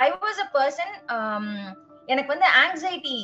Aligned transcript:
I 0.00 0.08
was 0.24 0.40
a 0.42 0.48
person 0.56 0.92
எனக்கு 2.08 2.30
வந்து 2.34 2.48
anxiety 2.62 3.18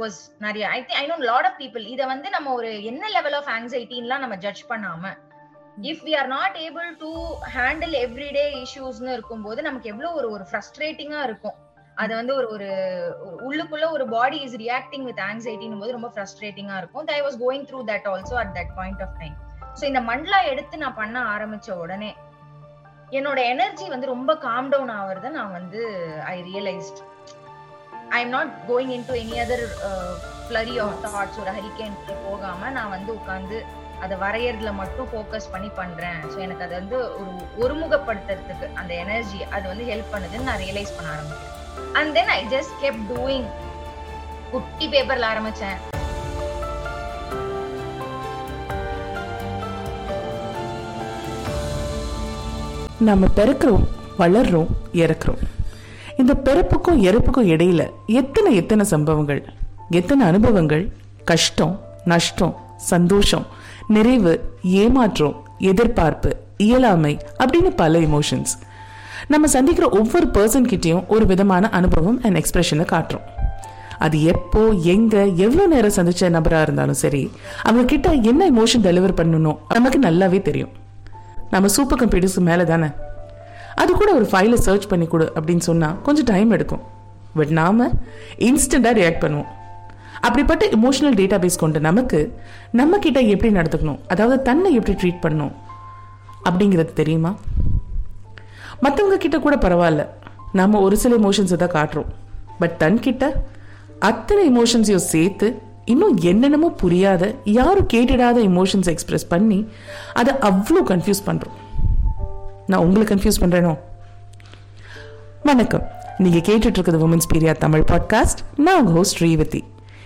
was 0.00 0.18
நிறைய. 0.44 0.64
I 0.76 0.78
think 0.80 1.00
I 1.00 1.04
know 1.10 1.16
lot 1.30 1.48
of 1.48 1.58
people 1.62 1.84
இதை 1.94 2.04
வந்து 2.12 2.28
நம்ம 2.36 2.52
ஒரு 2.58 2.70
என்ன 2.90 3.10
லெவல் 3.16 3.36
ஆஃப் 3.40 3.50
ஆங்ஸைட்டின்லாம் 3.56 4.24
நம்ம 4.24 4.36
ஜட்ஜ் 4.44 4.62
பண்ணாம 4.70 5.12
if 5.90 6.02
we 6.06 6.12
are 6.20 6.30
not 6.36 6.56
able 6.66 6.88
to 7.02 7.10
handle 7.56 7.94
everyday 8.04 8.46
இஷ்யூஸ்னு 8.64 9.12
இருக்கும்போது 9.16 9.62
நமக்கு 9.68 9.90
எவ்வளோ 9.92 10.10
ஒரு 10.18 10.28
ஒரு 10.36 10.44
ஃப்ரஸ்ட்ரேட்டிங்கா 10.50 11.20
இருக்கும். 11.28 11.56
அது 11.96 12.12
வந்து 12.18 12.32
ஒரு 12.40 12.46
ஒரு 12.54 12.68
உள்ளுக்குள்ள 13.48 13.86
ஒரு 13.96 14.04
பாடி 14.14 14.38
இஸ் 14.46 14.58
ரியாக்டிங் 14.64 15.06
வித் 15.08 15.22
ஆங்ஸைட்டின் 15.28 15.80
போது 15.82 15.96
ரொம்ப 15.96 16.08
ஃப்ரஸ்ட்ரேட்டிங்கா 16.14 16.76
இருக்கும். 16.82 17.12
I 17.18 17.22
was 17.26 17.38
going 17.44 17.66
through 17.70 17.80
that 17.92 18.08
also 18.12 18.36
at 18.42 18.54
that 18.58 18.72
point 18.80 19.02
of 19.06 19.16
time 19.22 19.36
so 19.78 19.84
இந்த 19.90 20.00
மண்டலா 20.10 20.40
எடுத்து 20.52 20.76
நான் 20.84 20.98
பண்ண 21.02 21.18
ஆரம்பிச்ச 21.34 21.68
உடனே 21.84 22.10
என்னோட 23.12 23.38
எனர்ஜி 23.52 23.86
வந்து 23.92 24.12
ரொம்ப 24.12 24.32
காம் 24.44 24.70
டவுன் 24.72 24.92
ஆவறத 24.98 25.30
நான் 25.36 25.56
வந்து 25.58 25.80
I 26.32 26.36
realised 26.50 27.00
I 28.16 28.20
am 28.24 28.34
not 28.36 28.52
going 28.68 28.92
in 28.96 29.06
to 29.08 29.14
any 29.22 29.36
other 29.44 29.64
flurry 30.46 30.74
of 30.84 30.98
thoughts 31.04 31.40
ஒரு 31.42 31.52
ஹரிகேன் 31.58 31.96
போகாம 32.26 32.70
நான் 32.76 32.94
வந்து 32.96 33.10
உட்காந்து 33.18 33.58
அதை 34.04 34.16
வரையறதுல 34.24 34.70
மட்டும் 34.80 35.08
ஃபோக்கஸ் 35.10 35.50
பண்ணி 35.52 35.70
பண்றேன். 35.80 36.20
ஸோ 36.32 36.36
எனக்கு 36.46 36.64
அது 36.66 36.74
வந்து 36.80 36.98
ஒரு 37.20 37.32
ஒருமுகப்படுத்துறதுக்கு 37.64 38.66
அந்த 38.80 38.92
எனர்ஜி 39.04 39.40
அது 39.56 39.64
வந்து 39.72 39.86
ஹெல்ப் 39.92 40.12
பண்ணுதுன்னு 40.14 40.50
நான் 40.50 40.62
ரியலைஸ் 40.66 40.96
பண்ண 40.96 41.10
ஆரம்பிச்சேன் 41.16 41.52
and 42.00 42.12
then 42.18 42.32
I 42.38 42.40
just 42.56 42.76
kept 42.84 43.00
doing 43.12 43.48
குட்டி 44.54 44.88
பேப்பர்ல 44.94 45.30
ஆரம்பிச்சேன். 45.34 45.78
நம்ம 53.08 53.26
பிறக்கிறோம் 53.36 53.84
வளர்றோம் 54.18 54.70
இறக்குறோம். 55.02 55.42
இந்த 56.20 56.32
பிறப்புக்கும் 56.44 57.00
இறப்புக்கும் 57.06 57.48
இடையில 57.54 57.82
எத்தனை 58.06 58.50
எத்தனை 58.54 58.84
சம்பவங்கள்? 58.92 59.40
எத்தனை 59.90 60.26
அனுபவங்கள்? 60.26 60.84
கஷ்டம் 61.30 61.74
நஷ்டம் 62.04 62.54
சந்தோஷம் 62.76 63.46
நிறைவு 63.88 64.32
ஏமாற்றம் 64.62 65.36
எதிர்பார்ப்பு 65.58 66.30
இயலாமை 66.56 67.12
அப்படின்னு 67.38 67.70
பல 67.76 67.98
எமோஷன்ஸ் 67.98 68.54
நம்ம 69.28 69.46
சந்திக்கிற 69.46 69.88
ஒவ்வொரு 69.88 70.26
பர்சன் 70.26 70.70
கிட்டேயும் 70.72 71.06
ஒரு 71.06 71.26
விதமான 71.26 71.68
அனுபவம் 71.68 72.20
அண்ட் 72.22 72.38
எக்ஸ்பிரஷனை 72.40 72.86
காட்டுறோம். 72.94 73.26
அது 73.98 74.16
எப்போ 74.32 74.62
எங்க 74.94 75.24
எவ்வளோ 75.44 75.66
நேரம் 75.66 75.96
சந்திச்ச 75.98 76.28
நபராக 76.28 76.62
இருந்தாலும் 76.62 77.02
சரி 77.04 77.22
அவங்க 77.62 77.84
கிட்ட 77.84 78.08
என்ன 78.30 78.50
எமோஷன் 78.50 78.86
டெலிவர் 78.88 79.18
பண்ணணும் 79.20 79.60
நமக்கு 79.68 80.00
நல்லாவே 80.08 80.40
தெரியும். 80.48 80.72
நம்ம 81.50 81.68
சூப்பர் 81.68 82.06
கம்ப்யூட்டர்ஸ் 82.06 82.38
மேலே 82.38 82.64
தானே? 82.64 82.86
அது 83.74 83.92
கூட 83.92 84.14
ஒரு 84.14 84.24
ஃபைலை 84.24 84.54
சர்ச் 84.54 84.86
பண்ணி 84.86 85.06
கொடு 85.06 85.32
அப்படின்னு 85.34 85.58
சொன்னால் 85.58 86.02
கொஞ்சம் 86.02 86.24
டைம் 86.24 86.50
எடுக்கும். 86.50 86.80
பட் 87.34 87.48
நாம் 87.48 87.92
இன்ஸ்டண்ட்டாக 88.38 88.96
ரியாக்ட் 89.00 89.22
பண்ணுவோம். 89.24 89.46
அப்படிப்பட்ட 90.20 90.66
இமோஷனல் 90.66 91.18
டேட்டா 91.20 91.38
பேஸ் 91.44 91.58
கொண்ட 91.58 91.78
நமக்கு 91.78 92.38
நம்ம 92.70 92.98
கிட்ட 92.98 93.20
எப்படி 93.20 93.54
நடந்துக்கணும்? 93.54 93.98
அதாவது 94.08 94.42
தன்னை 94.42 94.74
எப்படி 94.74 94.98
ட்ரீட் 95.00 95.24
பண்ணணும்? 95.24 95.52
அப்படிங்கிறது 96.44 96.92
தெரியுமா? 96.92 97.34
மற்றவங்க 98.82 99.16
கிட்ட 99.16 99.38
கூட 99.38 99.56
பரவாயில்ல. 99.56 100.06
நம்ம 100.52 100.80
ஒரு 100.80 100.96
சில 100.96 101.16
இமோஷன்ஸை 101.16 101.56
தான் 101.56 101.88
காட்டுறோம். 101.88 102.06
பட் 102.58 102.74
தன்கிட்ட 102.78 103.32
அத்தனை 103.98 104.50
இமோஷன்ஸையும் 104.50 105.06
சேர்த்து 105.12 105.58
இன்னும் 105.84 106.16
என்னென்னமோ 106.16 106.70
புரியாத 106.70 107.34
யாரும் 107.44 107.88
கேட்டுடாத 107.94 108.36
இமோஷன்ஸ் 108.36 108.86
எக்ஸ்பிரஸ் 108.86 109.28
பண்ணி 109.28 109.68
அதை 110.12 110.34
அவ்வளோ 110.34 110.82
கன்ஃபியூஸ் 110.84 111.22
பண்ணுறோம் 111.26 111.82
நான் 112.66 112.80
உங்களை 112.80 113.06
கன்ஃபியூஸ் 113.06 113.40
பண்ணுறேனோ 113.40 113.78
வணக்கம். 115.42 115.82
நீங்கள் 116.18 116.40
கேட்டுட்டு 116.40 116.92
உமன்ஸ் 116.92 117.34
பீரியா 117.34 117.58
தமிழ் 117.58 117.80
பாட்காஸ்ட் 117.80 118.38
நான் 118.56 118.78
உங்கள் 118.78 118.94
ஹோஸ்ட் 118.94 119.22
ஸ்ரீவதி 119.22 119.64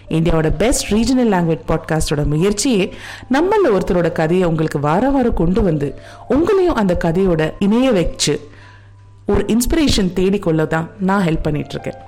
இந்தியாவோட 0.08 0.56
பெஸ்ட் 0.56 0.92
ரீஜனல் 0.92 1.32
லாங்குவேஜ் 1.32 1.60
பாட்காஸ்டோட 1.68 2.26
முயற்சியே 2.26 2.94
நம்மள 3.32 3.78
ஒருத்தரோட 3.78 4.12
கதையை 4.12 4.48
உங்களுக்கு 4.48 4.80
வார 4.80 5.10
வாரம் 5.10 5.34
கொண்டு 5.34 5.62
வந்து 5.62 5.94
உங்களையும் 6.30 6.74
அந்த 6.74 6.96
கதையோட 7.04 7.52
இணைய 7.58 7.92
வச்சு 7.92 8.50
ஒரு 9.26 9.44
இன்ஸ்பிரேஷன் 9.46 10.12
தேடிக்கொள்ள 10.14 10.66
தான் 10.66 10.90
நான் 10.98 11.26
ஹெல்ப் 11.26 11.42
பண்ணிட்டு 11.42 11.70
இருக்கேன் 11.70 12.06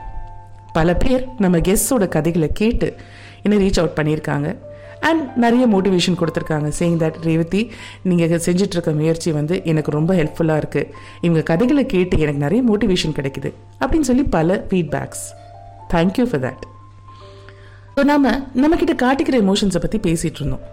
பல 0.72 0.94
பேர் 0.94 1.28
நம்ம 1.38 1.58
கெஸ்டோட 1.58 2.08
கதைகளை 2.08 2.50
கேட்டு 2.52 2.96
என்னை 3.42 3.70
ரீச் 3.70 3.80
அவுட் 3.82 3.98
பண்ணியிருக்காங்க. 4.00 4.56
அண்ட் 5.08 5.22
நிறைய 5.36 5.66
மோட்டிவேஷன் 5.68 6.18
கொடுத்துருக்காங்க. 6.20 6.68
சேயிங் 6.78 6.98
தட் 7.02 7.18
ரேவதி 7.20 7.72
நீங்கள் 8.02 8.42
செஞ்சிட்ருக்க 8.46 8.94
முயற்சி 8.94 9.32
வந்து 9.32 9.60
எனக்கு 9.64 9.90
ரொம்ப 9.90 10.14
ஹெல்ப்ஃபுல்லாக 10.14 10.62
இருக்குது 10.62 10.90
இவங்க 11.20 11.42
கதைகளை 11.42 11.86
கேட்டு 11.86 12.18
எனக்கு 12.18 12.44
நிறைய 12.46 12.62
மோட்டிவேஷன் 12.70 13.16
கிடைக்குது. 13.20 13.52
அப்படின்னு 13.80 14.08
சொல்லி 14.10 14.22
பல 14.22 14.66
feedbacks 14.70 15.24
thank you 15.94 16.26
for 16.32 16.44
that 16.46 16.64
so 17.96 18.04
நாம் 18.04 18.28
நம்மக்கிட்ட 18.62 18.94
காட்டிக்கிற 19.04 19.38
எமோஷன்ஸை 19.44 19.80
பற்றி 19.80 19.98
பேசிகிட்டு 19.98 20.40
இருந்தோம் 20.42 20.66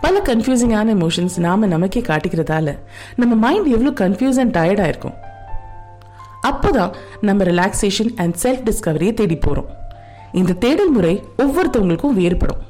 பல 0.00 0.20
கன்ஃபியூசிங்கான 0.24 0.92
எமோஷன்ஸ் 0.96 1.36
நாம் 1.38 1.66
நமக்கே 1.68 2.00
காட்டிக்கிறதால 2.00 2.78
நம்ம 3.16 3.34
மைண்ட் 3.34 3.66
எவ்வளோ 3.66 3.92
கன்ஃபியூஸ் 4.00 4.38
அண்ட் 4.38 4.56
டயர்டாக 4.56 4.92
இருக்கும். 4.92 5.16
அப்போதான் 6.50 6.92
நம்ம 7.20 7.44
ரிலாக்ஸேஷன் 7.44 8.12
அண்ட் 8.16 8.36
செல்ஃப் 8.42 8.64
டிஸ்கவரியை 8.68 9.14
தேடி 9.14 9.36
போகிறோம் 9.36 9.68
இந்த 10.32 10.52
தேடல் 10.52 10.90
முறை 10.90 11.24
ஒவ்வொருத்தவங்களுக்கும் 11.38 12.18
வேறுபடும். 12.18 12.62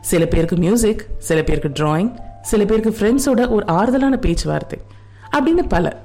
சில 0.00 0.26
பேருக்கு 0.26 0.56
மியூசிக் 0.56 1.02
சில 1.18 1.42
பேருக்கு 1.42 1.70
டிராயிங் 1.78 2.12
சில 2.42 2.64
பேருக்கு 2.64 2.92
ஃப்ரெண்ட்ஸோட 2.98 3.48
ஒரு 3.48 3.64
ஆறுதலான 3.66 4.16
பேச்சுவார்த்தை 4.16 4.78
அப்படின்னு 5.32 5.64
பல 5.68 6.00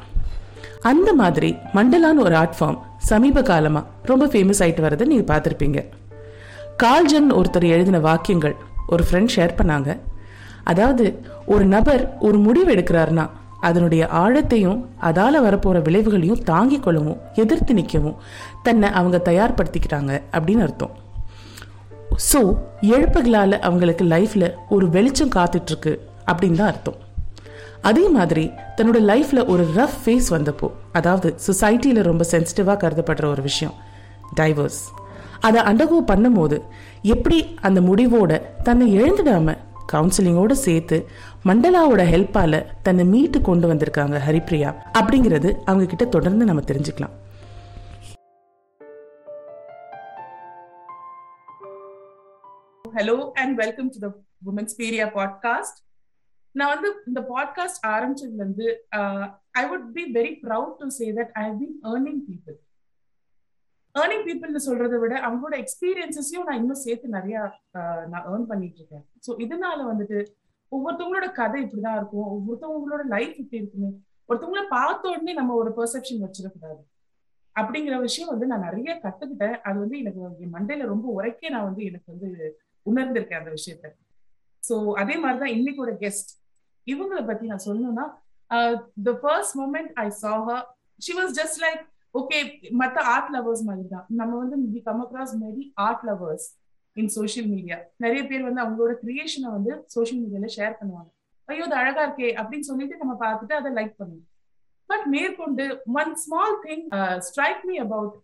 அந்த 0.81 1.13
மாதிரி 1.13 1.55
மண்டலான்னு 1.73 2.23
ஒரு 2.25 2.35
ஆர்ட் 2.35 2.55
ஃபார்ம் 2.59 2.79
சமீப 2.97 3.41
காலமாக 3.41 3.87
ரொம்ப 4.03 4.25
ஃபேமஸ் 4.25 4.61
ஆயிட்டு 4.63 4.83
வரதை 4.85 5.05
நீங்கள் 5.05 5.29
பார்த்துருப்பீங்க. 5.31 5.79
கால்ஜன் 6.83 7.29
ஒருத்தர் 7.31 7.67
எழுதின 7.67 7.99
வாக்கியங்கள் 7.99 8.55
ஒரு 8.87 9.03
ஃப்ரெண்ட் 9.11 9.33
ஷேர் 9.35 9.57
பண்ணாங்க. 9.57 9.99
அதாவது 10.63 11.05
ஒரு 11.45 11.65
நபர் 11.65 12.17
ஒரு 12.19 12.37
முடிவு 12.37 12.75
எடுக்கிறாருன்னா 12.75 13.29
அதனுடைய 13.67 14.03
ஆழத்தையும் 14.21 14.79
அதால 15.09 15.41
வரப்போற 15.45 15.77
விளைவுகளையும் 15.87 16.43
தாங்கிக் 16.51 16.83
கொள்ளவும் 16.85 17.21
எதிர்த்து 17.43 17.73
நிற்கவும் 17.79 18.19
தன்னை 18.67 18.89
அவங்க 18.99 19.17
தயார்படுத்திக்கிறாங்க 19.29 20.11
அப்படின்னு 20.35 20.65
அர்த்தம். 20.67 20.93
ஸோ 22.29 22.41
எழுப்புகளால் 22.95 23.55
அவங்களுக்கு 23.67 24.05
லைஃப்ல 24.15 24.45
ஒரு 24.75 24.85
வெளிச்சம் 24.95 25.33
காத்துட்டு 25.37 25.71
இருக்கு 25.73 25.93
அப்படின்னு 26.31 26.59
தான் 26.61 26.71
அர்த்தம். 26.73 26.99
அதே 27.89 28.03
மாதிரி 28.17 28.43
தன்னோட 28.77 28.99
லைஃப்ல 29.09 29.39
ஒரு 29.53 29.63
ரஃப் 29.77 29.97
ஃபேஸ் 30.03 30.29
வந்தப்போ 30.35 30.67
அதாவது 30.99 31.29
சொசைட்டியில் 31.47 32.07
ரொம்ப 32.09 32.23
சென்சிட்டிவாக 32.31 32.77
கருதப்படுற 32.83 33.25
ஒரு 33.33 33.41
விஷயம் 33.49 33.75
டைவர்ஸ் 34.39 34.79
அதை 35.47 35.59
அண்டர்கோ 35.69 35.99
பண்ணும்போது 36.11 36.57
எப்படி 37.13 37.37
அந்த 37.67 37.79
முடிவோட 37.89 38.31
தன்னை 38.67 38.85
எழுந்துடாம 38.99 39.55
கவுன்சிலிங்கோட 39.93 40.51
சேர்த்து 40.51 41.07
மண்டலாவோட 41.43 42.03
ஹெல்ப்பால 42.11 42.65
தன்னை 42.83 43.05
மீட்டு 43.05 43.41
கொண்டு 43.41 43.73
வந்திருக்காங்க 43.73 44.17
ஹரிப்ரியா. 44.27 44.75
அப்படிங்கிறது 44.93 45.61
அவங்க 45.65 45.85
கிட்ட 45.85 46.05
தொடர்ந்து 46.05 46.45
நம்ம 46.45 46.61
தெரிஞ்சுக்கலாம். 46.61 47.13
Hello 52.95 53.31
and 53.31 53.55
welcome 53.55 53.89
to 53.89 53.99
the 53.99 54.23
women's 54.45 54.75
பீரியா 54.77 55.07
podcast 55.15 55.79
நான் 56.51 56.73
வந்து 56.73 57.03
இந்த 57.07 57.21
பாட்காஸ்ட் 57.21 57.87
ஆரம்பிச்சதுல 57.87 58.35
இருந்து 58.35 58.87
I 59.51 59.65
would 59.65 59.87
be 59.93 60.03
very 60.13 60.39
proud 60.43 60.75
to 60.77 60.87
say 60.87 61.11
that 61.11 61.31
I 61.33 61.43
have 61.45 61.61
been 61.61 61.77
earning 61.83 62.21
people 62.29 62.64
earning 63.95 64.25
பீப்புள்னு 64.27 64.61
சொல்றதை 64.67 64.97
விட 65.01 65.13
அவங்களோட 65.25 65.55
எக்ஸ்பீரியன்சஸையும் 65.63 66.47
நான் 66.47 66.59
இன்னும் 66.61 66.83
சேர்த்து 66.85 67.15
நிறைய 67.17 67.37
நான் 68.11 68.25
ஏர்ன் 68.31 68.49
பண்ணிட்டு 68.49 68.79
இருக்கேன் 68.79 69.05
ஸோ 69.27 69.33
இதனால 69.45 69.79
வந்துட்டு 69.91 70.17
ஒவ்வொருத்தவங்களோட 70.71 71.27
கதை 71.31 71.57
இப்படிதான் 71.63 71.97
இருக்கும். 71.99 72.29
ஒவ்வொருத்தவங்களோட 72.35 73.03
லைஃப் 73.13 73.35
இப்படி 73.41 73.61
இருக்குமே. 73.61 73.89
ஒருத்தவங்கள 74.29 74.63
பார்த்த 74.69 75.09
உடனே 75.09 75.33
நம்ம 75.33 75.55
ஒரு 75.55 75.71
பெர்செப்ஷன் 75.77 76.23
வச்சிடக்கூடாது. 76.25 76.81
அப்படிங்கிற 77.55 77.95
விஷயம் 77.99 78.31
வந்து 78.31 78.47
நான் 78.51 78.65
நிறைய 78.67 78.93
கத்துக்கிட்டேன். 79.03 79.57
அது 79.67 79.77
வந்து 79.83 79.97
எனக்கு 79.99 80.21
என் 80.45 80.55
மண்டையில 80.55 80.87
ரொம்ப 80.93 81.07
உரைக்கே 81.17 81.49
நான் 81.49 81.67
வந்து 81.69 81.83
எனக்கு 81.85 82.07
வந்து 82.13 82.29
உணர்ந்திருக்கேன் 82.85 83.41
அந்த 83.41 83.51
விஷயத்த. 83.57 83.93
ஸோ 84.63 84.75
அதே 85.01 85.15
மாதிரிதான் 85.17 85.55
இன்னைக்கோட 85.57 85.91
கெஸ்ட் 86.03 86.31
இவங்களை 86.87 87.23
பத்தி 87.25 87.45
நான் 87.51 87.65
சொல்லணும்னா 87.67 88.07
த 89.07 89.11
first 89.21 89.55
moment 89.61 89.91
I 90.05 90.07
saw 90.23 90.33
her 90.49 90.65
she 90.99 91.13
was 91.19 91.33
just 91.39 91.59
like 91.65 91.81
okay 92.19 92.37
மத்த 92.81 92.97
ஆர்ட் 93.13 93.31
லவர்ஸ் 93.35 93.63
மாதிரி 93.69 93.87
தான் 93.93 94.05
நம்ம 94.19 94.37
வந்து 94.43 94.57
we 94.75 94.81
come 94.87 95.01
across 95.05 95.33
many 95.43 95.63
art 95.87 96.05
lovers 96.09 96.47
in 96.95 97.11
social 97.17 97.49
media 97.55 97.77
நிறைய 98.03 98.21
பேர் 98.29 98.47
வந்து 98.47 98.63
அவங்களோட 98.63 98.93
கிரியேஷனை 99.03 99.49
வந்து 99.57 99.71
சோஷியல் 99.95 100.21
மீடியால 100.23 100.49
ஷேர் 100.57 100.77
பண்ணுவாங்க. 100.79 101.09
ஐயோ 101.49 101.65
அது 101.67 101.75
அழகா 101.81 102.03
இருக்கே 102.07 102.29
அப்படின்னு 102.41 102.69
சொல்லிட்டு 102.69 103.01
நம்ம 103.01 103.13
பார்த்துட்டு 103.23 103.55
அதை 103.59 103.71
லைக் 103.79 103.95
பண்ணுவோம். 104.01 104.27
பட் 104.89 105.05
மேற்கொண்டு 105.15 105.65
one 106.01 106.13
small 106.23 106.55
thing 106.65 106.85
strike 107.27 107.63
me 107.69 107.75
about 107.85 108.15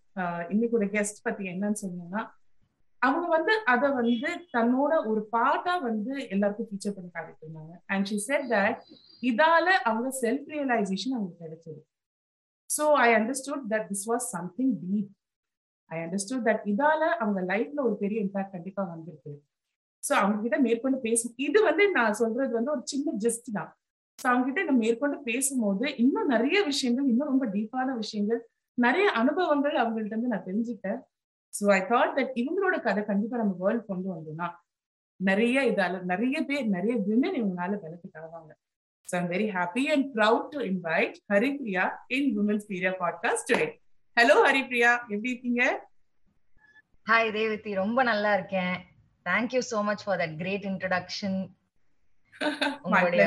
இன்னைக்கு 0.54 0.92
கெஸ்ட் 0.96 1.26
பத்தி 1.28 1.44
என்னன்னு 1.54 1.82
சொன்னீங்கன்னா 1.84 2.24
அவங்க 3.02 3.28
வந்து 3.36 3.54
அதை 3.74 3.88
வந்து 4.00 4.32
தன்னோட 4.56 4.94
ஒரு 5.12 5.22
பாட்டா 5.36 5.74
வந்து 5.90 6.14
எல்லாருக்கும் 6.34 6.68
ஃபீச்சர் 6.72 6.96
பண்ணி 6.98 7.10
காட்டிட்டு 7.16 7.44
இருந்தாங்க. 7.46 7.74
அண்ட் 7.92 8.08
ஷி 8.10 8.18
செட் 8.26 8.50
தட் 8.56 8.82
இதால 9.30 9.68
அவங்க 9.90 10.10
செல்ஃப் 10.24 10.50
ரியலைசேஷன் 10.56 11.16
அவங்களுக்கு 11.16 11.44
கிடைச்சது. 11.46 11.82
So 12.72 12.84
I 13.06 13.08
understood 13.18 13.66
that 13.74 13.88
this 13.92 14.06
was 14.12 14.28
something 14.36 14.74
deep 14.84 15.10
I 15.92 15.98
understood 16.04 16.44
that 16.48 16.64
இதால 16.72 17.02
அவங்க 17.22 17.40
லைஃப்ல 17.52 17.80
ஒரு 17.88 17.96
பெரிய 18.04 18.20
இம்பாக்ட் 18.26 18.56
கண்டிப்பா 18.56 18.84
வந்திருக்கு. 18.92 19.32
ஸோ 20.04 20.12
அவங்க 20.20 20.38
கிட்ட 20.44 20.58
மேற்கொண்டு 20.68 21.00
பேசும் 21.08 21.34
இது 21.46 21.60
வந்து 21.70 21.84
நான் 21.98 22.18
சொல்றது 22.22 22.52
வந்து 22.60 22.74
ஒரு 22.76 22.84
சின்ன 22.92 23.14
ஜஸ்ட் 23.26 23.50
தான். 23.58 23.70
ஸோ 24.20 24.26
அவங்க 24.32 24.46
கிட்ட 24.48 24.62
நம்ம 24.64 24.82
மேற்கொண்டு 24.86 25.18
பேசும்போது 25.30 25.86
இன்னும் 26.04 26.32
நிறைய 26.36 26.58
விஷயங்கள் 26.72 27.08
இன்னும் 27.12 27.32
ரொம்ப 27.32 27.46
டீப்பான 27.56 27.96
விஷயங்கள் 28.02 28.42
நிறைய 28.78 29.06
அனுபவங்கள் 29.22 29.76
அவங்கள்ட்ட 29.82 30.14
இருந்து 30.14 30.34
நான் 30.34 30.48
தெரிஞ்சுட்டேன் 30.50 31.00
ஸோ 31.54 31.64
ஐ 31.78 31.80
தாட் 31.92 32.14
தட் 32.18 32.34
இவங்களோட 32.42 32.76
கதை 32.88 33.02
கண்டிப்பா 33.04 33.38
நம்ம 33.42 33.56
வேர்ல்ட் 33.64 33.90
கொண்டு 33.92 34.10
வந்தோம்னா 34.14 34.48
நிறைய 35.20 35.64
இதால 35.72 35.98
நிறைய 36.12 36.38
பேர் 36.50 36.68
நிறைய 36.76 36.94
விமன் 37.08 37.38
இவங்களால 37.40 37.80
பெனிஃபிட் 37.84 38.16
தருவாங்க 38.16 38.52
so 39.12 39.16
I'm 39.20 39.30
very 39.36 39.48
happy 39.58 39.84
and 39.94 40.06
proud 40.18 40.50
to 40.56 40.60
invite 40.72 41.16
Haripriya 41.34 41.86
in 42.18 42.30
women's 42.42 42.68
பீரியா 42.72 42.92
podcast 43.04 43.50
today 43.52 43.70
hello 44.18 44.36
Haripriya 44.48 44.92
எப்படி 45.14 45.30
இருக்கீங்க? 45.32 45.64
ஹாய் 47.08 47.30
ரேவதி 47.32 47.72
ரொம்ப 47.74 48.00
நல்லா 48.04 48.32
இருக்கேன். 48.34 48.76
Thank you 49.26 49.62
so 49.72 49.80
much 49.84 50.04
for 50.06 50.20
that 50.22 50.36
great 50.38 50.66
introduction 50.72 51.38
உங்களுடைய 52.82 53.26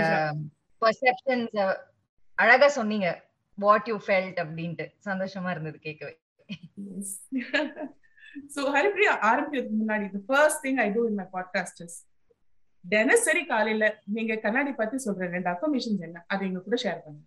பர்செப்ஷன்ஸ் 0.83 1.57
அழகா 2.39 2.69
சொன்னீங்க. 2.69 3.09
வாட் 3.59 3.89
யூ 3.91 3.97
ஃபெல்ட் 4.07 4.39
அப்படின்ட்டு. 4.45 4.87
சந்தோஷமா 5.09 5.51
இருந்தது 5.51 5.79
கேட்கவே. 5.79 6.15
சோ 8.55 8.63
ஹரிப்ரியா 8.77 9.13
ஆரம்பிக்கிறதுக்கு 9.31 9.81
முன்னாடி 9.83 10.07
the 10.15 10.23
first 10.31 10.63
thing 10.67 10.81
I 10.85 10.89
do 10.93 11.03
in 11.11 11.19
my 11.21 11.27
podcast 11.37 11.83
is 11.87 11.99
தினசரி 12.85 13.43
காலையில 13.53 13.85
நீங்க 14.17 14.35
கண்ணாடி 14.45 14.73
பத்தி 14.81 14.97
சொல்ற 15.05 15.29
ரெண்டு 15.37 15.49
அஃபர்மேஷன்ஸ் 15.53 16.03
என்ன 16.09 16.25
அதை 16.33 16.43
எங்க 16.49 16.61
கூட 16.67 16.77
ஷேர் 16.83 17.01
பண்ணுங்க. 17.05 17.25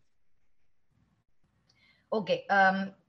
ஓகே 2.11 2.35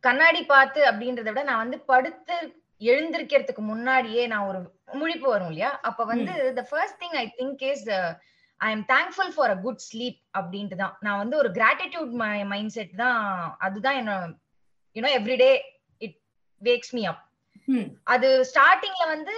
கண்ணாடி 0.06 0.40
பார்த்து 0.54 0.80
அப்படின்றத 0.90 1.28
விட 1.32 1.42
நான் 1.50 1.62
வந்து 1.64 1.78
படுத்து 1.90 2.36
எழுந்திருக்கிறதுக்கு 2.80 3.62
முன்னாடியே 3.72 4.24
நான் 4.32 4.48
ஒரு 4.50 4.60
முழிப்பு 5.00 5.26
வரும் 5.32 5.50
இல்லையா? 5.52 5.70
அப்ப 5.88 6.04
வந்து 6.12 6.32
the 6.58 6.62
first 6.70 7.00
thing 7.02 7.16
I 7.22 7.24
think 7.38 7.62
is 7.70 7.84
I 8.60 8.68
am 8.76 8.84
thankful 8.94 9.32
for 9.36 9.52
a 9.54 9.58
good 9.66 9.82
sleep 9.88 10.18
அப்படின்ட்டு 10.38 10.80
தான். 10.82 10.94
நான் 11.06 11.20
வந்து 11.22 11.36
ஒரு 11.42 11.50
கிராட்டிடியூட் 11.58 12.12
மைண்ட் 12.52 12.74
செட் 12.76 12.94
தான் 13.04 13.20
அதுதான் 13.66 13.98
என்ன 14.02 14.14
you know 14.96 15.10
everyday 15.20 15.50
it 16.00 16.18
wakes 16.62 16.94
me. 16.98 17.04
Up 17.12 17.24
அது 18.14 18.28
ஸ்டார்டிங்ல 18.50 19.06
வந்து 19.14 19.36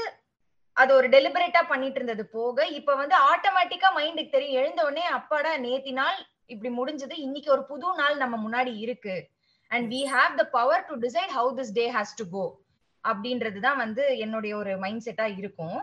அது 0.80 0.90
ஒரு 0.98 1.06
டெலிபரேட்டா 1.14 1.62
பண்ணிட்டு 1.70 1.98
இருந்தது 2.00 2.24
போக 2.36 2.66
இப்ப 2.78 2.94
வந்து 3.00 3.16
ஆட்டோமேட்டிக்கா 3.30 3.88
மைண்டுக்கு 3.98 4.34
தெரியும். 4.34 4.58
எழுந்த 4.60 4.80
உடனே 4.88 5.04
அப்பாடா 5.18 5.52
நேத்தி 5.66 5.92
நாள் 6.00 6.18
இப்படி 6.52 6.70
முடிஞ்சது. 6.78 7.14
இன்னைக்கு 7.26 7.50
ஒரு 7.56 7.62
புது 7.70 7.88
நாள் 8.00 8.16
நம்ம 8.22 8.36
முன்னாடி 8.44 8.72
இருக்கு. 8.84 9.16
And 9.70 9.86
we 9.94 10.02
have 10.14 10.32
the 10.40 10.44
power 10.56 10.86
to 10.90 10.94
decide 11.06 11.32
how 11.38 11.50
this 11.58 11.74
day 11.80 11.86
has 11.96 12.14
to 12.20 12.26
go 12.34 12.44
அப்படின்றதுதான் 13.04 13.80
வந்து 13.84 14.04
என்னுடைய 14.24 14.52
ஒரு 14.62 14.72
மைண்ட் 14.84 15.04
செட்டா 15.06 15.26
இருக்கும். 15.40 15.78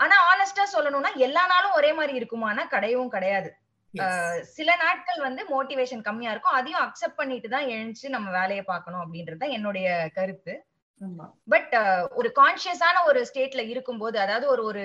ஆனா 0.00 0.16
ஆனஸ்டா 0.30 0.64
சொல்லணும்னா 0.74 1.10
எல்லா 1.26 1.42
நாளும் 1.52 1.76
ஒரே 1.78 1.90
மாதிரி 1.98 2.14
இருக்குமானா 2.20 2.62
கிடையவும் 2.74 3.14
கிடையாது. 3.16 3.50
சில 4.56 4.70
நாட்கள் 4.84 5.20
வந்து 5.26 5.42
மோட்டிவேஷன் 5.54 6.06
கம்மியா 6.06 6.30
இருக்கும். 6.34 6.56
அதையும் 6.58 6.84
அக்செப்ட் 6.84 7.20
பண்ணிட்டு 7.20 7.48
தான் 7.52 7.68
எழுந்துச்சு 7.74 8.08
நம்ம 8.14 8.28
வேலையை 8.38 8.64
பார்க்கணும் 8.70 9.02
அப்படின்றது 9.04 9.56
என்னுடைய 9.56 9.88
கருத்து. 10.16 10.54
பட் 11.52 11.72
ஒரு 12.18 12.28
கான்சியஸான 12.40 12.96
ஒரு 13.10 13.20
ஸ்டேட்ல 13.30 13.62
இருக்கும்போது 13.72 14.16
அதாவது 14.24 14.46
ஒரு 14.54 14.62
ஒரு 14.70 14.84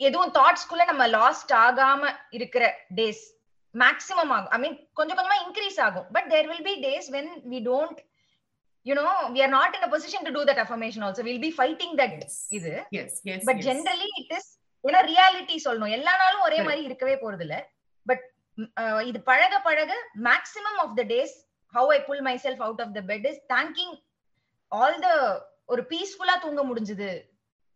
எதுவும் 0.00 0.32
தாட்ஸ்குள்ள 0.38 0.84
நம்ம 0.90 1.04
லாஸ்ட் 1.18 1.52
ஆகாம 1.66 2.02
இருக்கிற 2.36 2.64
டேஸ் 2.98 3.22
மேக்சிமம் 3.74 4.32
ஆகும். 4.34 4.50
ஐ 4.56 4.58
மீன் 4.64 4.76
கொஞ்சம் 4.98 5.18
கொஞ்சமா 5.18 5.38
இன்க்ரீஸ் 5.44 5.78
ஆகும். 5.86 6.06
But 6.16 6.28
there 6.32 6.48
will 6.50 6.66
be 6.68 6.74
days 6.84 7.08
when 7.16 7.30
we 7.52 7.58
don't 7.68 8.00
you 8.86 8.94
know 9.00 9.06
we 9.36 9.40
are 9.46 9.52
not 9.56 9.74
in 9.78 9.86
a 9.86 9.90
position 9.94 10.26
to 10.28 10.32
do 10.36 10.42
that 10.50 10.60
affirmation 10.64 11.04
also 11.06 11.24
will 11.28 11.42
be 11.46 11.52
fighting 11.58 11.94
that 12.02 12.20
இது. 12.58 12.72
பட் 13.48 13.62
ஜென்ரலி 13.68 14.10
இட் 14.20 14.34
இஸ் 14.38 14.50
ஏன்னா 14.84 15.00
reality 15.12 15.56
சொல்லணும். 15.66 15.94
எல்லா 15.98 16.12
நாளும் 16.22 16.44
ஒரே 16.48 16.58
மாதிரி 16.68 16.82
இருக்கவே 16.88 17.16
போறது 17.24 17.44
இல்ல 17.46 17.56
பட் 18.06 18.24
இது 19.10 19.18
பழக 19.30 19.54
பழக 19.68 19.92
maximum 20.28 20.78
of 20.84 20.94
the 21.00 21.04
days 21.14 21.36
how 21.74 21.90
I 21.96 21.98
pull 22.08 22.24
myself 22.44 22.62
out 22.66 22.82
of 22.84 22.94
the 22.98 23.02
bed 23.10 23.26
is 23.30 23.40
thanking 23.54 23.94
all 24.72 24.98
the 25.06 25.10
ஒரு 25.72 25.82
பீஸ்ஃபுல்லா 25.92 26.36
தூங்க 26.44 26.62
முடிஞ்சது. 26.70 27.10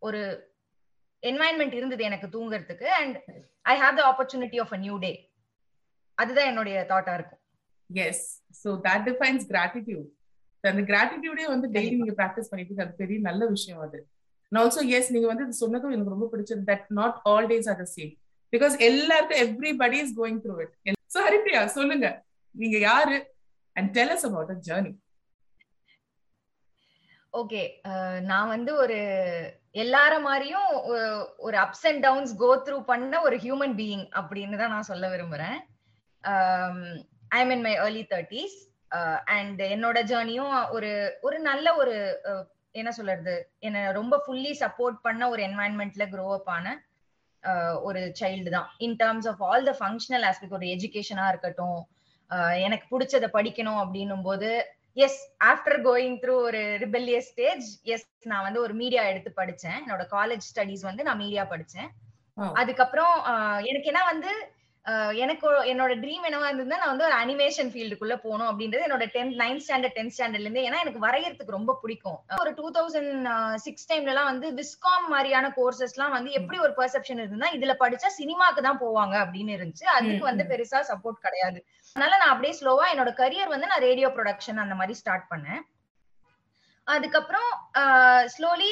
ஒரு 0.01 0.21
என்வாயன்மெண்ட் 1.23 1.75
இருந்தது 1.79 2.03
எனக்கு 2.09 2.27
தூங்குறதுக்கு 2.35 2.87
and 2.99 3.17
I 3.65 3.75
have 3.83 3.97
the 3.99 4.03
opportunity 4.11 4.59
of 4.63 4.73
a 4.77 4.79
new 4.85 4.95
day 5.05 5.11
அதுதான் 6.17 6.49
என்னுடைய 6.51 6.77
தாட்டா 6.91 7.13
இருக்கும். 7.17 7.41
Yes 7.89 8.25
so 8.63 8.69
that 8.87 9.05
defines 9.09 9.45
gratitude 9.51 10.09
அந்த 10.63 10.81
கிராட்டிடியூடே 10.89 11.45
வந்து 11.51 11.67
டெய்லி 11.75 11.93
நீங்க 11.99 12.15
பிராக்டிஸ் 12.19 12.49
பண்ணிட்டு 12.49 12.83
அது 12.83 12.93
பெரிய 13.01 13.19
நல்ல 13.29 13.45
விஷயம் 13.53 13.83
அது. 13.85 13.99
நான் 14.51 14.61
ஆல்சோ 14.63 14.81
எஸ் 14.97 15.11
நீங்க 15.15 15.27
வந்து 15.31 15.61
சொன்னதும் 15.61 15.93
எனக்கு 15.95 16.13
ரொம்ப 16.15 16.27
பிடிச்சது 16.31 16.63
that 16.71 16.87
not 16.99 17.17
all 17.31 17.47
days 17.51 17.69
are 17.71 17.79
the 17.81 17.85
same 17.95 18.11
because 18.53 18.73
எல்லாருக்கும் 18.89 19.41
everybody 19.45 19.99
is 20.05 20.15
going 20.19 20.39
through 20.43 20.55
it 20.63 20.97
so 21.13 21.19
Haripriya 21.27 21.61
சொல்லுங்க. 21.77 22.07
நீங்க 22.55 22.77
யாரு? 22.89 23.17
And 23.75 23.89
tell 23.97 24.13
us 24.15 24.27
about 24.29 24.53
a 24.55 24.59
journey 24.69 24.93
okay 27.33 27.61
நான் 28.29 28.51
வந்து 28.53 28.71
ஒரு 28.83 28.97
எல்லார 29.83 30.13
மாதிரியும் 30.25 30.71
ஒரு 31.45 31.57
ups 31.65 31.85
and 31.89 32.01
downs 32.05 32.33
go 32.41 32.49
through 32.65 32.77
பண்ண 32.89 33.21
ஒரு 33.27 33.35
ஹியூமன் 33.43 33.75
பீயிங் 33.77 34.05
அப்படின்னு 34.19 34.59
தான் 34.61 34.73
நான் 34.75 34.89
சொல்ல 34.89 35.05
விரும்புறேன். 35.13 35.57
I 37.35 37.39
am 37.43 37.53
in 37.55 37.65
my 37.67 37.73
early 37.85 38.03
thirties 38.13 38.57
and 39.35 39.61
என்னோட 39.75 39.99
ஜேர்னியும் 40.11 40.55
ஒரு 40.75 40.91
ஒரு 41.27 41.37
நல்ல 41.49 41.67
ஒரு 41.81 41.95
uh, 42.31 42.41
என்ன 42.79 42.89
சொல்றது 42.97 43.33
என்ன 43.67 43.79
ரொம்ப 43.99 44.15
ஃபுல்லி 44.25 44.51
சப்போர்ட் 44.63 44.97
பண்ண 45.07 45.21
ஒரு 45.33 45.41
என்வாயன்மெண்ட்ல 45.47 46.03
க்ரோ 46.13 46.27
அப் 46.35 46.51
ஆன 46.57 46.67
uh, 47.43 47.73
ஒரு 47.87 48.01
சைல்டு 48.21 48.51
தான். 48.57 48.69
In 48.85 48.99
terms 49.03 49.29
of 49.31 49.43
all 49.49 49.67
the 49.69 49.73
functional 49.79 50.27
aspect 50.29 50.57
ஒரு 50.59 50.67
எஜுகேஷனா 50.75 51.27
இருக்கட்டும் 51.33 51.79
எனக்கு 52.65 52.85
பிடிச்சத 52.93 53.29
படிக்கணும் 53.37 53.81
அப்படின்னும் 53.83 54.25
போது 54.29 54.49
எஸ் 55.05 55.19
ஆஃப்டர் 55.51 55.79
கோயிங் 55.87 56.15
த்ரூ 56.23 56.35
ஒரு 56.47 56.61
ரிபெல்லியஸ் 56.83 57.29
ஸ்டேஜ் 57.31 57.67
எஸ் 57.93 58.07
நான் 58.31 58.47
வந்து 58.47 58.63
ஒரு 58.65 58.73
மீடியா 58.81 59.03
எடுத்து 59.11 59.31
படிச்சேன். 59.41 59.77
என்னோட 59.83 60.05
காலேஜ் 60.17 60.47
ஸ்டடிஸ் 60.51 60.87
வந்து 60.89 61.05
நான் 61.09 61.21
மீடியா 61.25 61.45
படிச்சேன். 61.53 61.91
அதுக்கப்புறம் 62.61 63.15
எனக்கு 63.71 63.91
என்ன 63.91 64.01
வந்து 64.13 64.31
எனக்கு 65.23 65.47
என்னோட 65.71 65.93
ட்ரீம் 66.03 66.23
என்னவா 66.27 66.47
இருந்ததுன்னா 66.49 66.79
நான் 66.81 66.91
வந்து 66.91 67.05
ஒரு 67.07 67.15
அனிமேஷன் 67.23 67.69
ஃபீல்டுக்குள்ள 67.73 68.15
போகணும் 68.23 68.49
அப்படின்றது 68.51 68.85
என்னோட 68.85 69.05
டென்த் 69.15 69.35
நைன்த் 69.41 69.63
ஸ்டாண்டர்ட் 69.65 69.95
டென்த் 69.97 70.13
ஸ்டாண்டர்ட்ல 70.15 70.47
இருந்து 70.47 70.63
ஏன்னா 70.67 70.79
எனக்கு 70.83 71.03
வரையறதுக்கு 71.05 71.57
ரொம்ப 71.57 71.75
பிடிக்கும். 71.81 72.17
ஒரு 72.43 72.51
டூ 72.59 72.67
தௌசண்ட் 72.77 73.27
சிக்ஸ் 73.65 73.87
டைம்ல 73.89 74.11
எல்லாம் 74.13 74.29
வந்து 74.31 74.49
விஸ்காம் 74.61 75.05
மாதிரியான 75.13 75.51
கோர்சஸ் 75.57 75.93
எல்லாம் 75.97 76.15
வந்து 76.17 76.31
எப்படி 76.39 76.59
ஒரு 76.65 76.73
பெர்செப்ஷன் 76.79 77.21
இருந்ததுன்னா 77.21 77.51
இதுல 77.57 77.75
படிச்சா 77.83 78.11
சினிமாக்கு 78.19 78.63
தான் 78.67 78.81
போவாங்க 78.85 79.17
அப்படின்னு 79.25 79.53
இருந்துச்சு. 79.57 79.85
அதுக்கு 79.97 80.25
வந்து 80.29 80.45
பெருசா 80.53 80.81
சப்போர்ட் 80.91 81.25
கிடையாது. 81.27 81.61
அதனால 81.93 82.17
நான் 82.21 82.33
அப்படியே 82.33 82.53
ஸ்லோவா 82.59 82.85
என்னோட 82.93 83.11
கரியர் 83.21 83.53
வந்து 83.53 83.69
நான் 83.71 83.85
ரேடியோ 83.89 84.09
ப்ரொடக்ஷன் 84.17 84.63
அந்த 84.63 84.75
மாதிரி 84.79 84.95
ஸ்டார்ட் 85.01 85.25
பண்ணேன். 85.31 85.61
அதுக்கப்புறம் 86.87 87.49
slowly 88.33 88.71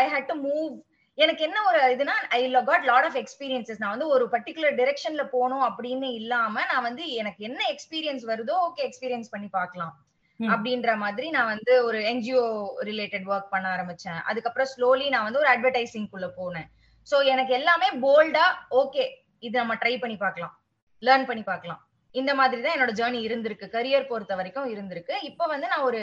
I 0.00 0.02
had 0.12 0.30
to 0.30 0.36
move 0.48 0.72
எனக்கு 1.18 1.42
என்ன 1.46 1.58
ஒரு 1.68 1.78
இதுனா 1.94 2.14
I 2.36 2.40
got 2.68 2.86
lot 2.90 3.06
of 3.08 3.18
experiences 3.22 3.80
நான் 3.82 3.94
வந்து 3.94 4.08
ஒரு 4.14 4.24
பர்டிகுலர் 4.34 4.78
டிரெக்ஷன்ல 4.80 5.24
போகணும் 5.34 5.64
அப்படின்னு 5.68 6.08
இல்லாம 6.20 6.64
நான் 6.72 6.86
வந்து 6.88 7.04
எனக்கு 7.22 7.40
என்ன 7.48 7.60
எக்ஸ்பீரியன்ஸ் 7.74 8.24
வருதோ 8.30 8.56
ஓகே 8.68 8.84
எக்ஸ்பீரியன்ஸ் 8.88 9.32
பண்ணி 9.34 9.48
பார்க்கலாம். 9.58 9.94
அப்படின்ற 10.40 10.90
மாதிரி 11.02 11.26
நான் 11.34 11.50
வந்து 11.54 11.72
ஒரு 11.88 11.98
என்ஜிஓ 12.10 12.44
ரிலேட்டட் 12.88 13.26
ஒர்க் 13.32 13.52
பண்ண 13.54 13.66
ஆரம்பிச்சேன். 13.74 14.20
அதுக்கப்புறம் 14.30 14.70
ஸ்லோலி 14.74 15.06
நான் 15.14 15.26
வந்து 15.26 15.40
ஒரு 15.42 15.50
அட்வர்டைசிங் 15.54 16.08
குள்ள 16.12 16.28
போனேன். 16.38 16.68
சோ 17.10 17.16
எனக்கு 17.32 17.52
எல்லாமே 17.58 17.88
போல்டா 18.04 18.46
ஓகே 18.80 19.04
இது 19.46 19.54
நம்ம 19.60 19.76
ட்ரை 19.82 19.94
பண்ணி 20.02 20.16
பார்க்கலாம். 20.24 20.54
லேர்ன் 21.02 21.28
பண்ணி 21.30 21.44
பார்க்கலாம். 21.50 21.80
இந்த 22.20 22.32
மாதிரி 22.40 22.60
தான் 22.64 22.74
என்னோட 22.76 22.92
ஜேர்னி 23.00 23.20
இருந்திருக்கு. 23.28 23.66
கரியர் 23.76 24.10
பொறுத்த 24.10 24.34
வரைக்கும் 24.40 24.72
இருந்திருக்கு. 24.74 25.14
இப்போ 25.30 25.44
வந்து 25.54 25.70
நான் 25.72 25.86
ஒரு 25.90 26.00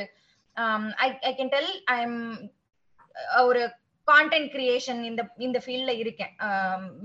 I 1.29 1.33
can 1.39 1.53
tell 1.55 1.71
I 1.95 1.97
am 2.07 2.17
ஒரு 3.49 3.61
கான்டென்ட் 4.07 4.49
கிரியேஷன் 4.55 5.01
இந்த 5.09 5.21
இந்த 5.47 5.57
ஃபீல்ட்ல 5.63 5.93
இருக்கேன். 6.03 6.33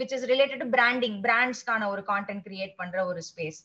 Which 0.00 0.14
is 0.16 0.26
related 0.32 0.62
to 0.64 0.68
branding 0.76 1.18
பிராண்ட்ஸ்க்கான 1.26 1.88
ஒரு 1.94 2.02
கான்டென்ட் 2.12 2.44
கிரியேட் 2.48 2.74
பண்ற 2.80 2.98
ஒரு 3.10 3.22
ஸ்பேஸ் 3.30 3.60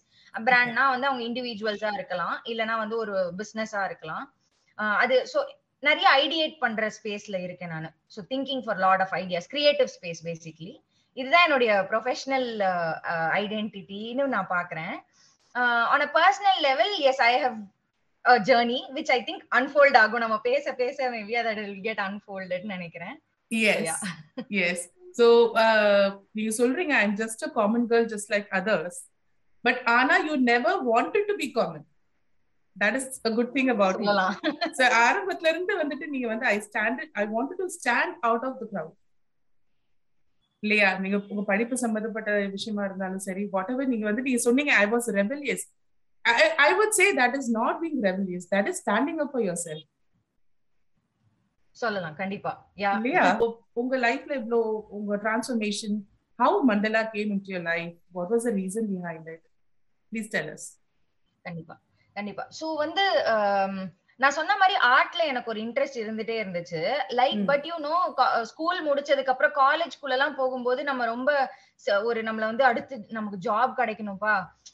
பிராண்ட்னா 0.47 0.83
வந்து 0.93 1.09
அவங்க 1.09 1.23
இண்டிவிஜுவல்ஸா 1.29 1.91
இருக்கலாம். 1.99 2.35
இல்லைன்னா 2.51 2.75
வந்து 2.83 2.97
ஒரு 3.03 3.15
பிசினஸா 3.39 3.83
இருக்கலாம். 3.89 4.25
அது 5.03 5.15
ஸோ 5.31 5.39
நிறைய 5.87 6.07
ஐடியேட் 6.23 6.55
பண்ற 6.63 6.85
ஸ்பேஸ்ல 6.97 7.37
இருக்கேன் 7.45 7.73
நான். 7.75 7.93
So 8.15 8.19
thinking 8.31 8.63
for 8.65 8.79
lot 8.85 9.03
of 9.05 9.13
ideas 9.21 9.49
creative 9.53 9.89
space 9.97 10.21
basically 10.29 10.73
இதுதான் 11.17 11.45
என்னுடைய 11.47 11.71
ப்ரொஃபஷனல் 11.91 12.49
ஐடென்டிட்டின்னு 13.41 14.25
நான் 14.35 14.53
பாக்குறேன். 14.57 14.95
on 15.92 16.04
a 16.06 16.10
personal 16.16 16.60
level 16.62 16.92
yes 17.10 17.22
I 17.26 17.32
have 17.44 17.56
journey 18.44 18.80
which 18.94 19.12
I 19.16 19.20
think 19.28 19.44
unfold 19.58 19.96
ஆகும் 19.96 20.24
நம்ம 20.24 20.36
பேச 20.48 20.74
பேச 20.74 21.08
மேபி 21.14 21.36
தட் 21.40 21.62
வில் 21.62 21.80
கெட் 21.88 22.02
அன்ஃபோல்டட்னு 22.08 22.74
நினைக்கிறேன் 22.76 23.16
எஸ் 23.50 24.04
எஸ் 24.62 24.84
சோ 25.18 25.26
நீங்க 26.36 26.52
சொல்றீங்க 26.60 26.94
I 26.94 27.02
am 27.02 27.18
just 27.22 27.44
a 27.44 27.50
common 27.58 27.88
girl 27.90 28.08
just 28.14 28.30
like 28.34 28.48
others 28.60 29.00
but 29.64 29.80
ஆனா 29.96 30.14
you 30.28 30.36
never 30.48 30.80
wanted 30.90 31.28
to 31.30 31.36
be 31.42 31.48
common 31.58 31.84
that 32.76 32.96
is 33.00 33.08
a 33.28 33.32
good 33.38 33.54
thing 33.56 33.70
about 33.74 34.00
சொல்லலாம் 34.00 34.36
so 34.78 34.84
ஆரம்பத்துல 35.04 35.50
இருந்து 35.52 35.74
வந்துட்டு 35.82 36.06
நீங்க 36.06 36.28
வந்து 36.32 36.46
I 36.46 36.56
stand 36.68 37.02
I 37.14 37.24
want 37.34 37.54
to 37.60 37.66
stand 37.78 38.16
out 38.28 38.46
of 38.48 38.58
the 38.62 38.66
crowd 38.72 38.98
இல்லையா? 40.63 40.87
நீங்க 40.99 41.17
உங்க 41.31 41.43
படிப்பு 41.47 41.75
சம்பந்தப்பட்ட 41.81 42.29
விஷயமா 42.55 42.83
இருந்தாலும் 42.85 43.23
சரி 43.25 43.43
வாட் 43.53 43.71
எவர் 43.71 43.91
நீங்க 43.91 44.05
வந்து 44.07 44.25
நீங்க 44.25 44.41
சொன்னீங்க 44.45 44.71
I 44.79 44.87
was 44.91 45.07
rebellious 45.17 45.63
I 46.61 46.71
would 46.77 46.95
say 46.97 47.05
that 47.19 47.37
is 47.39 47.49
not 47.55 47.79
being 47.81 47.99
rebellious 48.07 48.47
that 48.51 48.69
is 48.71 48.81
standing 48.83 49.21
up 49.23 49.31
for 49.33 49.45
yourself 49.63 49.87
சொல்லலாம் 51.75 52.15
கண்டிப்பா. 52.15 52.51
யா 52.77 52.89
இல்லையா? 52.97 53.25
உங்க 53.81 53.97
லைஃப்ல 54.05 54.33
இவ்ளோ 54.39 54.59
உங்க 54.97 55.11
transformation 55.23 55.95
how 56.39 56.57
mandala 56.69 57.01
came 57.13 57.31
in 57.31 57.43
your 57.47 57.65
life 57.69 57.93
what 58.15 58.31
was 58.33 58.47
the 58.47 58.53
reason 58.57 58.89
behind 58.93 59.29
it 59.33 59.45
please 60.11 60.29
tell 60.35 60.49
us 60.53 60.67
கண்டிப்பா 61.45 61.75
கண்டிப்பா. 62.15 62.43
So 62.57 62.65
வந்து 62.81 63.03
ஆம், 63.33 63.79
நான் 64.19 64.35
சொன்ன 64.37 64.55
மாதிரி 64.57 64.75
ஆர்ட்ல 64.87 65.25
எனக்கு 65.31 65.51
ஒரு 65.51 65.59
இன்ட்ரெஸ்ட் 65.61 65.99
இருந்துட்டே 66.01 66.35
இருந்துச்சு. 66.41 66.81
Like. 67.19 67.41
But 67.45 67.65
you 67.69 67.75
know 67.85 67.95
school 68.43 68.79
முடிச்சதுக்கு 68.87 69.33
அப்புறம் 69.33 69.53
காலேஜ்குள்ள 69.59 70.15
எல்லாம் 70.17 70.35
போகும்போது 70.35 70.83
நம்ம 70.83 71.05
ரொம்ப 71.05 71.29
ஒரு 72.03 72.19
நம்மள 72.23 72.43
வந்து 72.51 72.63
அடுத்து 72.63 72.95
நமக்கு 73.17 73.37
ஜாப் 73.45 73.73
கிடைக்கணும்ப்பா 73.77 74.33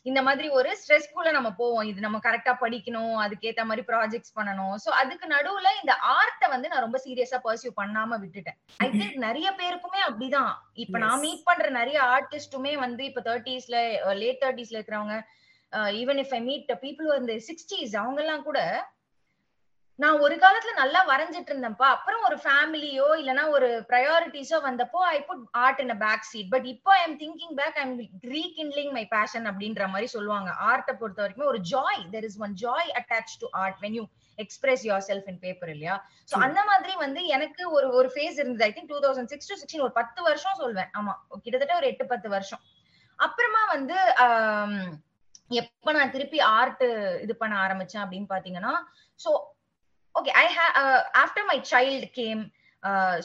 இந்த 0.09 0.21
மாதிரி 0.21 0.47
ஒரு 0.49 0.71
ஸ்ட்ரெஸ்க்குள்ள 0.81 1.29
நம்ம 1.31 1.49
போவோம். 1.59 1.85
இது 1.91 1.99
நம்ம 2.05 2.17
கரெக்டா 2.25 2.53
படிக்கணும். 2.63 3.13
அதுக்கேத்த 3.23 3.61
மாதிரி 3.69 3.83
ப்ராஜெக்ட்ஸ் 3.91 4.35
பண்ணணும். 4.37 4.75
சோ 4.83 4.89
அதுக்கு 5.01 5.27
நடுவுல 5.27 5.67
இந்த 5.81 5.93
ஆர்ட்டை 6.15 6.47
வந்து 6.49 6.67
நான் 6.71 6.85
ரொம்ப 6.85 6.99
சீரியஸா 7.05 7.39
பர்சியூ 7.47 7.71
பண்ணாம 7.81 8.19
விட்டுட்டேன். 8.23 8.57
ஐ 8.77 8.89
திங்க் 8.95 9.17
நிறைய 9.27 9.47
பேருக்குமே 9.61 10.01
அப்படிதான். 10.07 10.51
இப்ப 10.83 10.97
நான். 10.97 11.23
மீட் 11.25 11.47
பண்ற 11.49 11.69
நிறைய 11.79 11.99
ஆர்டிஸ்டுமே 12.15 12.73
வந்து 12.85 13.03
இப்ப 13.09 13.23
தேர்ட்டிஸ்ல 13.29 13.77
லேட் 14.23 14.41
தேர்ட்டிஸ்ல 14.43 14.79
இருக்கிறவங்க 14.79 15.17
even 16.01 16.19
if 16.23 16.35
I 16.39 16.41
meet 16.41 16.69
people 16.83 17.09
இந்த 17.21 17.33
சிக்ஸ்டீஸ் 17.47 17.95
அவங்க 18.03 18.21
எல்லாம் 18.21 18.45
கூட 18.49 18.59
நான் 19.99 20.21
ஒரு 20.23 20.35
காலத்துல 20.43 20.71
நல்லா 20.79 21.01
வரைஞ்சிட்டு 21.09 21.51
இருந்தேன்ப்பா. 21.51 21.87
அப்புறம் 21.95 22.23
ஒரு 22.27 22.37
ஃபேமிலியோ 22.43 23.05
இல்லனா 23.19 23.43
ஒரு 23.55 23.67
ப்ரையாரிட்டிஸோ 23.89 24.57
வந்தப்போ 24.65 24.99
I 25.11 25.17
put 25.27 25.43
art 25.63 25.79
in 25.83 25.93
back 26.01 26.25
seat 26.31 26.49
but 26.53 26.67
இப்போ 26.73 26.91
I 26.97 27.01
am 27.05 27.15
thinking 27.21 27.55
back 27.59 27.77
I 27.79 27.83
am 27.87 27.95
rekindling 28.33 28.91
my 28.97 29.03
passion 29.15 29.47
அப்படின்ற 29.51 29.85
மாதிரி 29.93 30.09
சொல்லுவாங்க. 30.15 30.49
ஆர்ட்டை 30.69 30.95
பொறுத்த 31.01 31.23
வரைக்கும் 31.25 31.51
ஒரு 31.53 31.61
joy 31.71 32.01
there 32.15 32.27
is 32.29 32.37
one 32.47 32.55
joy 32.63 32.91
attach 33.01 33.37
to 33.43 33.49
art 33.61 33.79
when 33.85 33.95
you 33.99 34.03
express 34.37 34.83
yourself 35.09 35.29
in 35.33 35.41
paper 35.45 35.71
இல்லையா 35.75 35.95
சோ. 36.31 36.35
அந்த 36.47 36.59
மாதிரி 36.71 36.93
வந்து 37.05 37.23
எனக்கு 37.37 37.63
ஒரு 37.77 37.87
ஒரு 37.99 38.11
ஃபேஸ் 38.15 38.37
இருந்தது. 38.41 38.67
I 38.69 38.71
think 38.77 38.91
two 38.93 38.99
thousand 39.07 39.31
six 39.35 39.49
to 39.51 39.59
sixteen 39.61 39.85
ஒரு 39.87 39.95
பத்து 40.01 40.21
வருஷம் 40.29 40.59
சொல்வேன். 40.63 40.91
ஆமா 40.99 41.15
கிட்டத்தட்ட 41.43 41.75
ஒரு 41.81 41.89
எட்டு 41.93 42.11
பத்து 42.13 42.29
வருஷம். 42.35 42.63
அப்புறமா 43.19 43.63
வந்து 43.75 43.97
எப்ப 45.61 45.91
நான் 45.95 46.13
திருப்பி 46.13 46.39
ஆர்ட் 46.59 46.85
இது 47.25 47.33
பண்ண 47.41 47.55
ஆரம்பிச்சேன் 47.65 48.03
அப்படின்னு 48.05 48.29
பாத்தீங்கன்னா 48.35 48.71
so 49.19 49.31
okay 50.15 50.33
I 50.43 50.45
after 51.23 51.47
my 51.51 51.57
child 51.73 52.09
came 52.19 52.43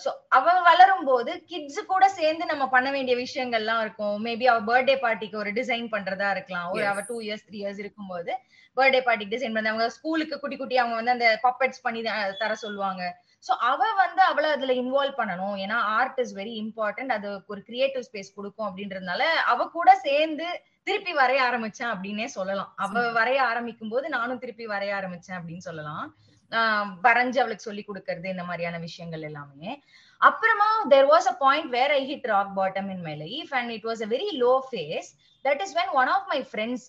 so 0.03 0.11
அவ 0.37 0.53
வளரும் 0.67 1.07
போது 1.09 1.33
கிட்ஸ் 1.49 1.81
கூட 1.91 2.05
சேர்ந்து 2.19 2.45
நம்ம 2.51 2.65
பண்ண 2.75 2.89
வேண்டிய 2.95 3.15
விஷயங்கள்லாம் 3.25 3.81
இருக்கும். 3.85 4.15
மேபி 4.27 4.45
அவ 4.53 4.61
பர்த்டே 4.69 4.95
பார்ட்டிக்கு 5.03 5.37
ஒரு 5.43 5.51
டிசைன் 5.59 5.89
பண்றதா 5.95 6.29
இருக்கலாம். 6.35 6.69
ஒரு. 6.75 6.85
அவ 6.93 7.03
டூ 7.11 7.17
இயர்ஸ் 7.27 7.45
த்ரீ 7.49 7.59
இயர்ஸ் 7.63 7.83
இருக்கும்போது 7.83 8.33
பர்த்டே 8.77 9.01
பார்ட்டிக்கு 9.07 9.35
டிசைன் 9.35 9.57
பண்ண 9.57 9.73
அவங்க 9.73 9.89
ஸ்கூலுக்கு 9.97 10.39
குட்டி 10.43 10.57
குட்டி 10.61 10.79
அவங்க 10.83 10.97
வந்து 11.01 11.15
அந்த 11.17 11.29
பப்பெட்ஸ் 11.45 11.85
பண்ணி 11.87 12.01
தர 12.43 12.55
சொல்லுவாங்க. 12.65 13.03
சோ 13.47 13.53
அவ 13.71 13.81
வந்து 14.01 14.23
அவள 14.31 14.47
அதுல 14.57 14.73
இன்வால்வ் 14.83 15.21
பண்ணணும். 15.21 15.57
ஏன்னா 15.65 15.77
ஆர்ட் 15.99 16.19
இஸ் 16.25 16.35
வெரி 16.41 16.55
இம்பார்ட்டன்ட் 16.65 17.15
அது 17.19 17.29
ஒரு 17.53 17.61
கிரியேட்டிவ் 17.69 18.07
ஸ்பேஸ் 18.09 18.35
கொடுக்கும் 18.39 18.69
அப்படின்றதுனால 18.69 19.23
அவ 19.53 19.69
கூட 19.77 19.91
சேர்ந்து 20.09 20.49
திருப்பி 20.89 21.13
வரைய 21.21 21.41
ஆரம்பிச்சேன் 21.51 21.93
அப்படின்னே 21.95 22.27
சொல்லலாம். 22.39 22.73
அவ 22.85 23.05
வரைய 23.21 23.41
ஆரம்பிக்கும் 23.53 23.95
போது 23.95 24.09
நானும் 24.17 24.43
திருப்பி 24.45 24.67
வரைய 24.75 24.93
ஆரம்பிச்சேன் 25.01 25.39
அப்படின்னு 25.39 25.69
சொல்லலாம். 25.69 26.07
ஆஹ் 26.53 26.89
வரைஞ்சு 27.03 27.41
அவளுக்கு 27.43 27.67
சொல்லி 27.67 27.83
கொடுக்கறது 27.85 28.33
இந்த 28.33 28.45
மாதிரியான 28.45 28.79
விஷயங்கள் 28.85 29.27
எல்லாமே 29.29 29.73
அப்புறமா 30.21 30.71
there 30.89 31.09
was 31.11 31.29
a 31.29 31.37
point 31.43 31.71
where 31.77 31.93
I 31.93 32.01
hit 32.09 32.29
rock 32.33 32.53
bottom 32.57 32.89
in 32.95 33.05
my 33.09 33.15
life 33.19 33.53
and 33.59 33.73
it 33.77 33.87
was 33.91 34.03
a 34.03 34.11
very 34.11 34.31
low 34.41 34.55
phase 34.69 35.11
that 35.45 35.63
is 35.67 35.75
when 35.79 35.93
one 36.01 36.11
of 36.17 36.27
my 36.33 36.41
friends 36.51 36.87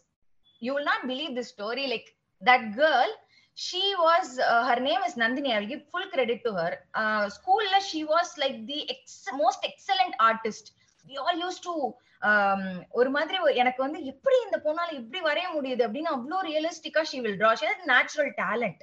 you 0.62 0.74
will 0.76 0.90
not 0.92 1.06
believe 1.12 1.32
the 1.40 1.46
story 1.52 1.86
like 1.94 2.10
that 2.42 2.68
girl 2.80 3.14
she 3.58 3.84
was 4.04 4.32
her 4.68 4.84
name 4.84 5.04
is 5.08 5.18
Nandini 5.24 5.52
I 5.54 5.64
give 5.66 5.84
full 5.90 6.12
credit 6.14 6.44
to 6.46 6.54
her 6.60 6.76
ஸ்கூல்ல 7.38 7.80
she 7.90 8.02
was 8.12 8.34
like 8.44 8.60
the 8.68 8.80
ex 8.96 9.20
most 9.42 9.66
excellent 9.72 10.16
artist 10.30 10.70
we 11.06 11.18
all 11.24 11.42
use 11.44 11.60
to 11.66 11.74
ஒரு 12.94 13.10
மாதிரி 13.14 13.38
எனக்கு 13.62 13.80
வந்து 13.84 14.00
இப்படி 14.12 14.38
இந்த 14.48 14.58
பொண்ணால 14.66 14.90
இப்படி 15.00 15.20
வரைய 15.28 15.48
முடியுது 15.54 15.86
அப்படின்னு 15.86 16.14
அவ்வளோ 16.14 16.40
ரியலிஸ்டிக்கா 16.50 17.04
she 17.12 17.20
will 17.24 17.40
draw 17.40 17.52
she 17.56 17.70
natural 17.92 18.32
talent 18.42 18.82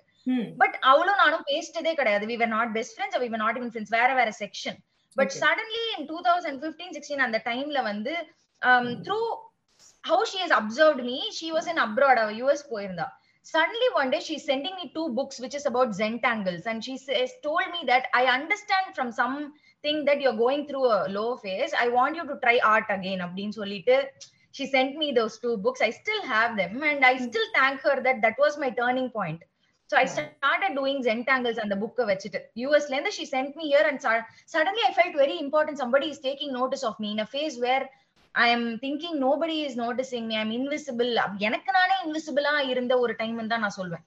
but 0.62 0.76
அவளும் 0.92 1.22
நானும் 1.24 1.46
பேசிட்டதே 1.52 1.94
கிடையாது 2.00 2.28
we 2.32 2.38
were 2.42 2.54
not 2.58 2.74
best 2.78 2.96
friends 2.98 3.22
we 3.24 3.30
were 3.34 3.44
not 3.46 3.58
even 3.60 3.72
friends 3.74 3.96
வேற 4.00 4.10
வேற 4.20 4.30
section 4.44 4.80
but 5.18 5.32
Okay. 5.32 5.42
Suddenly 5.44 5.82
in 5.96 6.08
two 6.12 6.20
thousand 6.28 6.60
fifteen 6.64 6.94
sixteen 6.98 7.26
அந்த 7.26 7.40
டைம்ல 7.50 7.82
வந்து 7.90 8.14
through 9.08 9.20
how 10.04 10.24
she 10.32 10.40
has 10.44 10.56
observed 10.62 11.04
me 11.10 11.18
she 11.40 11.50
was 11.58 11.68
in 11.74 11.82
abroad 11.88 12.22
அவ 12.24 12.32
யூஎஸ் 12.42 12.66
போயிருந்தா 12.72 13.10
suddenly 13.46 13.88
one 13.94 14.10
day 14.12 14.20
she's 14.20 14.44
sending 14.46 14.76
me 14.76 14.86
two 14.94 15.06
books 15.10 15.40
which 15.44 15.56
is 15.56 15.66
about 15.66 15.90
zentangles 15.94 16.66
and 16.66 16.84
she 16.84 16.94
says 16.98 17.32
told 17.44 17.66
me 17.74 17.82
that 17.90 18.06
i 18.14 18.26
understand 18.36 18.86
from 18.98 19.10
something 19.12 19.98
that 20.06 20.22
you're 20.22 20.38
going 20.38 20.66
through 20.70 20.86
a 20.98 21.02
low 21.10 21.30
phase 21.38 21.74
i 21.76 21.90
want 21.90 22.16
you 22.16 22.26
to 22.26 22.38
try 22.44 22.56
art 22.74 22.90
again 22.98 23.20
அப்படின்னு 23.26 23.56
சொல்லிட்டு 23.60 23.96
she 24.54 24.66
sent 24.68 24.94
me 25.02 25.08
those 25.20 25.36
two 25.44 25.56
books 25.58 25.82
i 25.82 25.92
still 26.00 26.22
have 26.34 26.52
them 26.62 26.74
and 26.92 27.04
i 27.04 27.18
still 27.28 27.48
thank 27.58 27.82
her 27.88 27.98
that 28.08 28.20
that 28.26 28.38
was 28.38 28.56
my 28.64 28.72
turning 28.80 29.10
point 29.20 29.42
So 29.91 29.99
i 29.99 30.07
started 30.07 30.73
doing 30.79 30.99
zentangles 31.03 31.59
and 31.63 31.71
the 31.71 31.77
book 31.77 31.99
வச்சுட்டு. 31.99 32.41
யூஎஸ்ல 32.55 32.91
இருந்து 32.91 33.13
she 33.19 33.27
sent 33.37 33.51
me 33.57 33.65
here 33.73 33.87
and 33.89 34.07
su- 34.07 34.25
suddenly 34.53 34.83
i 34.89 34.95
felt 34.95 35.15
very 35.15 35.37
important. 35.45 35.77
Somebody 35.83 36.09
is 36.09 36.21
taking 36.23 36.51
notice 36.55 36.83
of 36.83 36.95
me 37.03 37.11
in 37.11 37.19
a 37.19 37.27
phase 37.33 37.57
where 37.61 37.85
I 38.33 38.51
am 38.51 38.77
thinking 38.77 39.17
nobody 39.21 39.57
is 39.65 39.79
noticing 39.81 40.27
me 40.27 40.37
I'm 40.37 40.51
invisible 40.51 41.39
எனக்கு 41.39 41.73
நானே 41.73 41.95
இன்விசிபிளா 42.05 42.69
இருந்த 42.69 42.99
ஒரு 42.99 43.15
time 43.17 43.47
தான் 43.47 43.61
நான் 43.61 43.77
சொல்வேன். 43.79 44.05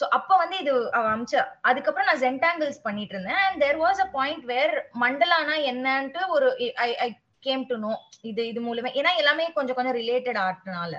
so 0.00 0.02
அப்ப 0.02 0.36
வந்து 0.36 0.58
இது 0.58 0.74
அமிச்ச. 0.84 1.46
அதுக்கப்புறம் 1.60 2.08
நான் 2.08 2.20
ஜென்டாங்கிள்ஸ் 2.20 2.82
பண்ணிட்டு 2.82 3.14
இருந்தேன். 3.14 3.36
And 3.36 3.60
there 3.60 3.78
was 3.78 3.98
a 3.98 4.04
point 4.04 4.44
where 4.44 4.90
மண்டலானா 5.00 5.56
என்னன்ட்டு 5.70 6.28
ஒரு 6.28 6.72
I 6.74 6.96
I 6.96 7.18
came 7.40 7.66
to 7.66 7.76
know 7.76 8.00
இது 8.20 8.46
இது 8.46 8.60
மூலமே. 8.60 8.90
ஏன்னா 8.94 9.16
எல்லாமே 9.16 9.52
கொஞ்சம் 9.52 9.74
கொஞ்சம் 9.74 9.96
ரிலேட்டட் 9.96 10.40
ஆர்ட்னால 10.48 10.94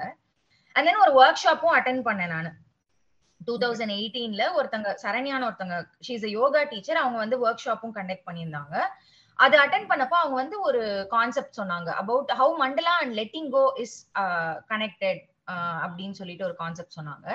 அண்ட் 0.72 0.88
தென் 0.88 0.96
ஒரு 0.96 1.26
ஒர்க் 1.26 1.46
ஷாப்பும் 1.46 1.78
அட்டன் 1.78 2.02
பண்ணேன் 2.10 2.28
நான். 2.28 2.58
டூ 3.48 3.54
தௌசண்ட் 3.64 3.94
எயிட்டீன்ல 3.98 4.44
ஒருத்தங்க 4.58 4.90
சரண்யான 5.04 5.46
ஒருத்தங்க 5.50 5.76
ஷீஸ் 6.08 6.26
அ 6.30 6.32
யோகா 6.40 6.62
டீச்சர் 6.72 7.02
அவங்க 7.04 7.18
வந்து 7.24 7.38
ஒர்க் 7.46 7.66
ஷாப்பும் 7.68 7.96
கண்டக்ட் 7.98 8.28
பண்ணியிருந்தாங்க. 8.30 8.76
அது 9.40 9.56
அட்டன் 9.64 9.90
பண்ணப்போ 9.92 10.16
அவங்க 10.22 10.38
வந்து 10.42 10.58
ஒரு 10.68 10.82
கான்செப்ட் 11.16 11.60
சொன்னாங்க 11.60 11.90
about 12.02 12.32
how 12.40 12.54
mandala 12.64 12.94
and 13.02 13.14
letting 13.22 13.50
go 13.58 13.64
is 13.84 13.98
connected 14.72 15.22
அப்படின்னு 15.86 16.18
சொல்லிட்டு 16.22 16.48
ஒரு 16.50 16.56
கான்செப்ட் 16.64 16.98
சொன்னாங்க. 17.00 17.28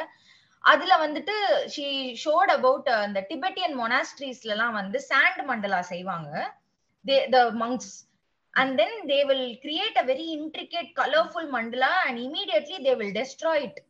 அதுல 0.65 0.93
வந்துட்டு 1.05 1.35
ஷீ 1.75 1.87
ஷோட் 2.25 2.53
அபவுட் 2.57 2.87
அந்த 3.05 3.21
டிபெட்டியன் 3.31 3.75
மொனாஸ்ட்ரீஸ்ல 3.83 4.55
எல்லாம் 4.57 4.77
வந்து 4.81 4.99
சாண்ட் 5.11 5.41
மண்டலா 5.51 5.81
செய்வாங்க. 5.93 6.29
They 7.05 7.17
the 7.35 7.41
monks 7.63 7.91
and 8.55 8.75
then 8.81 8.97
they 9.11 9.19
will 9.31 9.49
create 9.65 9.99
a 10.03 10.05
very 10.13 10.27
intricate 10.39 10.91
colourful 11.01 11.51
mandala 11.57 11.93
and 12.07 12.21
immediately 12.27 12.79
they 12.87 12.95
will 13.01 13.17
destroy 13.21 13.65
it 13.67 13.81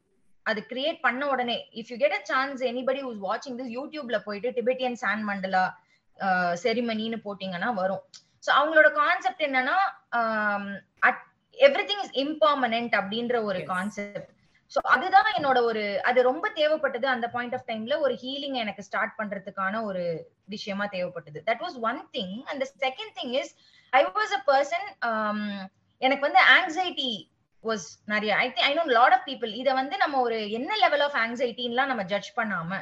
அது 0.47 0.61
கிரியேட் 0.71 0.99
பண்ண 1.07 1.23
உடனே 1.33 1.57
if 1.81 1.91
you 1.93 1.97
get 2.03 2.17
a 2.19 2.23
chance 2.31 2.63
anybody 2.71 3.01
who's 3.07 3.21
வாட்சிங் 3.29 3.59
this 3.61 3.73
யூடியூப்ல 3.77 4.19
போயிட்டு 4.27 4.51
டிபெட்டியன் 4.59 4.99
சாண்ட் 5.03 5.25
மண்டலா 5.31 5.65
செரிமனின்னு 6.65 7.19
போட்டீங்கன்னா 7.27 7.71
வரும். 7.81 8.03
So 8.45 8.51
அவங்களோட 8.59 8.89
concept 9.01 9.43
என்னன்னா 9.47 9.77
எவ்ரி 11.59 11.85
திங் 11.91 12.03
இஸ் 12.05 12.15
இம்பர்மனன்ட் 12.25 12.95
அப்படின்ற 13.01 13.37
ஒரு. 13.49 13.61
கான்செப்ட் 13.73 14.31
ஸோ 14.73 14.81
அதுதான் 14.93 15.29
என்னோட 15.39 15.59
ஒரு 15.71 15.83
அது 16.09 16.19
ரொம்ப 16.29 16.47
தேவைப்பட்டது 16.59 17.07
அந்த 17.15 17.27
பாயிண்ட் 17.35 17.55
ஆஃப் 17.57 17.67
டைம்ல 17.71 17.95
ஒரு 18.05 18.15
ஹீலிங் 18.23 18.57
எனக்கு 18.63 18.87
ஸ்டார்ட் 18.87 19.15
பண்றதுக்கான 19.19 19.83
ஒரு 19.89 20.03
விஷயமா 20.55 20.87
தேவைப்பட்டது. 20.95 21.41
That 21.49 21.63
was 21.65 21.77
one 21.91 22.01
thing 22.17 22.35
and 22.51 22.65
second 22.85 23.13
thing 23.19 23.35
is 23.41 23.53
I 23.93 24.01
was 24.17 24.35
a 24.39 24.41
person 24.51 24.87
எனக்கு 26.03 26.25
வந்து 26.29 26.43
ஆங்ஸைட்டி 26.57 27.13
வாஸ் 27.64 27.87
நிறைய 28.12 28.33
I 28.37 28.47
think 28.49 28.66
I 28.71 28.73
know 28.78 28.85
lot 28.99 29.14
of 29.16 29.26
people 29.28 29.52
இதை 29.61 29.73
வந்து 29.80 29.97
நம்ம 29.97 30.21
ஒரு 30.21 30.38
என்ன 30.59 30.73
லெவல் 30.85 31.04
ஆஃப் 31.06 31.18
ஆங்ஸைட்டின்லாம் 31.25 31.90
நம்ம 31.92 32.04
ஜட்ஜ் 32.12 32.30
பண்ணாம 32.38 32.80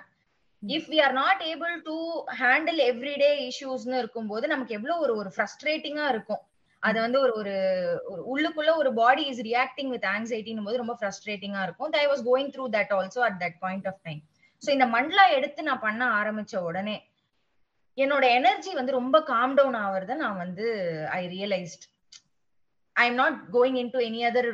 if 0.62 0.88
we 0.92 0.98
are 1.06 1.14
not 1.22 1.42
able 1.52 1.74
to 1.88 1.96
handle 2.40 2.80
everyday 2.90 3.30
இஷ்யூஸ்னு 3.48 4.00
இருக்கும்போது 4.02 4.46
நமக்கு 4.54 4.76
எவ்வளவு 4.78 5.04
ஒரு 5.06 5.14
ஒரு 5.20 5.30
ஃப்ரஸ்ட்ரேட்டிங்கா 5.36 6.06
இருக்கும். 6.14 6.42
அது 6.82 6.98
வந்து 7.00 7.18
ஒரு 7.24 7.32
ஒரு 7.40 7.54
உள்ளுக்குள்ள 8.32 8.70
ஒரு 8.76 8.90
பாடி 9.00 9.24
இஸ் 9.32 9.42
ரியாக்டிங் 9.48 9.90
வித் 9.94 10.06
ஆங்ஸைட்டின் 10.14 10.64
போது 10.66 10.82
ரொம்ப 10.82 10.94
ஃப்ரஸ்ட்ரேட்டிங்கா 11.00 11.62
இருக்கும். 11.66 11.92
I 12.02 12.06
was 12.12 12.22
going 12.30 12.52
through 12.54 12.64
that 12.76 12.92
also 12.98 13.20
at 13.28 13.38
that 13.44 13.58
point 13.64 13.88
of 13.92 14.00
time 14.02 14.20
so 14.62 14.70
இந்த 14.70 14.86
மண்டலா 14.94 15.24
எடுத்து 15.36 15.62
நான் 15.68 15.84
பண்ண 15.86 16.02
ஆரம்பிச்ச 16.20 16.56
உடனே 16.68 16.96
என்னோட 17.98 18.24
எனர்ஜி 18.38 18.70
வந்து 18.80 18.92
ரொம்ப 18.92 19.16
காம் 19.30 19.56
டவுன் 19.56 19.78
ஆவறத 19.84 20.12
நான் 20.24 20.38
வந்து 20.44 20.66
I 21.18 21.22
realised 21.28 21.84
I 22.96 23.04
am 23.10 23.20
not 23.22 23.38
going 23.52 23.78
in 23.82 23.92
to 23.94 24.00
any 24.08 24.20
other 24.30 24.50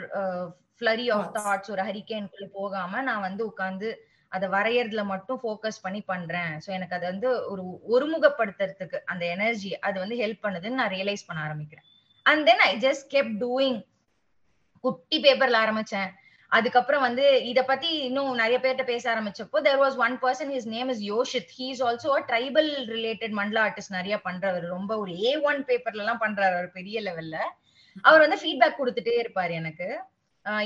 flurry 0.80 1.06
of 1.14 1.24
Thoughts. 1.24 1.38
Thoughts 1.38 1.72
ஒரு 1.74 1.82
ஹரிக்கேனுக்குள்ள 1.88 2.46
போகாம 2.58 3.00
நான் 3.08 3.24
வந்து 3.28 3.42
உட்கார்ந்து 3.50 3.88
அதை 4.32 4.46
வரையறதுல 4.54 5.02
மட்டும் 5.04 5.40
ஃபோக்கஸ் 5.42 5.82
பண்ணி 5.84 6.00
பண்றேன். 6.12 6.52
சோ 6.64 6.68
எனக்கு 6.76 6.96
அது 6.98 7.06
வந்து 7.12 7.28
ஒரு 7.52 7.62
ஒருமுகப்படுத்துறதுக்கு 7.94 8.98
அந்த 9.12 9.24
எனர்ஜி 9.34 9.70
அது 9.88 9.96
வந்து 10.02 10.16
ஹெல்ப் 10.22 10.44
பண்ணுதுன்னு 10.46 10.80
நான் 10.80 10.94
ரியலைஸ் 10.96 11.26
பண்ண 11.28 11.40
ஆரம்பிக்கிறேன். 11.48 11.86
And 12.26 12.42
then 12.48 12.64
I 12.68 12.72
just 12.86 13.06
kept 13.14 13.30
doing 13.44 13.78
குட்டி 14.84 15.18
பேப்பர்ல 15.24 15.58
ஆரம்பிச்சேன். 15.64 16.10
அதுக்கப்புறம் 16.52 17.04
வந்து 17.06 17.24
இத 17.48 17.60
பத்தி 17.70 17.88
இன்னும் 18.08 18.28
நிறைய 18.40 18.58
பேர்ட்ட 18.64 18.84
பேச 18.90 19.04
ஆரம்பிச்சப்போ 19.14 19.58
there 19.66 19.80
was 19.82 19.96
one 20.04 20.14
person 20.22 20.52
his 20.54 20.68
name 20.74 20.90
is 20.94 21.02
Yoshith 21.12 21.50
he 21.56 21.66
is 21.74 21.82
also 21.88 22.12
tribal 22.30 22.70
related 22.94 23.34
mandala 23.38 23.60
artist 23.66 23.96
நிறைய 23.96 24.16
பண்றவர். 24.28 24.66
ரொம்ப 24.76 24.90
ஒரு 24.98 25.14
ஏ 25.24 25.32
ஒன் 25.50 25.60
பேப்பர்ல 25.70 26.04
எல்லாம் 26.04 26.22
பண்றாரு 26.24 26.68
பெரிய 26.78 27.00
லெவல்ல 27.08 27.38
அவர் 28.06 28.24
வந்து 28.24 28.38
ஃபீட்பேக் 28.42 28.78
கொடுத்துட்டே 28.80 29.14
இருப்பாரு 29.22 29.54
எனக்கு. 29.62 29.88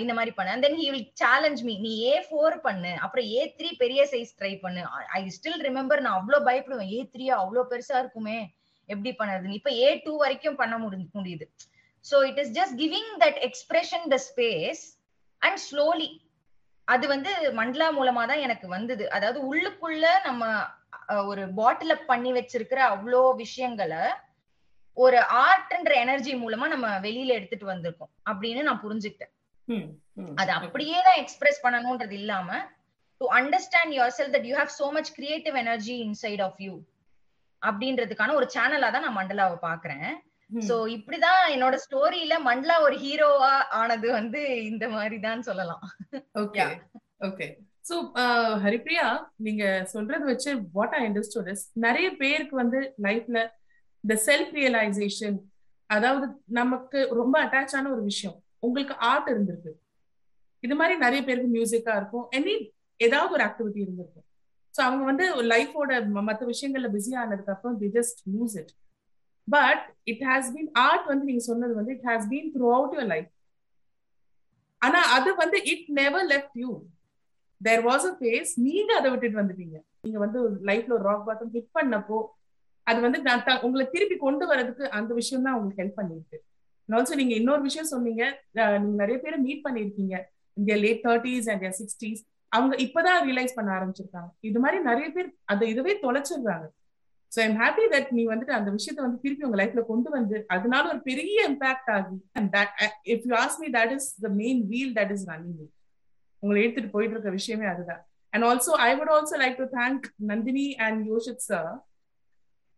இந்த 0.02 0.12
மாதிரி 0.16 0.32
பண்ண. 0.38 0.56
Then 0.64 0.76
he 0.80 0.88
will 0.94 1.08
challenge 1.20 1.60
me 1.68 1.74
நீ 1.84 1.92
ஏ 2.08 2.14
ஃபோர் 2.26 2.56
பண்ணு. 2.66 2.92
அப்புறம் 3.04 3.26
ஏ 3.36 3.40
த்ரீ 3.58 3.68
பெரிய 3.82 4.00
சைஸ் 4.12 4.32
ட்ரை 4.40 4.52
பண்ணு. 4.64 4.82
ஐ 5.18 5.20
ஸ்டில் 5.36 5.62
ரிமெம்பர் 5.68 6.02
நான் 6.04 6.18
அவ்வளோ 6.18 6.40
பயப்படுவேன். 6.48 6.90
ஏ 6.96 7.00
த்ரீயா 7.14 7.36
அவ்வளவு 7.44 7.70
பெருசா 7.72 7.96
இருக்குமே. 8.02 8.38
எப்படி 8.88 9.12
பண்ணுறதுன்னு. 9.20 9.58
இப்ப 9.60 9.72
ஏ 9.82 9.88
டூ 10.04 10.12
வரைக்கும் 10.24 10.60
பண்ண 10.62 10.74
முடி 10.82 11.08
முடியுது. 11.18 11.46
So 12.04 12.18
it 12.30 12.40
is 12.42 12.52
just 12.58 12.76
giving 12.82 13.10
that 13.24 13.40
expression 13.48 14.06
the 14.14 14.18
space 14.28 14.82
and 15.42 15.60
slowly 15.68 16.10
அது 16.88 17.04
வந்து 17.14 17.32
மண்டலா 17.58 17.88
மூலமா 17.98 18.22
தான் 18.30 18.44
எனக்கு 18.46 18.66
வந்தது. 18.76 19.04
அதாவது 19.16 19.38
உள்ளுக்குள்ள 19.50 20.06
நம்ம 20.28 20.44
ஒரு 21.30 21.42
பாட்டில் 21.58 22.04
பண்ணி 22.10 22.30
வச்சிருக்கிற 22.38 22.80
அவ்வளோ 22.92 23.22
விஷயங்களை 23.44 24.02
ஒரு 24.96 25.18
ஆர்ட்ன்ற 25.46 25.92
எனர்ஜி 26.04 26.32
மூலமா 26.42 26.66
நம்ம 26.72 26.86
வெளியில 27.06 27.36
எடுத்துட்டு 27.38 27.66
வந்திருக்கோம். 27.72 28.12
அப்படின்னு 28.30 28.62
நான் 28.68 28.82
புரிஞ்சுக்கிட்டேன். 28.84 29.32
அது 30.40 30.50
அப்படியே 30.58 30.98
தான் 31.06 31.20
எக்ஸ்பிரஸ் 31.22 31.62
பண்ணணும்ன்றது 31.64 32.14
இல்லாம 32.20 32.48
to 33.20 33.26
understand 33.38 33.94
yourself 34.18 34.34
that 34.34 34.48
you 34.50 34.54
have 34.60 34.74
so 34.80 34.88
much 34.96 35.10
creative 35.18 35.56
energy 35.62 35.96
inside 36.06 36.42
of 36.48 36.60
you 36.66 36.74
அப்படின்றதுக்கான 37.62 38.34
ஒரு 38.40 38.46
சேனலா 38.54 38.90
தான் 38.92 39.04
நான் 39.06 39.18
மண்டலாவை 39.18 39.56
பாக்குறேன். 39.68 40.08
சோ 40.52 40.74
இப்படிதான் 40.94 41.42
என்னோட 41.54 41.74
ஸ்டோரியில 41.84 42.34
மண்டலா 42.48 42.74
ஒரு 42.86 42.96
ஹீரோவா 43.04 43.52
ஆனது 43.80 44.08
வந்து 44.18 44.40
இந்த 44.70 44.84
மாதிரி 44.96 45.18
தான் 45.26 45.46
சொல்லலாம் 45.48 45.84
ஓகே 46.42 46.64
ஓகே 47.28 47.46
சோ 47.88 47.96
ஹரிப்ரியா 48.64 49.06
நீங்க 49.46 49.64
சொல்றது 49.94 50.24
வச்சு 50.32 50.50
வாட் 50.76 50.96
ஐ 50.98 51.02
அண்டர்ஸ்டுட் 51.08 51.50
நிறைய 51.86 52.08
பேருக்கு 52.22 52.56
வந்து 52.62 52.80
லைஃப்ல 53.06 53.40
இந்த 54.04 54.14
செல்ஃப் 54.26 54.52
ரியலைசேஷன் 54.60 55.38
அதாவது 55.90 56.26
நமக்கு 56.60 56.98
ரொம்ப 57.20 57.34
அட்டாச் 57.44 57.74
ஆன 57.78 57.90
ஒரு 57.94 58.02
விஷயம். 58.10 58.36
உங்களுக்கு 58.60 58.94
ஆர்ட் 59.10 59.28
இருந்திருக்கு. 59.32 59.72
இது 60.62 60.74
மாதிரி 60.80 60.94
நிறைய 61.04 61.20
பேருக்கு 61.24 61.50
மியூசிக்கா 61.56 61.94
இருக்கும். 62.00 62.26
எனி 62.38 62.54
ஏதாவது 63.00 63.32
ஒரு 63.36 63.44
ஆக்டிவிட்டி 63.48 63.80
இருந்திருக்கும். 63.84 64.26
ஸோ 64.74 64.80
அவங்க 64.80 65.04
வந்து 65.04 65.24
லைஃபோட 65.52 65.90
மற்ற 66.28 66.42
விஷயங்கள்ல 66.52 66.88
பிஸி 66.94 67.12
ஆனதுக்கு 67.22 67.54
அப்புறம் 67.54 67.76
the 67.82 67.88
just 67.96 68.20
lose 68.34 68.54
it 68.60 68.72
but 69.48 69.82
it 70.12 70.24
has 70.30 70.48
been 70.54 70.70
art 70.86 71.06
வந்து 71.10 71.24
நீங்க 71.30 71.42
சொன்னது 71.48 71.74
வந்து 71.80 71.94
it 71.96 72.06
has 72.10 72.26
been 72.32 72.50
throughout 72.76 72.94
your 72.96 73.10
life 73.14 73.30
ஆனா 74.82 75.00
அது 75.16 75.30
வந்து 75.34 75.58
it 75.72 75.88
never 76.00 76.26
left 76.32 76.56
you 76.62 76.70
there 77.60 77.82
was 77.88 78.06
a 78.10 78.14
phase 78.20 78.52
நீங்க 78.68 78.90
அதை 79.00 79.08
விட்டுட்டு 79.10 79.40
வந்துட்டீங்க. 79.42 79.76
நீங்க 80.02 80.18
வந்து 80.18 80.38
லைஃப்ல 80.70 80.96
ஒரு 80.98 81.04
ராக் 81.10 81.26
பாட்டம் 81.28 81.52
ஹிட் 81.56 81.74
பண்ணப்போ 81.78 82.18
அது 82.86 82.98
வந்து 83.00 83.18
நான் 83.22 83.62
உங்களை 83.62 83.84
திருப்பி 83.90 84.16
கொண்டு 84.18 84.44
வரதுக்கு 84.46 84.84
அந்த 84.98 85.12
விஷயம் 85.14 85.46
தான் 85.46 85.56
உங்களுக்கு 85.56 85.82
ஹெல்ப் 85.82 86.00
பண்ணிருக்கு 86.00 86.38
ஆல்சோ 86.88 87.14
நீங்க 87.14 87.34
இன்னொரு 87.34 87.62
விஷயம் 87.62 87.90
சொன்னீங்க 87.90 88.22
அஹ் 88.56 88.78
நீங்க 88.80 88.96
நிறைய 88.96 89.18
பேரை 89.18 89.38
மீட் 89.40 89.64
பண்ணிருக்கீங்க 89.66 90.14
இந்த 90.56 90.72
லேட் 90.80 91.02
தேர்ட்டிஸ் 91.04 91.48
அண்ட் 91.50 91.74
சிக்ஸ்டீஸ் 91.78 92.22
அவங்க 92.52 92.74
இப்பதான் 92.76 93.20
ரியலைஸ் 93.26 93.54
பண்ண 93.54 93.70
ஆரம்பிச்சிருக்காங்க. 93.72 94.30
இது 94.40 94.58
மாதிரி 94.60 94.78
நிறைய 94.82 95.06
பேர் 95.10 95.28
அதை 95.44 95.68
இதுவே 95.68 95.92
தொலைச்சிடுறாங்க. 96.02 96.66
ஸோ 97.32 97.40
ஐம் 97.40 97.56
ஹாப்பி 97.60 97.84
தட் 97.92 98.10
நீ 98.10 98.22
வந்துட்டு 98.26 98.54
அந்த 98.56 98.70
விஷயத்த 98.70 99.00
வந்து 99.00 99.22
திருப்பி 99.22 99.44
உங்க 99.44 99.58
லைஃப்ல 99.62 99.82
கொண்டு 99.86 100.08
வந்து 100.10 100.36
அதனால 100.48 100.82
ஒரு 100.88 101.00
பெரிய 101.02 101.46
இம்பாக்ட் 101.48 101.90
ஆகி 101.90 102.16
if 103.12 103.24
you 103.26 103.34
ask 103.38 103.56
me 103.58 103.68
that 103.70 103.94
is 103.96 104.08
the 104.22 104.30
main 104.36 104.60
wheel 104.66 104.92
that 104.94 105.12
is 105.12 105.24
running 105.30 105.62
உங்களை 106.42 106.58
எடுத்துட்டு 106.62 106.90
போயிட்டு 106.90 107.16
இருக்க 107.16 107.30
விஷயமே 107.32 107.66
அதுதான். 107.66 108.02
And 108.32 108.44
also 108.44 108.74
I 108.82 108.90
would 108.98 109.12
also 109.16 109.38
like 109.42 109.56
to 109.56 109.68
thank 109.76 110.04
Nandini 110.26 110.66
and 110.80 111.00
Yoshith 111.08 111.46
sir 111.48 111.72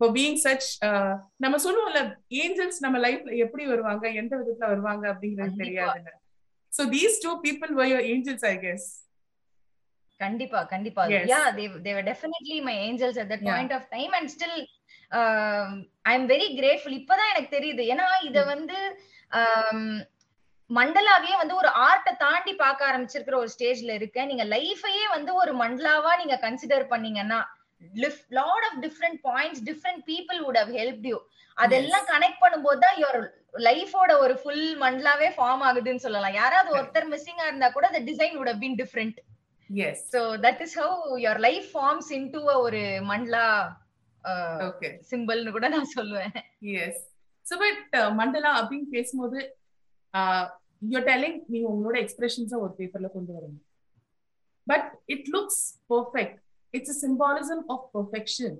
for 0.01 0.13
being 0.17 0.39
such 0.45 0.69
நம்ம 1.45 1.57
சொல்லுவோம்ல 1.65 2.01
ஏஞ்சல்ஸ் 2.43 2.81
நம்ம 2.85 2.99
லைஃப்ல 2.99 3.39
எப்படி 3.45 3.65
வருவாங்க 3.67 4.05
எந்த 4.21 4.33
விதத்துல 4.41 4.71
வருவாங்க 4.73 5.05
அப்படிங்கிறது. 5.13 5.61
தெரியாதுங்க 5.63 6.13
so 6.73 6.85
these 6.95 7.19
two 7.25 7.33
people 7.45 7.73
were 7.79 7.91
your 7.93 8.07
angels 8.13 8.47
I 8.47 8.57
guess 8.65 8.87
கண்டிப்பா 10.21 10.61
கண்டிப்பா. 10.73 11.03
Yeah 11.31 11.43
they 11.57 11.67
they 11.85 11.93
were 11.97 12.05
definitely 12.05 12.59
my 12.63 12.77
angels 12.89 13.17
at 13.17 13.29
that 13.29 13.41
Yeah. 13.41 13.53
point 13.53 13.73
of 13.73 13.83
time 13.91 14.13
and 14.19 14.27
still 14.31 14.55
um, 15.13 15.71
i 16.05 16.15
am 16.19 16.25
very 16.27 16.49
grateful 16.61 16.93
இப்பதான் 16.99 17.33
எனக்கு 17.33 17.51
தெரியுது 17.57 17.85
ஏன்னா 17.93 18.09
இத 18.29 18.39
Mm. 18.41 18.51
வந்து 18.53 18.79
um, 19.33 19.81
மண்டலாவே 20.71 21.33
வந்து 21.41 21.55
ஒரு 21.55 21.71
ஆர்ட்டை 21.87 22.13
தாண்டி 22.21 22.53
பார்க்க 22.57 22.87
ஆரம்பிச்சிருக்கிற 22.87 23.37
ஒரு 23.41 23.51
ஸ்டேஜ்ல 23.55 23.95
இருக்க 23.99 24.25
நீங்க 24.25 24.45
லைஃபையே 24.53 25.07
வந்து 25.15 25.33
ஒரு 25.35 25.53
மண்டலாவா 25.55 26.13
நீங்க 26.17 26.37
கன்சிடர் 26.45 26.87
பண்ணீங்கன்னா 26.93 27.41
lot 28.41 28.67
of 28.69 28.79
different 28.87 29.21
points 29.31 29.63
different 29.71 30.03
people 30.13 30.41
would 30.47 30.61
have 30.63 30.73
help 30.81 31.07
you 31.11 31.19
அதெல்லாம் 31.57 32.07
கனெக்ட் 32.13 32.43
பண்ணும்போது 32.45 32.81
தான் 32.85 32.97
யுவர் 33.03 33.19
லைஃபோட 33.67 34.13
ஒரு 34.25 34.35
ஃபுல் 34.41 34.67
மண்டலாவே 34.83 35.29
ஃபார்ம் 35.37 35.63
ஆகுதுன்னு 35.67 36.05
சொல்லலாம். 36.05 36.39
யாராவது 36.41 36.71
ஒருத்தர் 36.79 37.07
மிஸ்ஸிங்கா 37.13 37.47
இருந்தா 37.49 37.69
கூட 37.77 37.89
the 37.97 38.03
design 38.11 38.37
would 38.39 38.51
have 38.53 38.63
been 38.65 38.77
different. 38.83 39.17
Yes 39.71 40.03
so 40.15 40.21
that 40.45 40.59
is 40.65 40.73
how 40.81 40.91
your 41.25 41.37
life 41.47 41.67
forms 41.77 42.09
into 42.19 42.41
a 42.55 42.57
ஒரு 42.65 42.81
மண்டலா 43.11 43.45
சிம்பிள்னு 45.11 45.55
கூட 45.57 45.69
நான் 45.75 45.93
சொல்லுவேன். 45.99 46.35
எஸ் 46.83 47.03
ஸோ 47.47 47.55
பட் 47.63 47.95
மண்டலா 48.21 48.51
அப்படின்னு 48.61 48.89
பேசும்போது 48.97 49.39
யூர் 50.93 51.07
டெல்லிங் 51.11 51.39
நீங்க 51.53 51.67
உங்களோட 51.75 51.97
எக்ஸ்பிரஷன்ஸை 52.05 52.59
ஒரு 52.65 52.73
பேப்பர்ல 52.81 53.11
கொண்டு 53.17 53.33
வரீங்க 53.37 53.61
but 54.67 54.89
it 55.15 55.29
looks 55.37 55.63
perfect 55.93 56.39
It's 56.74 56.94
a 56.96 56.98
symbolism 57.06 57.64
of 57.76 57.86
perfection 57.96 58.58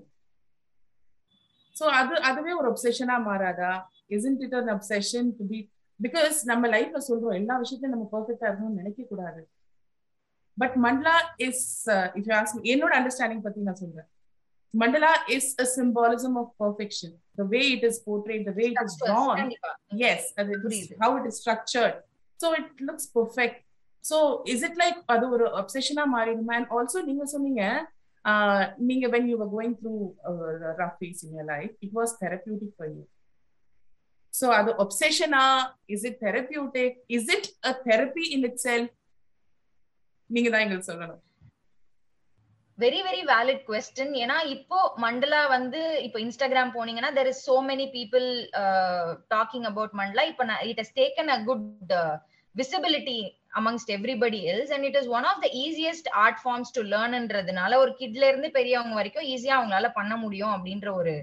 so 1.76 1.86
அது 1.98 2.14
அதுவே 2.28 2.54
ஒரு 2.60 2.68
ஒப்செஷனா 2.72 3.18
மாறாதா 3.28 3.72
isn't 4.10 4.40
it 4.46 4.52
an 4.60 4.68
obsession 4.68 5.26
to 5.38 5.44
be 5.50 5.58
because 6.00 6.36
நம்ம 6.50 6.64
லைஃப்ல 6.74 6.98
சொல்றோம் 7.08 7.34
எல்லா 7.38 7.54
விஷயத்தையும் 7.62 7.94
நம்ம 7.94 8.06
பர்ஃபெக்டா 8.12 8.46
இருக்கணும்னு 8.48 8.80
நினைக்க 8.80 9.02
கூடாது 9.10 9.40
but 10.58 10.76
mandala 10.84 11.16
is 11.46 11.64
if 12.18 12.26
you 12.28 12.32
ask 12.38 12.68
என்னோட 12.72 12.92
அண்டர்ஸ்டாண்டிங் 12.98 13.42
பத்தி 13.46 13.66
நான் 13.68 13.80
சொல்றேன் 13.82 14.08
mandala 14.74 15.12
is 15.36 15.50
a 15.64 15.66
symbolism 15.76 16.36
of 16.42 16.52
perfection 16.62 17.14
the 17.38 17.44
way 17.54 17.60
it 17.74 17.86
is 17.90 18.00
portrayed 18.08 18.44
the 18.48 18.54
way 18.58 18.64
it 18.72 18.82
is 18.86 18.98
drawn 19.02 19.34
கண்டிப்பா 19.40 19.72
yes 20.04 20.22
and 20.38 20.48
it 20.48 20.58
is 20.58 20.64
புரியுது. 20.66 20.96
how 21.02 21.10
it 21.18 21.26
is 21.30 21.36
structured 21.42 21.96
so 22.40 22.48
it 22.60 22.68
looks 22.88 23.06
perfect 23.18 23.58
so 24.04 24.18
is 24.54 24.62
it 24.68 24.76
like 24.84 24.98
அது 25.14 25.24
ஒரு 25.36 25.46
obsession 25.62 25.98
ஆ 26.04 26.08
மாறிடுமா 26.16 26.56
and 26.60 26.68
also 26.76 27.00
நீங்க 27.10 27.26
சொன்னீங்க 27.34 27.62
uh, 27.72 27.86
நீங்க 28.89 29.05
when 29.07 29.25
you 29.29 29.37
were 29.37 29.49
going 29.55 29.73
through 29.79 29.99
uh, 30.29 30.69
a 30.69 30.73
rough 30.81 30.95
phase 31.01 31.19
in 31.25 31.31
your 31.37 31.47
life 31.53 31.73
it 31.81 31.91
was 31.93 32.11
therapeutic 32.21 32.71
for 32.79 32.87
you 32.95 33.03
so 34.33 34.45
அது 34.59 34.71
obsession 34.85 35.33
ah 35.41 35.45
is 35.95 36.03
it 36.09 36.15
therapeutic 36.25 36.93
is 37.17 37.27
it 37.35 37.45
a 37.71 37.75
therapy 37.87 38.25
in 38.37 38.43
itself 38.51 38.89
நீங்க 40.29 40.49
தான் 40.49 40.63
எங்களுக்கு 40.65 40.91
சொல்லணும் 40.91 41.21
very 42.79 42.99
very 43.07 43.21
valid 43.33 43.61
question 43.67 44.13
ஏன்னா 44.21 44.37
இப்போ 44.55 44.79
மண்டலா 45.03 45.41
வந்து 45.53 45.81
இப்போ 46.07 46.19
Instagram 46.23 46.73
போனீங்கன்னா 46.77 47.11
there 47.17 47.29
is 47.31 47.43
so 47.49 47.55
many 47.69 47.85
people 47.97 48.25
talking 49.35 49.67
about 49.71 49.93
mandala 49.99 50.23
இப்போ 50.31 50.45
it 50.71 50.81
has 50.83 50.95
taken 51.01 51.31
a 51.35 51.37
good 51.49 51.93
visibility 52.55 53.19
amongst 53.55 53.91
everybody 53.95 54.39
else 54.51 54.73
and 54.75 54.85
it 54.89 54.97
is 55.01 55.11
one 55.17 55.27
of 55.31 55.41
the 55.43 55.49
easiest 55.63 56.09
art 56.23 56.39
forms 56.41 56.73
to 56.77 56.81
லேர்ன்ன்றதுனால 56.93 57.77
ஒரு 57.83 57.91
கிட்ல 57.99 58.23
இருந்து 58.31 58.49
பெரியவங்க 58.57 58.95
வரைக்கும் 58.95 59.27
ஈஸியா 59.33 59.55
அவங்களால 59.59 59.89
பண்ண 59.99 60.13
முடியும் 60.23 60.53
அப்படின்ற 60.55 60.89
ஒரு 60.99 61.13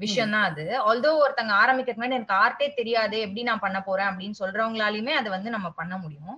விஷயம் 0.00 0.32
தான் 0.34 0.46
அது. 0.48 0.64
ஆல்தோ 0.88 1.10
ஒருத்தங்க 1.20 1.52
ஆரம்பிக்கிறதுக்கு 1.60 2.00
முன்னாடி 2.00 2.18
எனக்கு 2.18 2.38
ஆர்ட்டே 2.40 2.66
தெரியாது 2.80 3.16
எப்படி 3.26 3.42
நான் 3.50 3.64
பண்ண 3.64 3.78
போறேன் 3.82 4.08
அப்படின்னு 4.10 4.40
சொல்றவங்களாலையுமே 4.42 5.12
அதை 5.20 5.28
வந்து 5.36 5.50
நம்ம 5.54 5.68
பண்ண 5.78 5.94
முடியும். 6.02 6.34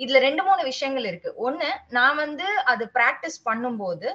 இதுல 0.00 0.18
ரெண்டு 0.26 0.42
மூணு 0.46 0.62
விஷயங்கள் 0.68 1.06
இருக்கு. 1.08 1.30
ஒண்ணு 1.46 1.68
நான் 1.96 2.20
வந்து 2.20 2.46
அது 2.72 2.84
பிராக்டிஸ் 2.96 3.38
பண்ணும்போது 3.48 4.08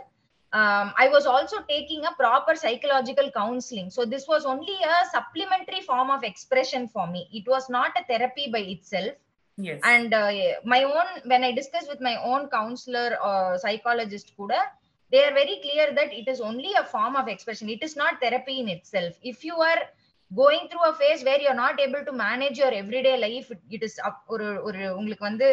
I 1.04 1.06
was 1.14 1.28
also 1.28 1.58
taking 1.70 2.06
a 2.10 2.14
proper 2.20 2.60
psychological 2.64 3.30
counselling 3.38 3.92
so 3.96 4.04
this 4.14 4.28
was 4.32 4.46
only 4.52 4.78
a 4.90 4.98
supplementary 5.16 5.82
form 5.88 6.12
of 6.16 6.26
expression 6.30 6.88
for 6.92 7.10
me 7.12 7.22
it 7.40 7.50
was 7.54 7.68
not 7.78 7.98
a 7.98 8.04
therapy 8.12 8.46
by 8.56 8.64
itself 8.94 9.18
yes 9.58 9.80
and 9.86 10.14
uh, 10.14 10.32
my 10.66 10.84
own 10.86 11.10
when 11.26 11.44
i 11.44 11.52
discuss 11.52 11.86
with 11.88 12.02
my 12.02 12.16
own 12.24 12.48
counselor 12.50 13.10
or 13.24 13.36
psychologist 13.58 14.32
kuda 14.38 14.60
they 15.12 15.24
are 15.24 15.34
very 15.34 15.58
clear 15.62 15.86
that 15.94 16.12
it 16.14 16.28
is 16.28 16.42
only 16.42 16.72
a 16.76 16.84
form 16.86 17.16
of 17.16 17.28
expression 17.28 17.70
it 17.70 17.84
is 17.84 17.96
not 17.96 18.20
therapy 18.20 18.60
in 18.60 18.68
itself 18.68 19.14
if 19.24 19.44
you 19.44 19.56
are 19.70 19.82
going 20.32 20.68
through 20.70 20.86
a 20.86 20.94
phase 20.94 21.24
where 21.24 21.40
you're 21.40 21.54
not 21.58 21.80
able 21.80 22.04
to 22.04 22.14
manage 22.24 22.58
your 22.58 22.72
everyday 22.74 23.16
life 23.18 23.50
it- 23.52 23.68
it 23.70 23.84
is 23.84 23.96
up 24.10 24.18
ஒரு 24.36 24.48
ஒரு 24.68 24.82
உங்களுக்கு 24.98 25.26
வந்து 25.30 25.48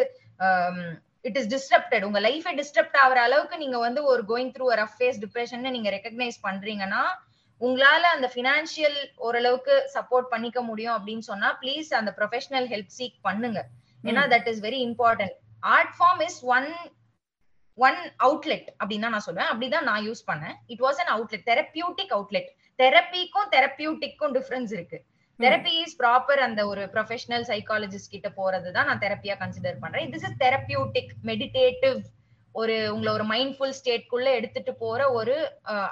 it 1.25 1.37
is 1.39 1.49
டிஸ்டர்ப்டட் 1.53 2.05
உங்க 2.07 2.19
லைஃபே 2.27 2.53
disturbed 2.61 2.97
ஆகிற 3.03 3.19
அளவுக்கு 3.27 3.57
நீங்க 3.63 3.77
வந்து 3.87 4.01
ஒரு 4.13 4.23
going 4.31 4.51
through 4.55 4.65
rough 4.81 4.97
phase 4.99 5.19
depression 5.25 5.69
நீங்க 5.75 5.91
ரெக்கக்னைஸ் 5.97 6.39
பண்றீங்கன்னா 6.47 7.03
உங்களால 7.61 8.03
அந்த 8.15 8.27
பினான்சியல் 8.37 8.97
ஓரளவுக்கு 9.27 9.75
சப்போர்ட் 9.95 10.27
பண்ணிக்க 10.33 10.61
முடியும் 10.69 10.95
அப்படின்னு 10.97 11.25
சொன்னா 11.31 11.49
ப்ளீஸ் 11.61 11.89
அந்த 11.99 12.13
ப்ரொஃபஷனல் 12.19 12.67
ஹெல்ப் 12.73 12.93
சீக் 12.97 13.17
பண்ணுங்க 13.27 13.61
ஏன்னா 14.09 14.23
that 14.33 14.49
is 14.51 14.61
very 14.67 14.81
important 14.89 15.35
art 15.75 15.93
form 15.99 16.21
is 16.27 16.39
one 16.57 16.69
one 17.77 17.99
outlet 18.27 18.67
அப்படின்னு 18.79 19.13
நான் 19.15 19.25
சொல்லுவேன் 19.27 19.51
அப்படிதான் 19.51 19.87
நான் 19.89 20.03
யூஸ் 20.09 20.23
பண்ணேன். 20.31 20.55
It 20.73 20.83
was 20.85 20.99
an 21.03 21.11
outlet 21.15 21.45
therapeutic 21.51 22.11
outlet 22.17 22.49
தெரப்பிக்கும் 22.83 23.47
தெரப்பியூட்டிக்கும் 23.55 24.33
டிஃபரன்ஸ் 24.37 24.73
இருக்கு. 24.77 24.97
தெரப்பி 25.39 25.73
இஸ் 25.83 25.95
ப்ராப்பர் 26.01 26.41
அந்த 26.47 26.61
ஒரு 26.71 26.81
ப்ரொஃபஷனல் 26.95 27.45
சைக்காலஜிஸ்ட் 27.51 28.13
கிட்ட 28.15 28.29
போறது 28.39 28.69
தான் 28.75 28.87
நான் 28.89 29.01
தெரப்பியா 29.05 29.35
கன்சிடர் 29.43 29.79
பண்றேன். 29.83 30.11
திஸ் 30.13 30.25
இஸ் 30.29 30.37
தெரப்பியூட்டிக் 30.43 31.13
மெடிடேட்டிவ் 31.29 31.97
ஒரு 32.61 32.75
உங்களை 32.93 33.11
ஒரு 33.17 33.25
மைண்ட்ஃபுல் 33.31 33.73
ஸ்டேட்குள்ள 33.77 34.27
எடுத்துட்டு 34.39 34.73
போற 34.81 34.99
ஒரு 35.19 35.35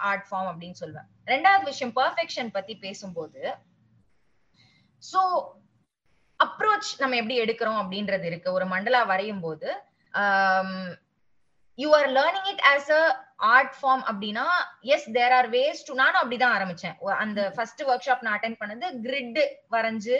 ஆர்ட் 0.09 0.27
ஃபார்ம் 0.27 0.49
அப்படின்னு 0.51 0.79
சொல்லுவேன் 0.81 1.07
ரெண்டாவது 1.33 1.63
விஷயம் 1.71 1.93
பர்ஃபெக்ஷன் 2.01 2.51
பத்தி 2.57 2.73
பேசும்போது. 2.85 3.41
சோ 5.03 5.21
அப்ரோச் 6.43 6.89
நம்ம 6.97 7.15
எப்படி 7.15 7.37
எடுக்கிறோம் 7.41 7.79
அப்படின்றது 7.81 8.23
இருக்கு. 8.23 8.49
ஒரு 8.57 8.65
மண்டலா 8.65 9.01
வரையும் 9.11 9.43
போது 9.47 9.69
you 11.79 11.89
are 11.97 12.09
learning 12.17 12.49
it 12.53 12.63
as 12.73 12.89
a 12.99 13.03
art 13.55 13.75
form 13.81 14.03
அப்படின்னா 14.11 14.45
yes 14.95 15.07
there 15.11 15.31
are 15.31 15.49
ways 15.49 15.85
to 15.85 15.93
நானும் 16.01 16.21
அப்படிதான் 16.23 16.55
ஆரம்பிச்சேன். 16.57 16.97
அந்த 17.23 17.49
ஃபர்ஸ்ட் 17.55 17.83
ஒர்க் 17.83 18.05
ஷாப் 18.05 18.25
நான் 18.27 18.39
அட்டன் 18.39 18.61
பண்ணது 18.61 18.87
கிரிட் 19.05 19.41
வரைஞ்சு 19.71 20.17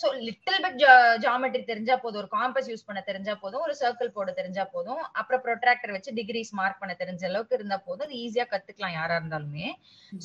ஸோ 0.00 0.06
லிட்டில் 0.26 0.58
பிட் 0.64 0.82
ஜாமெட்ரி 1.24 1.62
தெரிஞ்சா 1.70 1.94
போதும் 2.02 2.20
ஒரு 2.20 2.28
காம்பஸ் 2.34 2.68
யூஸ் 2.70 2.84
பண்ண 2.88 3.00
தெரிஞ்சா 3.08 3.34
போதும் 3.42 3.64
ஒரு 3.66 3.74
சர்க்கிள் 3.80 4.12
போட 4.16 4.30
தெரிஞ்சா 4.40 4.64
போதும் 4.74 5.02
அப்புறம் 5.20 5.42
ப்ரொட்ராக்டர் 5.46 5.94
வச்சு 5.96 6.10
டிகிரிஸ் 6.18 6.52
மார்க் 6.58 6.80
பண்ண 6.82 6.92
தெரிஞ்ச 7.00 7.22
அளவுக்கு 7.30 7.56
இருந்தா 7.58 7.78
போதும் 7.88 8.06
அது 8.06 8.20
ஈஸியா 8.24 8.46
கத்துக்கலாம் 8.52 8.96
யாரா 8.98 9.14
இருந்தாலுமே. 9.20 9.66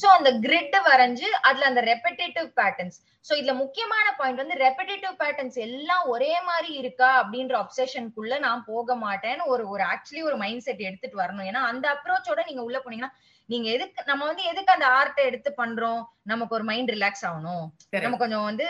ஸோ 0.02 0.08
அந்த 0.18 0.32
கிரிட் 0.46 0.78
வரைஞ்சு 0.90 1.30
அதுல 1.50 1.70
அந்த 1.72 1.84
ரெப்படேட்டிவ் 1.92 2.50
பேட்டர்ன்ஸ் 2.60 3.00
ஸோ 3.26 3.34
இதுல 3.40 3.54
முக்கியமான 3.64 4.06
பாயிண்ட் 4.20 4.42
வந்து 4.44 4.58
ரெப்படேட்டிவ் 4.66 5.16
பேட்டர்ன்ஸ் 5.22 5.58
எல்லாம் 5.68 6.06
ஒரே 6.14 6.34
மாதிரி 6.50 6.70
இருக்கா 6.82 7.10
அப்படின்ற 7.22 7.56
அப்சஷனுக்குள்ள 7.64 8.36
நான் 8.46 8.62
போக 8.72 8.96
மாட்டேன்னு 9.06 9.50
ஒரு 9.54 9.66
ஒரு 9.74 9.86
ஆக்சுவலி 9.94 10.24
ஒரு 10.30 10.38
மைண்ட் 10.44 10.66
செட் 10.68 10.88
எடுத்துட்டு 10.90 11.24
வரணும். 11.24 11.48
ஏன்னா 11.52 11.64
அந்த 11.72 11.88
அப்ரோச்சோட 11.96 12.44
நீங்க 12.50 12.64
உள்ள 12.68 12.80
போனீங்கன்னா 12.86 13.14
நீங்க 13.50 13.68
எதுக்கு 13.76 14.10
நம்ம 14.12 14.26
வந்து 14.30 14.44
எதுக்கு 14.52 14.76
அந்த 14.76 14.88
ஆர்ட்டை 15.00 15.24
எடுத்து 15.30 15.50
பண்றோம்? 15.62 16.02
நமக்கு 16.32 16.56
ஒரு 16.58 16.66
மைண்ட் 16.70 16.94
ரிலாக்ஸ் 16.96 17.26
ஆகணும். 17.30 17.66
நம்ம 18.06 18.20
கொஞ்சம் 18.24 18.48
வந்து 18.50 18.68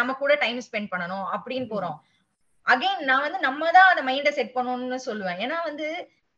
நம்ம 0.00 0.14
கூட 0.22 0.34
டைம் 0.44 0.60
ஸ்பெண்ட் 0.66 0.92
பண்ணணும் 0.92 1.26
அப்படின்னு 1.36 1.68
போறோம். 1.74 1.98
அகைன் 2.66 3.02
நான் 3.10 3.24
வந்து 3.26 3.40
நம்ம 3.48 3.70
தான் 3.76 3.90
அந்த 3.92 4.02
மைண்ட 4.08 4.30
செட் 4.38 4.56
பண்ணணும்னு 4.56 5.00
சொல்லுவேன். 5.08 5.40
ஏன்னா 5.44 5.58
வந்து 5.70 5.88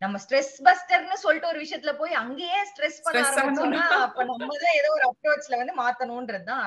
நம்ம 0.03 0.17
ஸ்ட்ரெஸ் 0.25 0.51
பஸ்டர்னு 0.67 1.17
சொல்லிட்டு 1.23 1.51
ஒரு 1.53 1.61
விஷயத்துல 1.63 1.93
போய் 2.01 2.21
அங்கேயே 2.21 2.59
ஸ்ட்ரெஸ் 2.71 2.99
பண்ண 3.05 3.23
ஆரம்பிச்சோம்னா 3.31 3.87
அப்ப 4.05 4.25
நம்ம 4.29 4.51
தான் 4.65 4.77
ஏதோ 4.81 4.91
ஒரு 4.97 5.05
அப்ரோச்ல 5.09 5.59
வந்து 5.63 5.75
மாத்தணும்ன்றதுதான் 5.81 6.63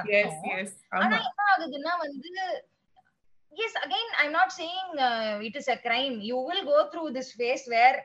ஆனா 1.02 1.15
என்ன 1.28 1.46
ஆகுதுன்னா 1.54 1.94
வந்து 2.06 2.32
yes 3.58 3.80
again 3.86 4.12
I 4.24 4.26
not 4.36 4.54
saying 4.58 4.91
it 5.48 5.58
is 5.62 5.72
a 5.76 5.78
crime 5.88 6.17
you 6.30 6.39
will 6.50 6.67
go 6.72 6.78
through 6.94 7.06
this 7.17 7.32
phase 7.38 7.65
where 7.76 8.00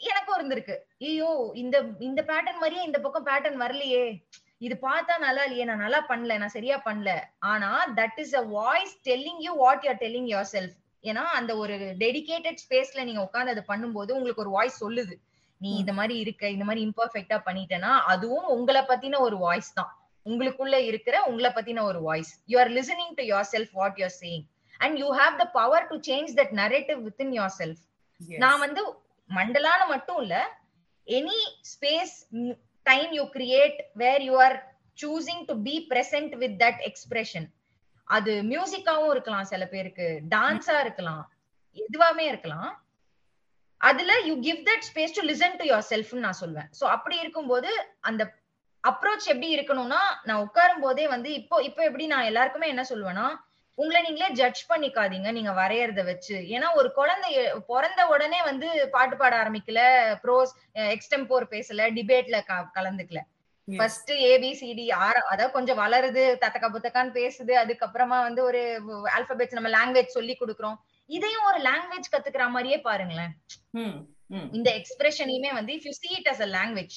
எனக்கும் 0.00 0.36
இருந்திருக்கு. 0.38 0.76
ஐயோ 1.08 1.30
இந்த 1.62 1.76
இந்த 2.08 2.20
பேட்டர்ன் 2.30 2.60
மாதிரியே 2.62 2.82
இந்த 2.88 2.98
பக்கம் 3.06 3.26
பேட்டர்ன் 3.30 3.58
வரலையே. 3.64 4.04
இது 4.66 4.74
பார்த்தா 4.86 5.14
நல்லா 5.24 5.42
இல்லையே 5.46 5.66
நான் 5.68 5.84
நல்லா 5.84 6.00
பண்ணல 6.10 6.36
நான் 6.40 6.54
சரியா 6.56 6.76
பண்ணல. 6.88 7.10
ஆனா 7.52 7.70
that 7.98 8.18
is 8.24 8.34
a 8.40 8.44
voice 8.58 8.94
telling 9.08 9.40
you 9.46 9.52
what 9.64 9.84
you're 9.86 10.00
telling 10.04 10.30
yourself 10.54 10.76
ஏன்னா 11.04 11.22
அந்த 11.38 11.52
ஒரு 11.62 11.74
டெடிகேட்டட் 12.04 12.62
ஸ்பேஸ்ல 12.64 13.04
நீங்க 13.08 13.20
உட்காந்து 13.26 13.52
அதை 13.54 13.64
பண்ணும்போது 13.72 14.10
உங்களுக்கு 14.18 14.44
ஒரு 14.44 14.52
வாய்ஸ் 14.56 14.76
சொல்லுது. 14.84 15.14
நீ 15.60 15.70
இந்த 15.82 15.92
மாதிரி 15.98 16.14
இருக்க 16.24 16.42
இந்த 16.56 16.64
மாதிரி 16.68 16.82
இம்பர்ஃபெக்டா 16.88 17.38
பண்ணிட்டேன்னா 17.46 17.92
அதுவும் 18.12 18.46
உங்களை 18.56 18.82
பத்தின 18.90 19.20
ஒரு 19.26 19.36
வாய்ஸ் 19.46 19.70
தான். 19.78 19.90
உங்களுக்குள்ள 20.26 20.76
இருக்கிற 20.88 21.16
உங்களை 21.28 21.50
பத்தின 21.58 21.84
ஒரு 21.90 22.00
voice 22.06 22.32
you 22.52 22.56
are 22.62 22.72
listening 22.78 23.14
to 23.18 23.24
yourself 23.52 23.72
what 23.80 23.98
you're 24.02 24.14
saying 24.22 24.44
and 24.80 24.96
you 25.02 25.08
have 25.20 25.34
the 25.42 25.46
power 25.58 25.86
to 25.92 25.96
change 26.08 26.30
that 26.40 26.52
narrative 26.62 27.00
within 27.24 27.32
yourself 27.60 27.80
நான் 28.44 28.60
வந்து 28.64 28.82
மண்டலான 29.36 29.80
மட்டும் 29.86 30.20
இல்ல 30.24 30.36
any 31.06 31.38
space 31.72 32.16
time 32.86 33.10
you 33.18 33.24
create 33.36 33.78
where 34.02 34.22
you 34.22 34.36
are 34.46 34.56
choosing 35.02 35.42
to 35.50 35.54
be 35.62 35.74
present 35.90 36.34
with 36.42 36.56
that 36.62 36.80
expression 36.90 37.48
அது 38.08 38.32
மியூசிக்காவும் 38.52 39.10
இருக்கலாம் 39.10 39.48
சில 39.50 39.64
பேருக்கு. 39.66 40.06
டான்ஸா 40.34 40.76
இருக்கலாம். 40.80 41.24
எதுவாமே 41.76 42.24
இருக்கலாம். 42.26 42.70
அதுல 43.80 44.12
you 44.28 44.34
give 44.46 44.58
that 44.68 44.86
space 44.88 45.14
to 45.18 45.22
listen 45.28 45.56
to 45.60 45.64
yourself 45.90 46.10
நான் 46.24 46.40
சொல்வேன். 46.42 46.68
சோ 46.80 46.84
அப்படி 46.96 47.16
இருக்கும்போது 47.18 47.70
அந்த 48.00 48.22
அப்ரோச் 48.84 49.30
எப்படி 49.32 49.48
இருக்கணும்னா 49.56 50.00
நான் 50.28 50.42
உட்காரும் 50.46 50.84
போதே 50.86 51.06
வந்து 51.08 51.30
இப்போ 51.32 51.56
இப்போ 51.68 51.82
எப்படி 51.84 52.06
நான் 52.06 52.28
எல்லாருக்குமே 52.30 52.68
என்ன 52.68 52.82
சொல்லுவேன்னா 52.90 53.26
உங்களை 53.80 54.00
நீங்களே 54.06 54.28
ஜட்ஜ் 54.40 54.62
பண்ணிக்காதீங்க. 54.70 55.28
நீங்க 55.36 55.52
வரையறத 55.60 56.00
வச்சு. 56.10 56.36
ஏன்னா 56.54 56.68
ஒரு 56.80 56.88
குழந்தை 56.98 57.28
பிறந்த 57.70 58.00
உடனே 58.14 58.40
வந்து 58.50 58.68
பாட்டு 58.94 59.16
பாட 59.20 59.34
ஆரம்பிக்கல 59.42 59.82
ப்ரோஸ் 60.24 60.52
எக்ஸ்டெம்போர் 60.94 61.46
பேசல 61.54 61.86
டிபேட்ல 61.98 62.38
கலந்துக்கல. 62.78 63.22
ஃபர்ஸ்ட் 63.68 64.10
ஏபிசிடி 64.30 64.84
ஆற 65.04 65.16
அதாவது 65.32 65.54
கொஞ்சம் 65.56 65.80
வளருது 65.82 66.22
தத்தக்கா 66.42 66.68
புத்தக்கான்னு 66.76 67.12
பேசுது 67.18 67.52
அதுக்கப்புறமா 67.62 68.18
வந்து 68.28 68.40
ஒரு 68.48 68.62
ஆல்பபெட்ஸ் 69.16 69.56
நம்ம 69.58 69.70
லாங்குவேஜ் 69.76 70.16
சொல்லி 70.18 70.34
கொடுக்குறோம். 70.40 70.78
இதையும் 71.10 71.46
ஒரு 71.50 71.60
லாங்குவேஜ் 71.68 72.10
கத்துக்கிற 72.14 72.46
மாதிரியே 72.54 72.78
பாருங்களேன். 72.88 73.32
இந்த 74.58 74.68
எக்ஸ்பிரஷனையுமே 74.80 75.50
வந்து 75.58 75.72
if 75.76 75.86
you 75.88 75.94
see 76.02 76.10
it 76.18 76.30
as 76.32 76.42
a 76.46 76.50
language 76.56 76.96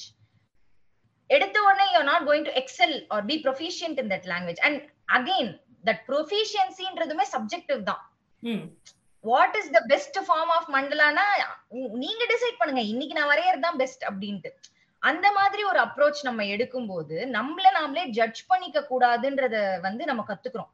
எடுத்த 1.30 1.56
உடனே 1.66 1.86
you 1.94 2.00
not 2.10 2.26
going 2.30 2.46
to 2.48 2.54
excel 2.62 2.96
or 3.14 3.24
be 3.30 3.36
proficient 3.46 4.00
in 4.02 4.10
that 4.14 4.28
language 4.32 4.60
and 4.68 4.80
again 5.18 5.52
that 5.88 6.02
ப்ரொஃபிஷியன்சின்றதுமே 6.10 7.24
subjective 7.34 7.80
தான். 7.90 8.02
What 9.24 9.56
is 9.60 9.72
the 9.76 9.80
best 9.92 10.18
form 10.26 10.52
of 10.56 10.68
மண்டலானா 10.76 11.26
நீங்க 12.04 12.22
டிசைட் 12.32 12.60
பண்ணுங்க. 12.60 12.84
இன்னைக்கு 12.92 13.16
நான் 13.18 13.32
வரையறது 13.32 13.66
தான் 13.66 13.80
பெஸ்ட் 13.82 14.04
அப்படின்ட்டு. 14.10 14.52
அந்த 15.02 15.26
மாதிரி 15.38 15.62
ஒரு 15.70 15.78
அப்ரோச் 15.86 16.20
நம்ம 16.28 16.42
எடுக்கும்போது 16.54 17.16
நம்மள 17.36 17.66
நாமளே 17.78 18.04
ஜட்ஜ் 18.18 18.40
பண்ணிக்க 18.50 18.86
கூடாதுன்றத 18.90 19.56
வந்து 19.86 20.02
நம்ம 20.10 20.24
கத்துக்கிறோம். 20.30 20.70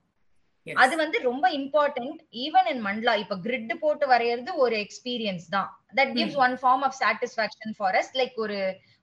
அது 0.67 0.95
வந்து 1.03 1.19
ரொம்ப 1.29 1.47
இம்பார்ட்டன்ட் 1.59 2.19
ஈவன் 2.45 2.67
இன் 2.73 2.83
மண்ட்லா 2.87 3.13
இப்ப 3.23 3.37
கிரிட் 3.47 3.73
போட்டு 3.83 4.07
வரையறது 4.13 4.51
ஒரு 4.65 4.75
எக்ஸ்பீரியன்ஸ் 4.85 5.47
தான். 5.55 5.71
That 5.99 6.13
gives 6.17 6.39
one 6.47 6.55
form 6.63 6.85
of 6.89 6.97
satisfaction 7.03 7.75
for 7.79 7.97
us 8.01 8.13
like 8.21 8.37
ஒரு 8.45 8.59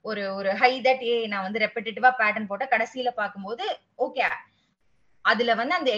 ஒரு 0.06 0.24
ஒரு 0.40 0.50
ஹை 0.62 0.72
தட் 0.88 1.04
ஏ 1.12 1.16
நான் 1.32 1.46
வந்து 1.48 1.64
ரெப்பிட்டேட்டிவா 1.66 2.12
பேட்டர்ன் 2.20 2.50
போட்ட 2.52 2.66
கடைசியில 2.74 3.12
பார்க்கும்போது 3.22 3.66
ஓகே 4.06 4.24
அதுல 5.32 5.54
வந்து 5.60 5.76
அந்த 5.78 5.92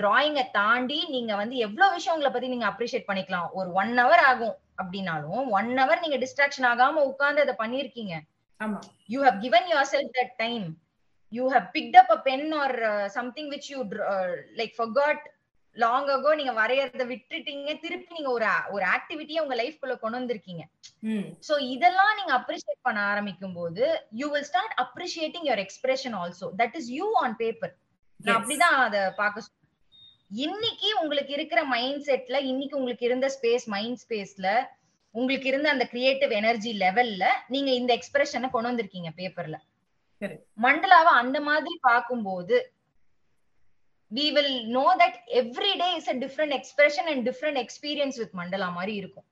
டிராயிங்கை 0.00 0.44
தாண்டி 0.58 0.98
நீங்க 1.14 1.32
வந்து 1.40 1.56
எவ்வளவு 1.66 1.94
விஷயம் 1.96 2.16
உங்களை 2.16 2.32
பத்தி 2.32 2.52
நீங்க 2.54 2.66
அப்ரிஷியேட் 2.70 3.08
பண்ணிக்கலாம். 3.08 3.48
ஒரு 3.58 3.70
ஒன் 3.80 3.94
ஹவர் 4.02 4.24
ஆகும் 4.30 4.56
அப்படின்னாலும் 4.80 5.40
ஒன் 5.58 5.70
ஹவர் 5.80 6.02
நீங்க 6.04 6.18
டிஸ்ட்ராக்ஷன் 6.24 6.68
ஆகாம 6.72 7.04
உட்கார்ந்து 7.10 7.44
அதை 7.46 7.54
பண்ணிருக்கீங்க 7.62 8.14
you 9.14 9.18
have 9.28 9.40
given 9.46 9.66
yourself 9.94 10.14
that 10.18 10.36
time 10.44 10.66
you 11.32 11.46
have 11.54 11.66
picked 11.74 11.98
up 12.02 12.12
a 12.16 12.20
pen 12.28 12.46
or 12.62 12.76
something 13.18 13.50
which 13.54 13.68
you 13.72 13.80
like 14.60 14.74
forgot 14.78 15.24
long 15.76 16.08
ago 16.14 16.30
நீங்க 16.38 16.52
வரையறத 16.60 17.04
விட்டுட்டீங்க. 17.10 17.72
திருப்பி 17.82 18.16
நீங்க 18.16 18.30
ஒரு 18.36 18.46
ஒரு 18.74 18.84
ஆக்டிவிட்டியை 18.94 19.40
உங்க 19.44 19.56
லைஃப்குள்ள 19.60 19.94
கொண்டு 19.98 20.18
வந்திருக்கீங்க. 20.18 20.62
சோ 21.48 21.54
இதெல்லாம் 21.74 22.14
நீங்க 22.18 22.32
அப்ரிஷியேட் 22.38 22.86
பண்ண 22.86 23.00
ஆரம்பிக்கும் 23.10 23.56
போது 23.58 23.84
you 24.20 24.28
will 24.32 24.48
start 24.50 24.74
appreciating 24.84 25.46
your 25.48 25.62
expression 25.66 26.16
also 26.22 26.48
that 26.62 26.76
is 26.80 26.90
you 26.98 27.08
on 27.22 27.36
paper 27.42 27.74
நான் 28.20 28.36
அப்படிதான் 28.38 28.76
அத 28.84 28.96
பாக்க 29.16 29.46
இன்னைக்கு 30.40 30.88
உங்களுக்கு 31.02 31.32
இருக்கிற 31.34 31.60
மைண்ட் 31.66 32.02
செட்ல 32.06 32.36
இன்னைக்கு 32.50 32.76
உங்களுக்கு 32.76 33.04
இருந்த 33.06 33.26
ஸ்பேஸ் 33.36 33.66
மைண்ட் 33.66 34.00
ஸ்பேஸ்ல 34.02 34.48
உங்களுக்கு 35.14 35.46
இருந்த 35.48 35.68
அந்த 35.70 35.84
கிரியேட்டிவ் 35.84 36.32
எனர்ஜி 36.32 36.72
லெவல்ல 36.82 37.24
நீங்க 37.48 37.70
இந்த 37.72 37.92
எக்ஸ்பிரஷனை 37.98 38.48
கொண்டு 38.50 38.70
வந்திருக்கீங்க 38.70 39.10
பேப்பர்ல 39.20 39.58
மண்டலாவை 40.58 41.12
அந்த 41.22 41.38
மாதிரி 41.40 41.74
பார்க்கும்போது 41.80 42.56
we 44.12 44.26
will 44.36 44.54
know 44.76 44.84
that 45.02 45.18
every 45.40 45.72
day 45.82 45.88
is 45.96 46.10
a 46.10 46.16
different 46.24 46.56
expression 46.58 47.08
and 47.12 47.24
different 47.28 47.60
experience 47.64 48.18
with 48.22 48.36
mandala 48.40 48.68
மாதிரி 48.70 48.94
இருக்கும். 48.96 49.26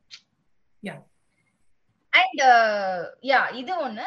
அண்ட் 2.18 2.42
யா 3.30 3.40
இது 3.60 3.72
ஒண்ணு. 3.86 4.04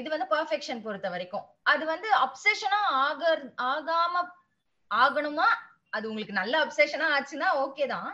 இது 0.00 0.08
வந்து 0.14 0.26
பர்ஃபெக்ஷன் 0.34 0.82
பொறுத்த 0.84 1.08
வரைக்கும். 1.14 1.46
அது 1.72 1.84
வந்து 1.92 2.08
அப்சஷனா 2.24 2.80
ஆக 3.06 3.22
ஆகாம 3.72 4.22
ஆகணுமா? 4.90 5.48
அது 5.96 6.04
உங்களுக்கு 6.10 6.40
நல்ல 6.40 6.54
அப்சஷனா 6.64 7.06
ஆச்சுன்னா 7.16 7.48
ஓகே 7.64 7.86
தான். 7.94 8.10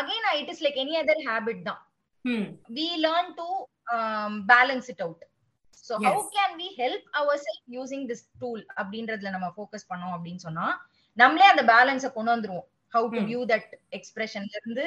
Again 0.00 0.28
it 0.40 0.50
is 0.54 0.62
like 0.66 0.82
any 0.84 0.94
other 1.02 1.22
habit 1.28 1.62
தான். 1.70 1.80
We 2.76 2.88
learn 3.06 3.32
to 3.40 3.48
balance 4.52 4.88
it 4.92 5.02
out 5.06 5.24
so 5.84 5.96
how 6.06 6.22
can 6.36 6.54
we 6.60 6.68
help 6.82 7.08
ourselves 7.46 7.66
using 7.76 8.06
this 8.10 8.24
tool 8.42 8.62
அப்படின்றதுல 8.80 9.32
நம்ம 9.36 9.48
ஃபோக்கஸ் 9.56 9.90
பண்ணோம் 9.90 10.14
அப்படின்னு 10.16 10.42
சொன்னா 10.46 10.66
நம்மளே 11.18 11.46
அந்த 11.52 11.62
பேலன்ஸை 11.72 12.08
கொண்டு 12.14 12.32
வந்துருவோம். 12.34 12.66
How 12.92 13.06
to. 13.14 13.20
வியூ 13.28 13.42
தட் 13.52 13.70
எக்ஸ்பிரஷன்ல 13.98 14.54
இருந்து 14.60 14.86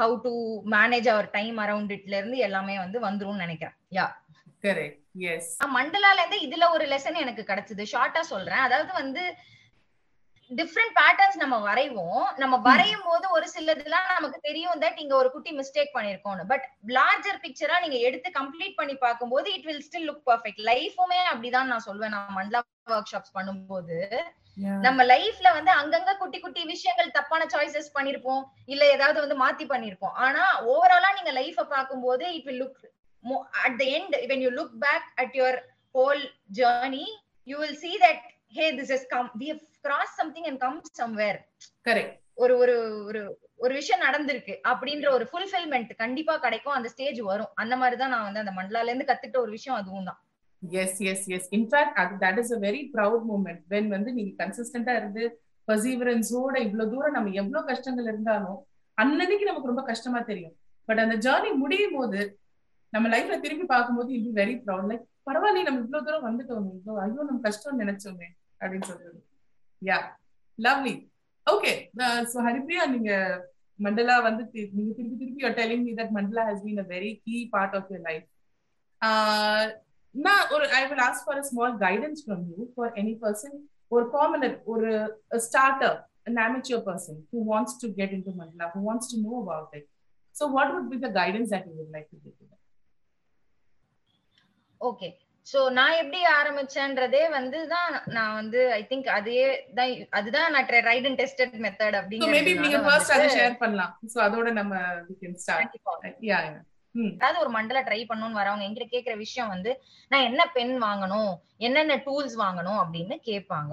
how 0.00 0.16
to 0.26 0.32
manage 0.76 1.08
our 1.14 1.28
time 1.36 1.58
around 1.66 1.94
இட்ல 1.96 2.16
இருந்து 2.20 2.38
எல்லாமே 2.48 2.76
வந்து 2.84 3.00
வந்துரும்னு 3.06 3.44
நினைக்கிறேன். 3.46 3.76
யா 3.98 4.06
கரெக்ட் 4.66 4.98
எஸ் 5.34 5.52
மண்டலால 5.76 6.18
இருந்து 6.22 6.40
இதுல 6.46 6.64
ஒரு 6.74 6.84
லெசன் 6.94 7.22
எனக்கு 7.22 7.44
கிடைச்சது. 7.50 7.84
ஷார்ட்டா 7.94 8.22
சொல்றேன். 8.32 8.64
அதாவது 8.66 8.92
வந்து 9.00 9.22
டிஃப்ரெண்ட் 10.50 10.94
பேட்டர்ன்ஸ் 10.98 11.36
நம்ம 11.42 11.56
வரைவோம். 11.66 12.22
நம்ம 12.42 12.54
வரையும் 12.66 13.04
போது 13.08 13.26
ஒரு 13.36 13.46
சிலதுலாம் 13.52 14.08
நமக்கு 14.14 14.38
தெரியும் 14.46 14.80
தட் 14.84 14.98
இங்க 15.02 15.14
ஒரு 15.20 15.28
குட்டி 15.34 15.50
மிஸ்டேக் 15.58 15.92
பண்ணிருக்கோம்னு. 15.96 16.44
பட் 16.52 16.64
லார்ஜர் 16.96 17.38
பிக்சரா 17.44 17.76
நீங்க 17.84 17.98
எடுத்து 18.08 18.30
கம்ப்ளீட் 18.38 18.74
பண்ணி 18.80 18.96
பார்க்கும்போது 19.04 19.48
it 19.56 19.68
will 19.68 19.84
still 19.88 20.08
look 20.10 20.24
perfect 20.30 20.62
லைஃபுமே 20.70 21.20
அப்படிதான் 21.32 21.70
நான் 21.72 21.86
சொல்வேன். 21.88 22.14
நான் 22.16 22.36
மண்டலா 22.38 22.62
ஒர்க் 22.96 23.12
ஷாப்ஸ் 23.12 23.36
பண்ணும்போது. 23.38 23.98
நம்ம 24.86 25.04
லைஃப்ல 25.12 25.48
வந்து 25.56 25.72
அங்கங்க 25.80 26.12
குட்டி 26.22 26.38
குட்டி 26.44 26.62
விஷயங்கள் 26.72 27.14
தப்பான 27.18 27.46
சாய்ஸஸ் 27.54 27.90
பண்ணிருப்போம். 27.96 28.42
இல்ல 28.72 28.82
ஏதாவது 28.96 29.18
வந்து 29.24 29.36
மாத்தி 29.44 29.66
பண்ணிருப்போம். 29.72 30.14
ஆனா 30.26 30.44
ஓவராலா 30.72 31.10
நீங்க 31.18 31.32
லைஃப 31.40 31.66
பாக்கும்போது 31.74 32.26
it 32.38 32.48
will 32.50 32.62
look 32.64 32.80
at 33.64 33.78
the 33.80 33.84
end 33.96 34.14
when 34.30 34.40
you 34.46 34.50
look 34.58 34.72
back 34.86 35.04
at 35.24 35.30
your 35.40 35.54
whole 35.96 36.22
journey 36.60 37.06
you 37.50 37.58
will 37.62 37.76
see 37.84 37.96
that 38.04 38.20
hey 38.56 38.68
this 38.78 38.90
has 38.94 39.04
come 39.12 39.28
we 39.40 39.46
have 39.52 39.62
crossed 39.86 40.16
something 40.20 40.44
and 40.50 40.58
come 40.64 40.78
somewhere. 41.00 41.38
Correct 41.88 42.16
ஒரு 42.42 42.54
ஒரு 42.62 42.74
ஒரு 43.08 43.22
ஒரு 43.64 43.72
விஷயம் 43.78 44.04
நடந்திருக்கு 44.06 44.54
அப்படின்ற 44.70 45.06
ஒரு 45.16 45.24
fulfilment 45.30 45.90
கண்டிப்பா 46.02 46.34
கிடைக்கும். 46.44 46.76
அந்த 46.76 46.88
ஸ்டேஜ் 46.92 47.20
வரும். 47.30 47.50
அந்த 47.62 47.74
மாதிரி 47.80 47.96
தான் 48.02 48.12
நான் 48.14 48.26
வந்து 48.26 48.42
அந்த 48.42 48.52
மண்டலால 48.58 48.90
இருந்து 48.90 49.08
கத்துக்கிட்ட 49.10 49.40
ஒரு 49.46 49.52
விஷயம் 49.56 49.78
அதுவும் 49.80 50.08
தான். 50.10 50.18
Yes 50.62 50.98
yes 51.10 51.26
yes 51.36 51.48
in fact 51.50 51.98
அது 52.02 52.14
that 52.24 52.40
is 52.42 52.52
a 52.52 52.60
very 52.66 52.82
proud 52.94 53.24
moment 53.30 53.62
when 53.68 53.88
வந்து 53.88 54.10
நீங்க 54.12 54.32
கன்சிஸ்டன்டா 54.42 54.94
இருந்து 55.00 55.22
பர்சீவரன்ஸோட 55.68 56.56
இவ்வளவு 56.66 56.90
தூரம் 56.92 57.16
நம்ம 57.16 57.32
எவ்வளவு 57.40 57.68
கஷ்டங்கள் 57.70 58.10
இருந்தாலும் 58.12 58.58
அன்னன்னைக்கு 58.98 59.48
நமக்கு 59.48 59.70
ரொம்ப 59.72 59.84
கஷ்டமா 59.90 60.20
தெரியும். 60.30 60.54
பட் 60.88 61.00
அந்த 61.04 61.16
ஜேர்னி 61.26 61.50
முடியும் 61.62 61.96
போது 61.98 62.20
நம்ம 62.92 63.08
லைஃப்ல 63.08 63.36
திரும்பி 63.40 63.66
பார்க்கும்போது 63.66 64.10
இது 64.18 64.30
வெரி 64.40 64.54
ப்ரௌட் 64.64 64.88
லைக் 64.90 65.04
பரவாயில்ல 65.28 65.66
நம்ம 65.68 65.80
இவ்வளவு 65.84 66.06
தூரம் 66.06 66.26
வந்துட்டோமே. 66.28 66.70
இவ்வளவு 66.78 67.00
ஐயோ 67.04 67.22
நம்ம 67.28 67.40
கஷ்டம் 67.40 67.80
நினைச்சோமே 67.82 68.28
அப்படின்னு 68.60 68.88
சொல்றது. 68.90 69.18
Yeah 69.82 69.98
lovely 70.58 70.94
okay 71.46 71.72
so 72.32 72.38
Haripriya 72.46 72.82
நீங்க 72.94 73.12
மண்டலா 73.78 74.16
வந்து 74.26 74.42
நீங்க 74.76 74.90
திருப்பி 74.96 75.16
திருப்பி 75.20 75.44
you're 75.44 75.58
telling 75.60 75.84
me 75.86 75.92
that 76.00 76.14
mandala 76.18 76.42
has 76.48 76.64
been 76.66 76.82
a 76.84 76.88
very 76.94 77.12
key 77.24 77.36
part 77.54 77.76
of 77.78 77.88
your 77.92 78.04
life 78.08 78.26
நான் 80.14 80.46
ஒரு 80.54 80.64
I 80.78 80.82
will 80.90 81.04
ask 81.08 81.26
for 81.26 81.40
a 81.42 81.46
small 81.50 81.74
guidance 81.84 82.22
from 82.26 82.44
you 82.52 82.64
for 82.76 82.92
any 83.02 83.14
person 83.24 83.56
ஒரு 83.92 84.06
commoner 84.16 84.56
ஒரு 84.74 84.90
starter 85.48 85.98
an 86.26 86.38
amateur 86.38 86.78
person 86.80 87.14
who 87.30 87.38
wants 87.50 87.72
to 87.82 87.86
get 87.98 88.10
into 88.16 88.30
mandala 88.40 88.66
who 88.72 88.80
wants 88.88 89.06
to 89.12 89.16
know 89.22 89.36
about 89.44 89.70
it 89.78 89.84
so 90.34 90.46
what 90.56 90.68
would 90.74 90.88
be 90.92 90.98
the 90.98 91.12
guidance 91.18 91.48
that 91.54 91.64
you 91.68 91.74
would 91.78 91.92
like 91.96 92.08
to 92.12 92.18
give 92.24 92.34
to 92.40 92.44
them 92.44 92.58
okay 94.80 95.08
so 95.46 95.60
நான் 95.78 95.98
எப்படி 96.02 96.20
ஆரம்பிச்சேன்றதே 96.38 97.22
வந்து 97.36 97.58
தான் 97.72 97.92
நான் 98.16 98.34
வந்து 98.40 98.60
I 98.76 98.80
think 98.90 99.08
அதே 99.16 99.40
தான் 99.78 99.90
அதுதான் 100.18 100.52
நான் 100.54 100.68
tried 100.90 101.08
and 101.08 101.20
tested 101.22 101.56
method 101.66 101.96
so 102.22 102.28
maybe 102.36 102.52
நீங்க 102.64 102.80
first 102.88 103.08
அதை 103.14 103.16
அப்படிங்கிறது 103.16 103.38
ஷேர் 103.38 103.60
பண்ணலாம் 103.62 103.92
so 104.14 104.18
அதோட 104.26 104.50
நம்ம 104.60 104.74
we 105.08 105.16
can 105.22 105.34
start 105.44 105.62
கண்டிப்பா 105.64 105.94
yeah 106.30 106.44
அதாவது 106.94 107.38
ஒரு 107.38 107.50
மண்டல 107.50 107.80
ட்ரை 107.82 108.00
பண்ணணும்னு 108.04 108.40
வரவங்க 108.40 108.66
என்கிட்ட 108.66 108.88
கேக்குற 108.88 109.14
விஷயம் 109.16 109.48
வந்து 109.48 109.72
நான் 110.10 110.22
என்ன 110.22 110.42
பென் 110.54 110.74
வாங்கணும் 110.82 111.32
என்னென்ன 111.58 111.96
டூல்ஸ் 112.06 112.36
வாங்கணும் 112.40 112.80
அப்படின்னு 112.82 113.16
கேட்பாங்க. 113.24 113.72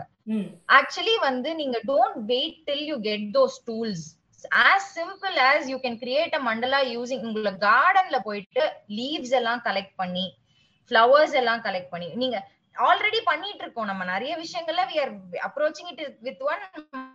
ஆக்சுவலி 0.70 1.16
வந்து 1.22 1.50
நீங்க 1.56 1.80
don't 1.88 2.20
wait 2.26 2.60
till 2.68 2.88
you 2.88 2.98
get 3.02 3.28
those 3.34 3.58
tools 3.68 4.06
as 4.66 4.84
simple 4.98 5.38
as 5.52 5.64
you 5.70 5.78
can 5.78 6.00
create 6.00 6.36
a 6.36 6.42
mandala 6.48 6.80
using 6.94 7.24
உங்களோட 7.24 7.52
கார்டன்ல 7.64 8.18
போயிட்டு 8.20 8.64
லீவ்ஸ் 8.90 9.34
எல்லாம் 9.40 9.62
கலெக்ட் 9.66 9.96
பண்ணி 9.96 10.26
ஃப்ளவர்ஸ் 10.92 11.34
எல்லாம் 11.34 11.64
கலெக்ட் 11.64 11.90
பண்ணி 11.90 12.08
நீங்க 12.16 12.38
ஆல்ரெடி 12.86 13.20
பண்ணிட்டு 13.30 13.64
இருக்கோம் 13.64 13.90
நம்ம 13.90 14.04
நிறைய 14.12 14.34
விஷயங்கள்ல 14.44 14.84
we 14.92 14.98
are 15.04 15.12
approaching 15.48 15.90
it 15.94 16.02
with 16.28 16.42
one 16.52 16.64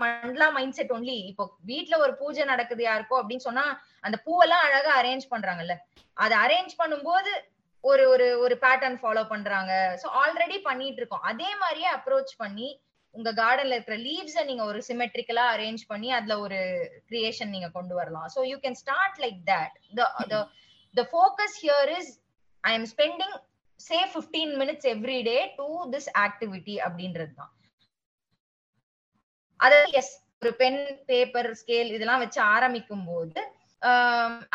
mandala 0.03 0.49
mindset 0.79 0.93
only 0.97 1.17
இப்போ 1.31 1.45
வீட்ல 1.71 1.95
ஒரு 2.05 2.13
பூஜை 2.21 2.45
நடக்குது 2.53 2.83
யாருக்கோ 2.89 3.17
அப்படின்னு 3.21 3.47
சொன்னா 3.49 3.65
அந்த 4.07 4.17
பூவெல்லாம் 4.27 4.65
அழகா 4.69 4.93
அரேஞ்ச் 5.01 5.27
பண்றாங்கல்ல. 5.35 5.75
அதை 6.17 6.37
அரேஞ்ச் 6.45 6.75
பண்ணும்போது 6.83 7.33
ஒரு 7.85 8.05
ஒரு 8.15 8.27
ஒரு 8.45 8.55
பேட்டர்ன் 8.65 8.99
ஃபாலோ 9.03 9.23
பண்றாங்க. 9.33 9.73
சோ 10.03 10.07
ஆல்ரெடி 10.23 10.59
பண்ணிட்டு 10.69 11.01
இருக்கோம் 11.03 11.27
அதே 11.31 11.51
மாதிரியே 11.63 11.89
அப்ரோச் 11.99 12.35
பண்ணி 12.43 12.69
உங்க 13.15 13.31
கார்டன்ல 13.41 13.77
இருக்கிற 13.77 13.97
லீவ்ஸ 14.07 14.45
நீங்க 14.51 14.65
ஒரு 14.65 14.83
சிமெட்ரிக்கலா 14.89 15.47
அரேஞ்ச் 15.55 15.83
பண்ணி 15.93 16.11
அதுல 16.19 16.35
ஒரு 16.41 16.61
கிரியேஷன் 17.11 17.55
நீங்க 17.55 17.69
கொண்டு 17.79 17.95
வரலாம். 18.01 18.29
So 18.35 18.43
you 18.51 18.59
can 18.67 18.79
start 18.83 19.19
like 19.25 19.41
that 19.53 19.75
the 19.99 20.39
the 20.95 21.05
focus 21.13 21.57
here 21.65 21.91
is 21.99 22.13
I 22.65 22.73
am 22.79 22.89
spending 22.95 23.35
say 23.87 23.99
15 24.15 24.53
minutes 24.61 24.89
every 24.95 25.19
day 25.31 25.37
to 25.59 25.69
this 25.95 26.11
activity 26.25 26.77
அப்படின்றது 26.87 27.33
தான் 27.41 27.53
அதாவது 29.61 29.91
எஸ் 30.01 30.15
ஒரு 30.43 30.53
பென் 30.61 30.81
பேப்பர் 31.11 31.49
ஸ்கேல் 31.59 31.91
இதெல்லாம் 31.97 32.23
வச்சு 32.23 32.41
ஆரம்பிக்கும் 32.55 33.05
போது 33.11 33.41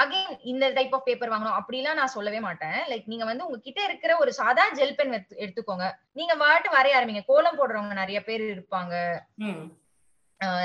அகைன் 0.02 0.30
இந்த 0.52 0.66
டைப் 0.76 0.94
ஆஃப் 0.96 1.08
பேப்பர் 1.08 1.32
வாங்கணும். 1.32 1.58
அப்படிலாம் 1.60 1.98
நான் 2.00 2.14
சொல்லவே 2.16 2.40
மாட்டேன். 2.46 2.78
லைக் 2.92 3.10
நீங்க 3.12 3.26
வந்து 3.30 3.46
உங்ககிட்ட 3.48 3.80
இருக்கிற 3.88 4.12
ஒரு 4.24 4.32
சாதா 4.38 4.66
ஜெல் 4.80 4.96
பென் 5.00 5.16
எடுத்துக்கோங்க. 5.44 5.88
நீங்க 6.20 6.34
வாட்டு 6.44 6.70
வரைய 6.76 6.98
ஆரம்பிங்க. 6.98 7.24
கோலம் 7.32 7.58
போடுறவங்க 7.60 7.96
நிறைய 8.02 8.20
பேர் 8.28 8.44
இருப்பாங்க. 8.54 8.94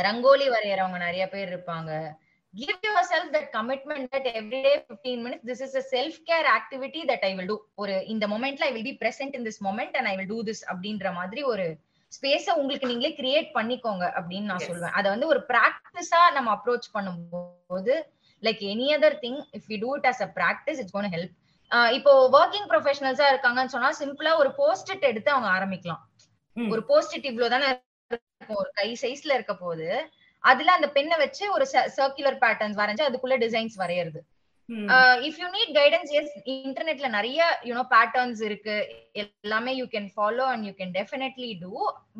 ரங்கோலி 0.07 0.47
வரையறவங்க 0.55 0.99
நிறைய 1.07 1.25
பேர் 1.35 1.51
இருப்பாங்க. 1.53 1.91
Give 2.55 2.79
yourself 2.83 3.27
that 3.35 3.47
commitment 3.53 4.11
that 4.13 4.27
every 4.39 4.61
day 4.63 4.75
15 4.87 5.23
minutes 5.25 5.45
this 5.51 5.61
is 5.61 5.75
a 5.75 5.85
self 5.85 6.15
care 6.29 6.47
activity 6.59 7.03
that 7.11 7.23
i 7.23 7.35
will 7.37 7.49
do. 7.53 7.57
ஒரு 7.83 7.95
இந்த 8.07 8.25
மொமெண்ட்ல 8.33 8.67
i 8.69 8.73
will 8.75 8.87
be 8.91 8.95
present 9.03 9.33
in 9.39 9.45
this 9.49 9.59
moment 9.67 9.93
and 9.99 10.07
i 10.11 10.17
will 10.19 10.31
do 10.35 10.41
this 10.49 10.61
அப்படின்ற 10.73 11.13
மாதிரி 11.19 11.43
ஒரு 11.53 11.67
ஸ்பேஸ 12.13 12.47
உங்களுக்கு 12.61 12.91
நீங்களே 12.91 13.13
கிரியேட் 13.21 13.49
பண்ணிக்கோங்க 13.55 14.05
அப்படின்னு 14.19 14.51
நான். 14.51 14.65
சொல்வேன். 14.69 14.95
அத 14.99 15.05
வந்து 15.15 15.29
ஒரு 15.33 15.41
பிராக்டிஸா 15.51 16.23
நம்ம 16.37 16.49
அப்ரோச் 16.57 16.89
பண்ணும்போது 16.97 17.95
like 18.43 18.63
any 18.73 18.89
other 18.97 19.17
thing 19.25 19.41
if 19.59 19.69
you 19.73 19.79
do 19.85 19.93
it 19.99 20.09
as 20.11 20.23
a 20.27 20.31
practice 20.39 20.81
it's 20.83 20.97
gonna 20.97 21.13
help 21.15 21.33
இப்போ 21.99 22.13
ஒர்க்கிங் 22.39 22.69
ப்ரொஃபஷனல்ஸா 22.73 23.27
இருக்காங்கன்னு 23.33 23.75
சொன்னா 23.77 23.91
சிம்பிளா 24.01 24.33
ஒரு 24.43 24.51
போஸ்டிட் 24.59 25.07
எடுத்து 25.11 25.31
அவங்க 25.35 25.49
ஆரம்பிக்கலாம். 25.57 26.03
ஒரு 26.57 26.83
போஸ்டிட் 26.91 27.29
இவ்வளவு 27.31 27.53
தானே 27.55 27.69
இருக்கும். 27.69 28.59
ஒரு 28.63 28.71
கை 28.81 28.89
சைஸ்ல 29.03 29.37
இருக்க 29.39 29.55
போது 29.65 29.87
அதுல 30.45 30.73
அந்த 30.79 30.89
பெண்ணை 30.97 31.17
வச்சு 31.25 31.45
ஒரு 31.57 31.65
சர்க்குலர் 31.99 32.39
பேட்டர்ன்ஸ் 32.45 32.79
வரைஞ்சு 32.81 33.09
அதுக்குள்ள 33.09 33.37
டிசைன்ஸ் 33.45 33.77
வரையறது. 33.83 34.21
If 35.29 35.39
you 35.41 35.47
need 35.57 35.73
guidance 35.79 36.13
yes 36.19 36.35
இன்டர்நெட்ல 36.55 37.09
நிறைய 37.17 37.41
யூனோ 37.69 37.85
பேட்டர்ன்ஸ் 37.95 38.41
இருக்கு. 38.49 38.77
எல்லாமே 39.23 39.73
you 39.81 39.87
can 39.95 40.09
follow 40.15 40.45
and 40.53 40.65
you 40.69 40.73
can 40.81 40.95
definitely 40.99 41.51
do 41.63 41.73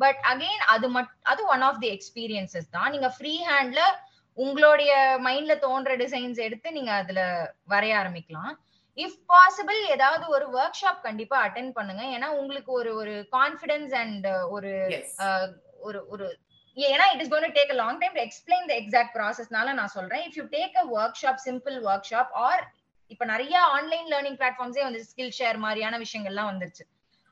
but 0.03 0.19
again 0.31 0.63
அது 0.73 0.89
மட் 0.95 1.11
அது 1.33 1.43
ஒன் 1.55 1.65
ஆஃப் 1.69 1.79
தி 1.83 1.89
எக்ஸ்பீரியன்சஸ் 1.95 2.69
தான். 2.77 2.91
நீங்க 2.95 3.09
ஃப்ரீ 3.17 3.33
ஹேண்ட்ல 3.51 3.83
உங்களுடைய 4.37 4.93
மைண்ட்ல 5.25 5.55
தோன்ற 5.65 5.95
டிசைன்ஸ் 6.03 6.39
எடுத்து 6.45 6.67
நீங்க 6.77 6.91
அதுல 7.01 7.21
வரைய 7.73 7.95
ஆரம்பிக்கலாம். 8.01 8.53
இஃப் 8.97 9.19
பாசிபிள் 9.33 9.79
ஏதாவது 9.95 10.25
ஒரு 10.35 10.45
ஒர்க் 10.59 10.79
ஷாப் 10.81 11.05
கண்டிப்பா 11.07 11.37
அட்டென்ட் 11.45 11.75
பண்ணுங்க. 11.77 12.03
ஏன்னா 12.15 12.29
உங்களுக்கு 12.39 12.71
ஒரு 12.79 12.93
ஒரு 13.01 13.15
கான்பிடன்ஸ் 13.37 13.93
அண்ட் 14.03 14.27
ஒரு. 14.55 14.73
ஒரு 15.87 15.99
ஒரு 16.13 16.25
ஏன்னா 16.77 17.05
it 17.13 17.21
is 17.23 17.31
gonna 17.33 17.55
take 17.57 17.73
a 17.73 17.77
long 17.81 17.99
time 18.03 18.15
to 18.17 18.23
explain 18.27 18.65
the 18.71 18.73
exact 18.81 19.13
ப்ராசஸ்னால 19.17 19.73
நான் 19.79 19.93
சொல்றேன். 19.97 20.23
If 20.27 20.37
you 20.39 20.45
take 20.57 20.77
a 20.81 20.85
workshop 21.23 21.41
simple 21.47 21.75
workshop 22.13 22.31
or 22.47 22.63
இப்ப 23.11 23.25
நிறைய 23.33 23.55
ஆன்லைன் 23.75 24.07
லேர்னிங் 24.13 24.37
பிளாட்ஃபார்ம்ஸே 24.39 24.83
வந்து 24.87 25.01
ஸ்கில் 25.09 25.35
ஷேர் 25.39 25.57
மாதிரியான 25.65 25.97
விஷயங்கள்லாம் 26.05 26.49
வந்துருச்சு. 26.51 26.83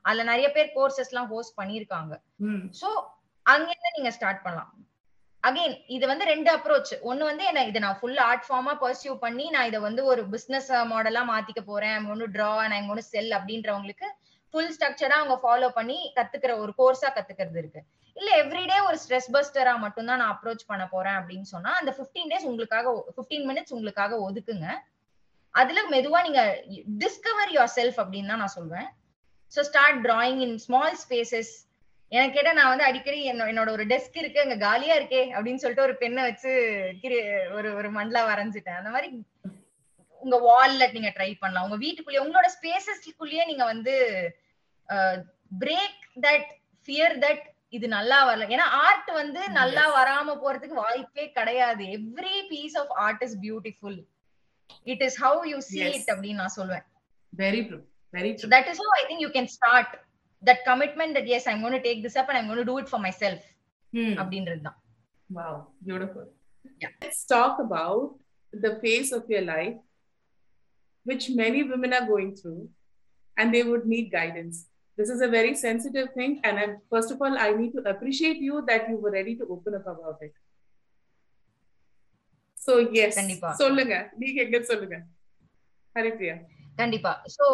அதுல 0.04 0.22
நிறைய 0.30 0.48
பேர் 0.52 0.68
கோர்சஸ் 0.76 1.10
எல்லாம் 1.12 1.30
ஹோஸ்ட் 1.32 1.58
பண்ணிருக்காங்க. 1.60 2.12
சோ 2.80 2.88
அங்கிருந்து 3.46 3.96
நீங்க 3.96 4.10
ஸ்டார்ட் 4.16 4.42
பண்ணலாம். 4.44 4.70
அகைன் 5.42 5.74
இது 5.86 6.04
வந்து 6.10 6.24
ரெண்டு 6.30 6.50
அப்ரோச் 6.56 6.92
ஒன்னு 7.10 7.22
வந்து 7.28 7.44
என்ன 7.44 7.64
இதை 7.70 7.80
நான் 7.84 7.98
ஃபுல் 8.00 8.20
ஆர்ட் 8.26 8.44
ஃபார்மா 8.48 8.74
பர்சியூ 8.82 9.12
பண்ணி 9.24 9.46
நான் 9.50 9.68
இதை 9.70 9.80
வந்து 9.86 10.02
ஒரு 10.04 10.22
பிசினஸ் 10.34 10.68
மாடலா 10.92 11.22
மாத்திக்க 11.30 11.62
போறேன். 11.70 12.06
ஒன்னு 12.12 12.26
டிரா 12.36 12.50
அண்ட் 12.64 12.76
ஐம் 12.76 12.90
ஒன்னு 12.92 13.02
செல் 13.12 13.32
அப்படின்றவங்களுக்கு 13.38 14.08
ஃபுல் 14.54 14.72
ஸ்ட்ரக்சரா 14.76 15.16
அவங்க 15.20 15.36
ஃபாலோ 15.44 15.68
பண்ணி 15.78 15.98
கத்துக்கிற 16.16 16.54
ஒரு 16.64 16.74
கோர்ஸா 16.80 17.10
கத்துக்கிறது 17.16 17.60
இருக்கு. 17.62 17.82
இல்ல 18.16 18.44
எவ்ரிடே 18.44 18.86
ஒரு 18.86 18.98
ஸ்ட்ரெஸ் 19.02 19.28
பஸ்டரா 19.32 19.78
மட்டும் 19.78 20.06
தான் 20.06 20.18
நான் 20.18 20.38
அப்ரோச் 20.38 20.66
பண்ண 20.66 20.88
போறேன் 20.88 21.12
அப்படின்னு 21.12 21.42
சொன்னா 21.42 21.72
அந்த 21.72 21.94
15 21.98 22.30
டேஸ் 22.30 22.42
உங்களுக்காக 22.42 23.12
15 23.16 23.44
மினிட்ஸ் 23.46 23.72
உங்களுக்காக 23.72 24.30
ஒதுக்குங்க. 24.30 24.68
அதுல 25.50 25.80
மெதுவா 25.90 26.22
நீங்க 26.22 26.64
டிஸ்கவர் 26.98 27.50
யுவர் 27.52 27.74
செல்ஃப் 27.76 27.98
அப்படின்னு 28.02 28.26
தான் 28.26 28.38
நான் 28.38 28.56
சொல்வேன். 28.58 28.88
So 29.52 29.60
start 29.60 30.06
drawing 30.06 30.40
in 30.40 30.58
small 30.58 30.96
spaces 31.08 31.52
எனக்கு 32.08 32.34
கேட்டா 32.34 32.52
நான் 32.52 32.68
வந்து 32.68 32.84
அடிக்கடி 32.84 33.32
என்னோட 33.32 33.70
ஒரு 33.70 33.86
டெஸ்க் 33.86 34.18
இருக்கு 34.18 34.40
அங்க 34.40 34.56
காலியா 34.56 34.96
இருக்கே 34.96 35.20
அப்படின்னு 35.34 35.54
சொல்லிட்டு 35.54 35.82
ஒரு 35.82 35.96
பெண்ணை 35.96 36.22
வச்சு 36.22 36.50
கிரி- 37.02 37.52
ஒரு 37.52 37.74
ஒரு 37.74 37.92
மண்டலா 37.92 38.22
வரைஞ்சிட்டேன். 38.28 38.76
அந்த 38.76 38.90
மாதிரி 38.90 39.08
உங்க 40.22 40.36
வால்ல 40.48 40.92
நீங்க 40.92 41.08
ட்ரை 41.08 41.36
பண்ணலாம். 41.40 41.64
உங்க 41.64 41.76
வீட்டுக்குள்ளேயே 41.76 42.24
உங்களோட 42.26 42.48
ஸ்பேசஸ்க்குள்ளேயே 42.56 43.46
நீங்க 43.46 43.64
வந்து 43.64 43.94
பிரேக் 45.60 46.02
தட் 46.20 46.50
ஃபியர் 46.88 47.16
தட் 47.18 47.44
இது 47.72 47.86
நல்லா 47.96 48.16
வரல 48.28 48.46
ஏன்னா 48.54 48.66
ஆர்ட் 48.86 49.10
வந்து 49.20 49.42
நல்லா 49.58 49.84
வராம 49.98 50.34
போறதுக்கு 50.42 50.76
வாய்ப்பே 50.84 51.24
கிடையாது 51.38 51.84
every 51.98 52.36
piece 52.50 52.76
of 52.82 52.92
art 53.04 53.22
is 53.26 53.36
beautiful 53.44 53.98
it 54.92 55.04
is 55.08 55.18
how 55.24 55.40
you 55.52 55.58
Yes. 55.80 55.94
it 56.00 56.08
அப்படின்னு 56.14 56.40
நான் 56.42 56.56
சொல்லுவேன் 56.58 56.86
very 57.32 57.62
true 57.68 57.78
very 58.14 58.32
true 58.38 58.50
is 58.72 58.80
how 58.84 58.90
i 59.00 59.04
think 59.08 59.20
you 59.26 59.32
can 59.38 59.48
start 59.58 59.90
that 60.42 60.60
commitment 60.68 61.12
that 61.18 61.26
yes 61.34 61.44
i'm 61.50 61.60
going 61.64 61.76
to 61.78 61.84
take 61.88 62.00
this 62.06 62.16
up 62.20 62.28
and 62.30 62.38
i'm 62.38 62.48
going 62.50 62.62
to 62.64 62.70
do 62.72 62.78
it 62.82 62.88
for 62.94 63.00
myself 63.08 63.42
அப்படின்றது 64.22 64.62
தான் 64.68 64.78
beautiful. 65.88 66.24
Yeah. 66.82 66.92
Let's 67.02 67.20
talk 67.26 67.54
about 67.64 68.02
the 68.52 68.72
phase 68.82 69.10
of 69.18 69.22
your 69.32 69.42
life, 69.42 69.76
which 71.06 71.24
many 71.42 71.60
women 71.62 71.92
are 71.92 72.06
going 72.06 72.30
through, 72.40 72.60
and 73.36 73.54
they 73.54 73.62
would 73.62 73.84
need 73.86 74.06
guidance. 74.10 74.56
This 74.98 75.08
is 75.08 75.20
a 75.22 75.28
very 75.28 75.54
sensitive 75.56 76.08
thing, 76.12 76.32
and 76.44 76.58
I, 76.58 76.66
first 76.90 77.10
of 77.10 77.20
all, 77.22 77.34
I 77.38 77.52
need 77.52 77.72
to 77.72 77.82
appreciate 77.92 78.38
you 78.38 78.56
that 78.66 78.88
you 78.90 78.96
were 78.98 79.12
ready 79.12 79.34
to 79.36 79.44
open 79.46 79.74
up 79.74 79.86
about 79.86 80.18
it. 80.20 80.34
So 82.56 82.72
yes, 82.96 83.12
கண்டிப்பா. 83.20 83.50
சொல்லுங்க. 83.62 83.94
நீங்க 84.20 84.38
எங்க 84.46 84.58
சொல்லுங்க? 84.70 84.96
ஹரிப்ரியா 85.96 86.34
கண்டிப்பா. 86.78 87.12
So 87.36 87.46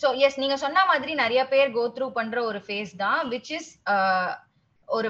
so 0.00 0.08
yes 0.24 0.40
நீங்க 0.42 0.56
சொன்ன 0.64 0.84
மாதிரி 0.90 1.12
நிறைய 1.20 1.42
பேர் 1.52 1.74
கோ 1.76 1.84
த்ரூ 1.94 2.06
பண்ற 2.18 2.38
ஒரு 2.50 2.60
ஃபேஸ் 2.66 2.92
தான் 3.04 3.20
விச் 3.32 3.50
இஸ் 3.58 3.70
ஒரு 4.88 5.08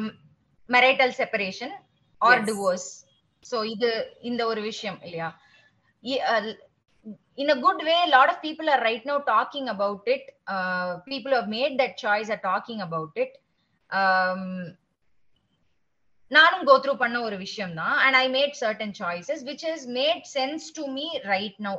marital 0.68 1.14
separation 1.20 1.74
or 2.20 2.40
Yes. 2.40 2.46
Divorce 2.48 2.88
so 3.44 3.58
இது 3.74 3.90
இந்த 4.30 4.42
ஒரு 4.52 4.60
விஷயம் 4.70 4.98
இல்லையா? 5.06 5.28
In 7.36 7.48
a 7.48 7.54
good 7.54 7.82
way 7.82 7.94
a 7.94 8.08
lot 8.08 8.28
of 8.28 8.36
people 8.40 8.66
are 8.66 8.82
right 8.82 9.04
now 9.04 9.22
talking 9.26 9.68
about 9.68 10.12
it. 10.12 10.34
Uh, 10.50 11.00
people 11.06 11.32
who 11.32 11.36
have 11.36 11.48
made 11.48 11.78
that 11.78 11.94
choice 12.02 12.28
are 12.28 12.40
talking 12.42 12.80
about 12.80 13.18
it. 13.20 13.40
Um, 13.90 14.76
நானும் 16.28 16.64
கோ 16.64 16.78
through 16.78 16.94
பண்ண 16.94 17.20
ஒரு 17.20 17.36
விஷயம் 17.36 17.74
தான். 17.74 17.98
And 17.98 18.14
I 18.14 18.30
made 18.30 18.64
certain 18.64 18.92
choices 18.98 19.44
which 19.44 19.72
is 19.72 19.88
made 19.88 20.22
sense 20.34 20.72
to 20.72 20.86
me 20.86 21.18
right 21.22 21.54
now 21.58 21.78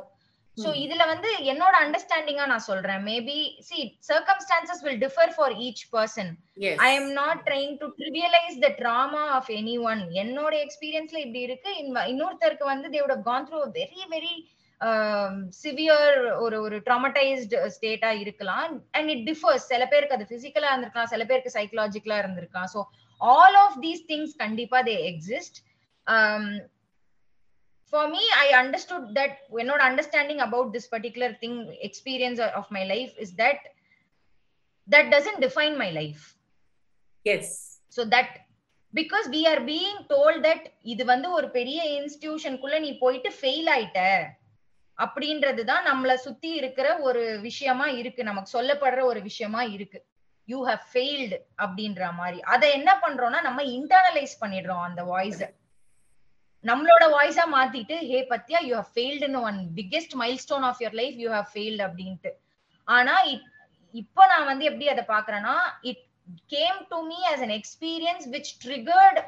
so 0.56 0.62
Hmm. 0.62 0.72
இதுல 0.72 1.06
வந்து 1.06 1.36
என்னோட 1.36 1.70
அண்டர்ஸ்டாண்டிங்கா 1.84 2.46
நான் 2.46 2.58
சொல்றேன். 2.58 3.04
Maybe 3.04 3.60
see 3.60 3.98
circumstances 4.08 4.82
will 4.82 4.98
differ 4.98 5.32
for 5.36 5.52
each 5.52 5.82
person. 5.92 6.30
I 6.76 6.94
am 6.94 7.10
not 7.10 7.40
trying 7.44 7.76
to 7.78 7.86
trivialise 7.98 8.58
the 8.60 8.68
trauma 8.68 9.26
of 9.26 9.48
any 9.48 9.80
one 9.80 10.08
என்னோட 10.08 10.66
எக்ஸ்பீரியன்ஸ்ல 10.66 11.16
இப்படி 11.16 11.40
இருக்கு. 11.40 11.76
இன்ன- 11.76 12.06
இன்னொருத்தருக்கு 12.06 12.64
வந்து 12.64 12.88
தேவோட 12.88 13.22
gone 13.22 13.48
through 13.48 13.56
very 13.72 13.98
very 14.10 14.46
severe 15.62 16.18
ஒரு 16.44 16.56
ஒரு 16.66 16.76
ட்ராமடைஸ்டு 16.86 17.58
ஸ்டேட்டா 17.76 18.10
இருக்கலாம். 18.24 18.72
அண்ட் 18.96 19.10
இட் 19.14 19.24
டிஃபர்ஸ் 19.30 19.66
சில 19.72 19.84
பேருக்கு 19.92 20.16
அது 20.16 20.26
பிசிக்கலா 20.34 20.72
இருந்திருக்கலாம் 20.72 21.12
சில 21.14 21.24
பேருக்கு 21.30 21.56
சைக்கலாஜிக்கலா 21.58 22.18
இருந்திருக்கலாம். 22.22 22.70
So 22.74 22.82
all 23.20 23.58
of 23.64 23.78
these 23.86 24.02
things 24.12 24.36
கண்டிப்பா 24.44 24.80
they 24.90 24.96
exist 25.12 25.58
for 27.92 28.02
me 28.08 28.24
i 28.42 28.48
understood 28.60 29.04
that 29.16 29.32
என்னோட 29.62 29.80
understanding 29.88 30.42
about 30.44 30.68
this 30.74 30.90
particular 30.92 31.32
thing 31.40 31.56
experience 31.88 32.40
of 32.60 32.68
my 32.76 32.82
life 32.92 33.14
is 33.24 33.32
that 33.40 33.64
that 34.88 35.08
doesn't 35.14 35.40
define 35.46 35.76
my 35.82 35.90
life 36.00 36.22
Yes. 37.26 37.46
so 37.96 38.04
that 38.12 38.28
because 38.94 39.26
we 39.34 39.40
are 39.50 39.60
being 39.72 39.96
told 40.12 40.36
that 40.48 40.62
இது 40.92 41.02
வந்து 41.10 41.28
ஒரு 41.38 41.48
பெரிய 41.56 41.80
இன்ஸ்டிடியூஷனுக்குள்ள 41.96 42.78
நீ 42.86 42.92
போயிட்டு 43.02 43.30
fail 43.40 43.68
ஆயிட்ட 43.74 44.00
அப்படின்றது 45.00 45.64
தான் 45.64 45.84
நம்மள 45.86 46.14
சுத்தி 46.14 46.50
இருக்கிற 46.50 46.98
ஒரு 46.98 47.38
விஷயமா 47.40 47.86
இருக்கு. 47.86 48.24
நமக்கு 48.24 48.62
சொல்லப்படுற 48.62 49.02
ஒரு 49.02 49.22
விஷயமா 49.22 49.62
இருக்கு. 49.62 50.04
யூ 50.44 50.66
ஹவ் 50.66 50.80
ஃபெயில்டு 50.94 51.38
அப்படின்ற 51.58 52.12
மாதிரி. 52.12 52.40
அதை 52.40 52.70
என்ன 52.70 52.98
பண்றோம்னா 53.02 53.40
நம்ம 53.40 53.62
இன்டர்னலைஸ் 53.62 54.36
பண்ணிடுறோம் 54.40 54.82
அந்த 54.82 55.04
வாய்ஸ 55.04 55.58
நம்மளோட 56.62 57.04
வாய்ஸா 57.04 57.42
மாத்திட்டு 57.54 57.96
ஹே 57.98 58.26
பத்தியா 58.28 58.64
you 58.64 58.74
have 58.74 58.86
ஃபெயில்டுன்னு 58.94 59.40
one 59.40 59.70
biggest 59.74 60.10
milestone 60.20 60.60
of 60.60 60.80
your 60.80 60.92
life 60.92 61.14
you 61.14 61.30
have 61.30 61.46
failed 61.54 61.88
அப்படின்ட்டு. 61.88 62.30
ஆனா 62.84 63.24
இப்- 63.24 63.42
இப்போ 63.92 64.26
நான் 64.26 64.44
வந்து 64.44 64.64
எப்படி 64.64 64.88
அதை 64.88 65.04
பாக்குறேன்னா 65.08 65.54
it 65.80 66.04
came 66.46 66.86
to 66.88 67.00
me 67.02 67.16
as 67.16 67.40
an 67.40 67.60
experience 67.60 68.28
which 68.30 68.66
triggered 68.66 69.24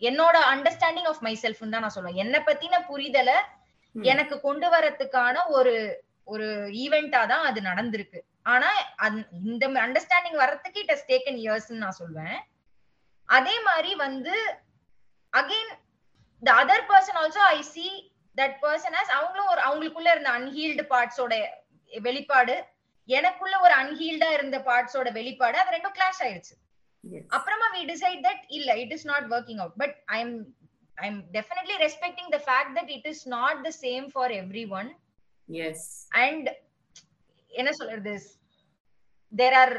என்னோட 0.00 0.38
அண்டர்ஸ்டாண்டிங் 0.54 1.06
ஆஃப் 1.06 1.18
மை 1.20 1.38
செல்ஃப் 1.42 1.68
தான் 1.68 1.80
நான் 1.80 1.92
சொல்லுவேன். 1.94 2.14
என்னை 2.14 2.40
பத்தின 2.40 2.80
புரிதலை 2.88 3.34
எனக்கு 4.12 4.36
கொண்டு 4.46 4.68
வரதுக்கான 4.74 5.44
ஒரு 5.58 5.74
ஒரு 6.32 6.46
ஈவெண்டா 6.84 7.20
தான் 7.32 7.44
அது 7.48 7.60
நடந்திருக்கு. 7.68 8.20
ஆனா 8.52 8.68
இந்த 9.50 9.66
அண்டர்ஸ்டாண்டிங் 9.84 10.38
வர்றதுக்கு 10.42 10.80
இட் 10.82 10.92
ஹஸ் 10.94 11.08
டேக்கன் 11.12 11.38
இயர்ஸ் 11.44 11.68
நான் 11.84 11.98
சொல்வேன். 12.00 12.36
அதே 13.28 13.54
மாதிரி 13.68 13.92
வந்து 14.04 14.34
again 15.32 15.70
the 16.42 16.52
other 16.62 16.86
person 16.90 17.18
also 17.22 17.42
I 17.56 17.60
see 17.74 17.86
that 18.36 18.56
person 18.64 18.96
as 19.00 19.08
அவங்களும் 19.18 19.52
ஒரு 19.52 19.62
அவங்களுக்குள்ள 19.66 20.10
இருந்த 20.14 20.30
அன்ஹீல்டு 20.38 20.84
பார்ட்ஸோட 20.92 21.34
வெளிப்பாடு 21.92 22.56
எனக்குள்ள 23.08 23.56
ஒரு 23.66 23.74
அன்ஹீல்டா 23.82 24.28
இருந்த 24.36 24.56
பார்ட்ஸோட 24.68 25.08
வெளிப்பாடு 25.18 25.56
அது 25.62 25.74
ரெண்டும் 25.76 25.96
கிளாஷ் 25.98 26.22
ஆயிடுச்சு. 26.26 26.54
அப்புறமா 27.36 27.66
வி 27.74 27.82
டிசைட் 27.92 28.20
தட் 28.28 28.44
இல்ல 28.58 28.70
it 28.82 28.94
is 28.96 29.06
not 29.12 29.26
working 29.34 29.60
out 29.62 29.76
but 29.82 29.96
I 30.16 30.18
am 30.24 30.36
definitely 31.32 31.76
respecting 31.76 32.30
the 32.30 32.40
fact 32.46 32.78
that 32.78 32.90
it 32.90 33.06
is 33.06 33.28
not 33.28 33.62
the 33.64 33.72
same 33.82 34.06
for 34.12 34.30
every 34.30 34.68
one 34.68 34.90
Yes. 35.48 36.08
And 36.10 36.48
என்ன 37.52 37.72
சொல்றது? 37.72 38.14
தேர் 39.32 39.54
ஆர் 39.54 39.74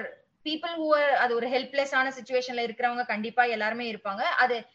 பீப்புள் 0.45 0.73
ஹூ 0.75 0.89
அது 1.17 1.35
ஒரு 1.35 1.47
ஹெல்ப்லெஸ்ஸான 1.47 2.11
சுச்சுவேஷன்ல 2.17 2.65
இருக்கிறவங்க 2.67 3.05
கண்டிப்பா 3.05 3.43
எல்லாருமே 3.43 3.91
இருப்பாங்க. 3.93 4.21
அது 4.43 4.65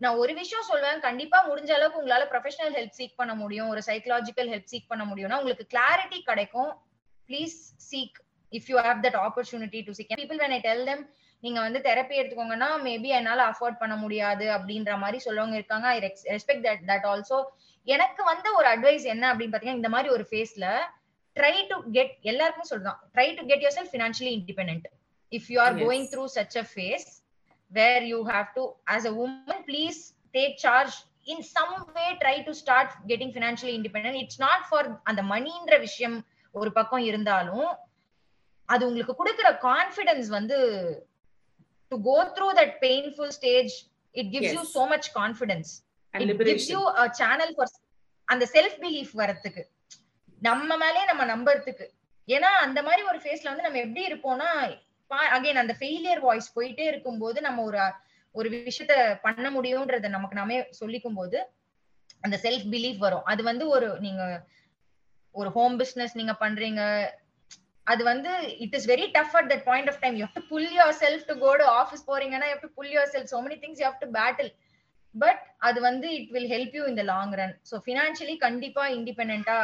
நான் 0.00 0.14
ஒரு 0.14 0.34
விஷயம் 0.34 0.62
சொல்வேன் 0.62 1.00
கண்டிப்பா 1.00 1.38
முடிஞ்ச 1.48 1.70
அளவுக்கு 1.70 2.00
உங்களால 2.02 2.26
ப்ரொஃபஷனல் 2.32 2.74
ஹெல்ப் 2.74 2.98
சீக் 2.98 3.16
பண்ண 3.16 3.34
முடியும் 3.34 3.68
ஒரு 3.68 3.82
சைக்கலாஜிக்கல் 3.86 4.48
ஹெல்ப் 4.48 4.70
சீக் 4.72 4.86
பண்ண 4.86 5.04
முடியும்னா 5.04 5.36
உங்களுக்கு 5.36 5.66
கிளாரிட்டி 5.76 6.20
கிடைக்கும். 6.22 6.70
Please 7.28 7.74
seek 7.76 8.18
if 8.52 8.70
you 8.70 8.78
have 8.78 9.02
that 9.06 9.18
opportunity 9.26 9.82
to 9.84 9.92
seek 9.92 10.14
people 10.14 10.36
when 10.36 10.52
I 10.52 10.60
tell 10.60 10.84
them 10.84 11.02
நீங்க 11.42 11.58
வந்து 11.60 11.80
தெரப்பி 11.80 12.14
எடுத்துக்கோங்கன்னா 12.20 12.68
மேபி 12.84 13.10
என்னால 13.18 13.40
அஃபோர்ட் 13.50 13.78
பண்ண 13.78 13.94
முடியாது 13.96 14.46
அப்படின்ற 14.56 14.94
மாதிரி 14.98 15.18
சொல்லவங்க 15.26 15.54
இருக்காங்க. 15.54 15.86
I 15.88 15.98
respect 16.34 16.66
that 16.66 16.84
that 16.90 17.06
also 17.12 17.38
எனக்கு 17.88 18.22
வந்த 18.24 18.46
ஒரு 18.58 18.68
அட்வைஸ் 18.72 19.06
என்ன 19.06 19.24
அப்படின்னு 19.32 19.52
பாத்தீங்கன்னா 19.52 19.80
இந்த 19.80 19.90
மாதிரி 19.94 20.08
ஒரு 20.08 20.24
ஃபேஸ்ல 20.30 20.66
ட்ரை 21.36 21.54
டு 21.70 21.76
கெட் 21.92 22.14
எல்லாருக்கும் 22.24 22.70
சொல்றான் 22.72 22.98
try 23.14 23.28
to 23.36 23.42
get 23.50 23.64
yourself 23.78 23.92
financially 23.94 24.32
independent 24.38 24.86
if 25.32 25.48
you 25.52 25.58
are. 25.60 25.76
Going 25.82 26.08
through 26.12 26.24
such 26.36 26.56
a 26.56 26.66
phase 26.72 27.08
where 27.72 28.04
you 28.12 28.18
have 28.30 28.48
to 28.56 28.64
as 28.94 29.06
a 29.06 29.14
woman 29.24 29.62
please 29.68 30.00
take 30.34 30.56
charge 30.64 30.96
in 31.26 31.44
some 31.50 31.74
way 31.96 32.06
try 32.22 32.36
to 32.44 32.54
start 32.60 32.92
getting 33.08 33.34
financially 33.34 33.74
independent 33.78 34.20
it's 34.22 34.40
not 34.40 34.64
for 34.68 34.88
அந்த 35.04 35.22
மணின்ற 35.32 35.78
விஷயம் 35.80 36.16
ஒரு 36.54 36.70
பக்கம் 36.72 37.04
இருந்தாலும் 37.08 37.68
அது 38.68 38.82
உங்களுக்கு 38.88 39.14
கொடுக்குற 39.14 39.48
confidence 39.64 40.28
வந்து 40.30 40.58
go 42.06 42.16
through 42.36 42.48
that 42.58 42.74
painful 42.82 43.32
stage 43.32 43.72
it 44.14 44.30
gives 44.34 44.52
you 44.52 44.60
Yes. 44.60 44.74
So 44.76 44.84
much 44.88 45.08
confidence 45.14 45.70
And 46.14 46.22
it 46.22 46.30
gives 46.30 46.34
liberation. 46.34 46.72
You 46.74 46.82
a 47.00 47.06
channel 47.20 47.52
for 47.56 47.72
அந்த 48.28 48.44
செல்ஃப் 48.54 48.76
பிலீஃப் 48.80 49.12
வரதுக்கு 49.20 49.62
நம்ம 50.42 50.76
மேலே 50.76 51.00
நம்ம 51.04 51.22
நம்புறதுக்கு 51.24 51.86
ஏன்னா 52.28 52.50
அந்த 52.64 52.80
மாதிரி 52.82 53.02
ஒரு 53.02 53.18
ஃபேஸ்ல 53.18 53.50
வந்து 53.50 53.66
நம்ம 53.66 53.78
எப்படி 53.78 54.02
இருப்போம்னா 54.04 54.50
அகைன் 55.30 55.60
அந்த 55.62 55.74
ஃபெயிலியர் 55.80 56.20
வாய்ஸ் 56.20 56.48
போயிட்டே 56.56 56.84
இருக்கும்போது 56.88 57.38
நம்ம 57.40 57.62
ஒரு 57.62 57.80
ஒரு 58.34 58.48
விஷயத்த 58.66 58.94
பண்ண 59.22 59.48
முடியும்ன்றத 59.50 60.08
நமக்கு 60.08 60.36
நாமே 60.36 60.58
சொல்லிக்கும் 60.80 61.14
போது 61.14 61.38
அந்த 62.24 62.36
செல்ஃப் 62.44 62.68
பிலீஃப் 62.70 62.98
வரும் 62.98 63.24
அது 63.24 63.42
வந்து 63.42 63.64
ஒரு 63.68 63.88
நீங்க 64.00 64.22
ஒரு 65.34 65.50
ஹோம் 65.50 65.76
பிசினஸ் 65.78 66.14
நீங்க 66.14 66.32
பண்றீங்க 66.40 66.82
அது 67.90 68.02
வந்து 68.04 68.32
it 68.64 68.74
is 68.78 68.88
very 68.90 69.06
tough 69.16 69.36
at 69.38 69.48
that 69.52 69.64
point 69.68 69.90
of 69.92 70.00
time 70.02 70.16
you 70.20 70.26
to 70.34 70.42
pull 70.50 70.70
yourself 71.02 71.26
to 71.30 71.36
go 71.44 71.52
to 71.56 71.66
office 71.74 72.04
போறீங்கன்னா 72.08 72.48
you 72.50 72.56
to 72.62 72.70
pull 72.78 72.92
yourself 73.14 73.30
so 73.32 73.40
many 73.46 73.58
things 73.62 73.80
you 73.80 73.86
have 73.86 74.00
to 74.04 74.08
battle 74.18 74.50
but 75.14 75.42
அது 75.60 75.78
வந்து 75.80 76.08
it 76.18 76.30
will 76.30 76.50
help 76.52 76.74
you 76.78 76.82
இந்த 76.86 77.04
long 77.04 77.36
run 77.40 77.54
so 77.70 77.78
financially 77.86 78.36
கண்டிப்பா 78.38 78.84
இண்டிபெண்டா 78.96 79.58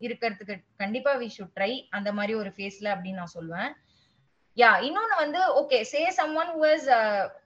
இருக்கிறதுக்கு 0.00 0.54
கண்டிப்பா 0.78 1.10
we 1.20 1.28
should 1.28 1.54
try 1.56 1.72
அந்த 1.90 2.10
மாதிரி 2.12 2.32
ஒரு 2.34 2.50
ஃபேஸ்ல 2.56 2.88
அப்படின்னு 2.94 3.20
நான் 3.22 3.36
சொல்லுவேன் 3.36 3.70
யா 4.56 4.70
இன்னொன்னு 4.86 5.16
வந்து 5.20 5.40
okay 5.60 5.78
say 5.92 6.00
some 6.18 6.34
one 6.36 6.52
whose 6.56 6.88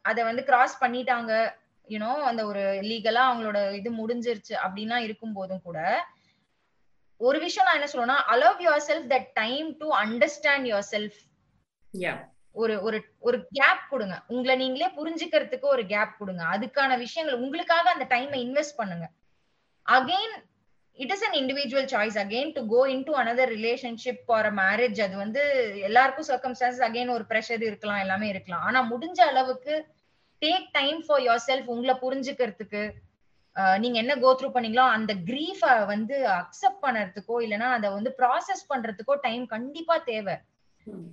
அதை 0.02 0.20
வந்து 0.24 0.42
கிராஸ் 0.44 0.74
பண்ணிட்டாங்க 0.82 1.32
யூனோ 1.88 2.10
அந்த 2.30 2.42
ஒரு 2.46 2.62
லீகலா 2.88 3.22
அவங்களோட 3.28 3.58
இது 3.72 3.90
முடிஞ்சிருச்சு 4.00 4.54
அப்படின்னா 4.64 4.96
இருக்கும் 4.98 5.36
போதும் 5.38 5.62
கூட 5.62 5.78
ஒரு 7.26 7.38
விஷயம் 7.38 7.68
நான் 7.68 7.78
என்ன 7.78 7.88
சொல்லுவேன்னா 7.92 8.18
allow 8.34 8.60
yourself 8.88 9.08
that 9.12 9.30
time 9.34 9.68
to 9.76 9.86
understand 10.02 10.66
yourself. 10.90 11.18
ஒரு 12.52 12.74
ஒரு 12.82 12.98
ஒரு 13.18 13.38
கேப் 13.50 13.86
கொடுங்க. 13.90 14.16
உங்களை 14.26 14.54
நீங்களே 14.56 14.88
புரிஞ்சுக்கிறதுக்கு 14.98 15.66
ஒரு 15.74 15.86
கேப் 15.86 16.14
கொடுங்க. 16.18 16.44
அதுக்கான 16.44 16.98
விஷயங்கள் 16.98 17.40
உங்களுக்காக 17.40 17.90
அந்த 17.90 18.04
டைமை 18.14 18.38
இன்வெஸ்ட் 18.44 18.78
பண்ணுங்க. 18.80 19.08
Again 19.86 20.36
it 20.92 21.12
is 21.14 21.24
an 21.26 21.36
individual 21.40 21.90
choice 21.94 22.16
again 22.22 22.52
to 22.54 22.62
go 22.66 22.80
into 23.08 23.12
another 23.16 23.52
relationship 23.56 24.32
or 24.36 24.48
marriage 24.54 25.00
அது 25.06 25.16
வந்து 25.16 25.42
எல்லாருக்கும் 25.80 26.28
சர்க்கம்ஸ்டான்சஸ் 26.30 26.84
அகெயின் 26.88 27.14
ஒரு 27.16 27.24
ப்ரெஷர் 27.28 27.62
இருக்கலாம் 27.70 28.02
எல்லாமே 28.04 28.28
இருக்கலாம். 28.28 28.64
ஆனா 28.70 28.80
முடிஞ்ச 28.92 29.20
அளவுக்கு 29.32 29.74
take 30.42 30.66
time 30.72 31.04
for 31.06 31.20
your 31.20 31.44
self 31.46 31.70
உங்களை 31.74 31.94
புரிஞ்சுக்கிறதுக்கு 32.02 32.82
நீங்க 33.82 33.96
என்ன 34.02 34.14
கோ 34.22 34.30
த்ரூ 34.38 34.48
பண்ணீங்களோ 34.54 34.84
அந்த 34.96 35.12
கிரீஃப 35.28 35.62
வந்து 35.92 36.16
அக்செப்ட் 36.40 36.82
பண்ணறதுக்கோ 36.84 37.36
இல்லைன்னா 37.44 37.68
அதை 37.76 37.88
வந்து 37.96 38.10
ப்ராசஸ் 38.20 38.62
பண்றதுக்கோ 38.72 39.14
டைம் 39.26 39.44
கண்டிப்பா 39.54 39.96
தேவை. 40.10 40.36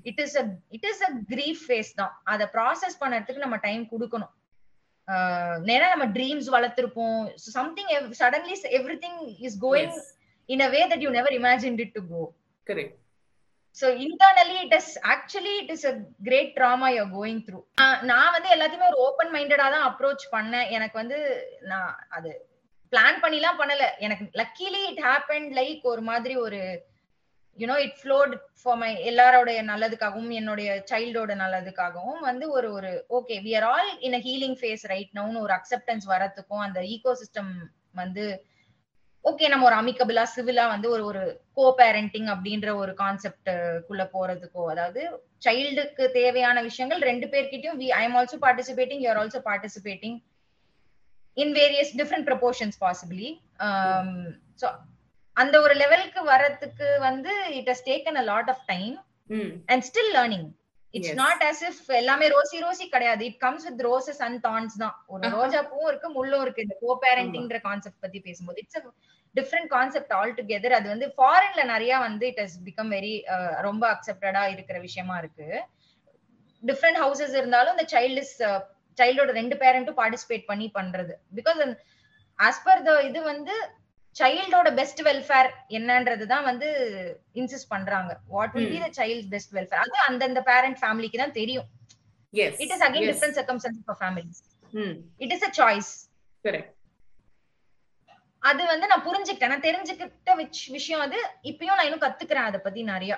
It 0.09 0.21
is 0.23 0.35
a 0.41 0.43
it 0.77 0.87
is 0.91 1.03
a 1.07 1.11
grief 1.31 1.61
phase 1.67 1.91
தான். 2.01 2.13
அதை 2.33 2.47
ப்ராசஸ் 2.57 2.99
பண்ணறதுக்கு 3.03 3.45
நம்ம 3.45 3.57
டைம் 3.67 3.83
கொடுக்கணும். 3.93 4.33
நேரா 5.69 5.87
நம்ம 5.93 6.05
dreams 6.17 6.47
வளர்த்திருப்போம். 6.57 7.19
Something 7.57 7.91
suddenly 8.21 8.55
everything 9.05 9.19
is 9.47 9.57
going 9.65 9.97
in 10.49 10.63
a 10.67 10.69
way 10.75 10.81
that 10.91 11.03
you 11.05 11.11
never 11.17 11.37
imagine 11.39 11.79
it 11.85 11.95
to 11.97 12.03
go 12.13 12.21
correct 12.67 12.95
so 13.81 13.85
internally 14.03 14.57
it 14.65 14.75
is 14.77 14.91
actually 15.13 15.53
it 15.61 15.71
is 15.73 15.85
a 15.85 15.93
great 16.23 16.51
trauma 16.57 16.89
you 16.97 17.05
going 17.15 17.41
through 17.47 17.59
நான் 18.11 18.33
வந்து 18.35 18.49
எல்லாத்தையுமே 18.55 18.89
ஒரு 18.91 18.99
open 19.07 19.33
மைண்டடா 19.35 19.67
தான் 19.75 19.87
approach 19.89 20.25
பண்ணேன். 20.35 20.67
எனக்கு 20.77 20.97
வந்து 21.01 21.17
நான் 21.71 21.91
அது 22.09 22.31
பிளான் 22.93 23.21
பண்ணிலாம் 23.23 23.61
பண்ணல. 23.61 23.85
எனக்கு 23.99 24.25
லக்கிலி 24.41 24.81
இட் 24.91 25.03
ஹேப்பன் 25.07 25.47
லைக் 25.59 25.85
ஒரு 25.93 26.03
மாதிரி 26.09 26.35
ஒரு 26.45 26.59
you know 27.57 27.75
it 27.83 27.99
float 27.99 28.31
for 28.61 28.79
my 28.79 28.89
எல்லாரோடைய 29.11 29.59
நல்லதுக்காகவும் 29.69 30.31
என்னுடைய 30.39 30.69
சைல்டோட 30.91 31.33
நல்லதுக்காகவும் 31.43 32.21
வந்து 32.21 32.45
ஒரு 32.57 32.69
ஒரு 32.77 32.91
okay 33.17 33.35
we 33.45 33.51
are 33.59 33.67
all 33.69 33.91
in 34.07 34.17
a 34.19 34.21
healing 34.25 34.57
phase 34.61 34.83
right 34.93 35.13
நவுன்னு 35.19 35.43
ஒரு 35.45 35.53
அக்செப்டன்ஸ் 35.59 36.05
வரத்துக்கும் 36.13 36.65
அந்த 36.65 36.79
ஈகோ 36.95 37.13
சிஸ்டம் 37.21 37.51
வந்து 37.93 38.25
ஓகே 39.25 39.45
நம்ம 39.47 39.65
ஒரு 39.65 39.75
அமிக்கபிளா 39.75 40.23
சிவிலா 40.33 40.63
வந்து 40.71 40.87
ஒரு 40.89 41.03
ஒரு 41.03 41.21
கோ 41.53 41.63
பேரண்டிங் 41.79 42.27
அப்படின்ற 42.33 42.69
ஒரு 42.75 42.91
கான்செப்ட் 42.93 43.49
குள்ள 43.87 44.03
போறதுக்கோ 44.13 44.63
அதாவது 44.71 45.01
சைல்டுக்கு 45.45 46.05
தேவையான 46.11 46.61
விஷயங்கள் 46.61 47.01
ரெண்டு 47.01 47.27
பேர்கிட்டயும் 47.33 47.79
we 47.79 47.87
I 47.91 48.01
am 48.03 48.17
also 48.17 48.37
participating 48.43 49.01
you 49.03 49.09
are 49.09 49.21
also 49.23 49.41
participating 49.47 50.17
in 51.37 51.53
various 51.53 51.93
different 52.01 52.27
proportions 52.27 52.77
possibly 52.83 53.29
so 54.61 54.67
அந்த 55.37 55.55
ஒரு 55.61 55.73
லெவலுக்கு 55.75 56.21
வரதுக்கு 56.25 56.89
வந்து 56.99 57.31
it 57.59 57.69
has 57.69 57.85
taken 57.87 58.19
a 58.21 58.25
lot 58.31 58.51
of 58.53 58.63
time 58.67 58.95
and 59.69 59.85
still 59.89 60.13
learning 60.13 60.47
it's 60.97 61.15
not 61.21 61.43
as 61.47 61.61
if 61.69 61.81
எல்லாமே 61.99 62.25
ரோசி 62.33 62.57
ரோசி 62.65 62.85
கிடையாது. 62.95 63.21
It 63.29 63.39
comes 63.45 63.65
with 63.69 63.83
roses 63.89 64.21
and 64.27 64.39
thorns 64.47 64.75
தான். 64.83 64.95
ஒரு 65.13 65.29
ரோஜா 65.37 65.61
பூவும் 65.71 65.89
இருக்கு 65.91 66.09
முள்ளும் 66.17 66.43
இருக்கு. 66.45 66.65
இந்த 66.67 66.77
கோ 66.83 66.97
பேரண்டிங்ன்ற 67.05 67.59
கான்செப்ட் 67.67 68.03
பத்தி 68.05 68.21
பேசும்போது 68.27 68.61
it's 68.63 68.89
different 69.35 69.69
concept 69.75 70.13
all 70.17 70.35
together 70.39 70.75
அது 70.79 70.87
வந்து 70.93 71.07
ஃபாரின்ல 71.15 71.63
நிறைய 71.73 71.93
வந்து 72.07 72.25
இட் 72.31 72.41
ஹஸ் 72.43 72.59
பிகம் 72.67 72.91
வெரி 72.95 73.13
ரொம்ப 73.67 73.83
அக்செப்டடா 73.93 74.43
இருக்கிற 74.55 74.77
விஷயமா 74.87 75.15
இருக்கு. 75.23 75.47
டிஃப்ரெண்ட் 76.63 76.99
ஹவுசஸ் 77.03 77.35
இருந்தாலும் 77.39 77.73
இந்த 77.75 77.87
சைல்டு 77.95 78.21
இஸ் 78.25 78.37
சைல்டோட 78.97 79.31
ரெண்டு 79.39 79.55
பேரண்ட்டும் 79.63 79.99
பார்ட்டிசிபேட் 80.01 80.45
பண்ணி 80.51 80.67
பண்றது. 80.77 81.13
பிகாஸ் 81.39 81.59
ஆஸ் 82.39 82.61
பர் 82.67 82.85
த 82.87 82.93
இது 83.09 83.19
வந்து 83.31 83.55
சைல்டோட 84.19 84.69
பெஸ்ட் 84.79 85.01
வெல்ஃபேர் 85.07 85.49
என்னன்றது 85.77 86.25
தான் 86.33 86.45
வந்து 86.49 86.67
இன்சிஸ்ட் 87.41 87.71
பண்றாங்க. 87.73 88.11
What 88.35 88.53
will 88.57 88.71
be 88.73 88.79
the 88.85 88.89
child 88.99 89.27
best 89.33 89.53
welfare 89.57 89.83
அது 89.85 89.97
அந்தந்த 90.09 90.41
பேரண்ட் 90.51 90.79
ஃபேமிலிக்கு 90.83 91.21
தான் 91.23 91.37
தெரியும். 91.41 91.67
It 92.33 92.73
is 92.75 92.85
again 92.87 93.07
different 93.11 93.37
circumstance 93.39 93.83
for 93.89 93.99
families 94.03 94.41
it 95.25 95.33
is 95.37 95.45
a 95.49 95.51
choice 95.59 95.91
correct 96.45 96.71
அது 98.49 98.63
வந்து 98.71 98.87
நான் 98.89 99.03
புரிஞ்சுக்கிட்டேன். 99.05 99.51
நான் 99.53 99.67
தெரிஞ்சுக்கிட்ட 99.67 100.33
விஷயம் 100.75 101.03
அது. 101.05 101.19
இப்பயும் 101.51 101.77
நான் 101.77 101.87
இன்னும் 101.87 102.03
கத்துக்கிறேன் 102.03 102.49
அதை 102.49 102.59
பத்தி 102.65 102.81
நிறைய. 102.91 103.13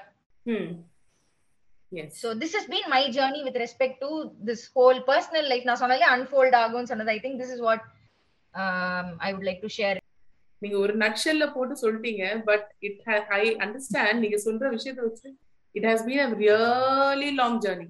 So 2.21 2.27
this 2.43 2.55
is 2.59 2.69
been 2.73 2.89
my 2.93 3.01
journey 3.17 3.41
with 3.47 3.59
respect 3.63 3.99
to 4.05 4.11
this 4.49 4.63
whole 4.77 4.99
personal 5.09 5.49
life 5.51 5.67
நான் 5.69 5.81
சொன்னாலே 5.83 6.07
அன்ஃபோல்ட் 6.15 6.57
ஆகும்னு 6.61 6.91
சொன்னது. 6.91 7.13
I 7.15 7.19
think 7.25 7.39
this 7.43 7.53
is 7.55 7.63
what 7.67 7.83
I 9.27 9.31
would 9.35 9.47
like 9.49 9.63
to 9.65 9.71
share 9.79 9.99
நீங்க 10.61 10.77
ஒரு 10.77 10.93
நக்ஷல்ல 10.97 11.45
போட்டு 11.53 11.75
சொல்லிட்டீங்க 11.81 12.23
பட் 12.43 12.67
இட் 12.79 13.01
ஐ 13.39 13.43
அண்டர்ஸ்டாண்ட் 13.65 14.19
நீங்க 14.19 14.39
சொல்ற 14.45 14.69
விஷயத்தை 14.69 15.03
வச்சு 15.03 15.27
it 15.75 15.85
has 15.85 16.05
been 16.07 16.23
a 16.25 16.29
really 16.43 17.31
long 17.31 17.59
journey 17.59 17.87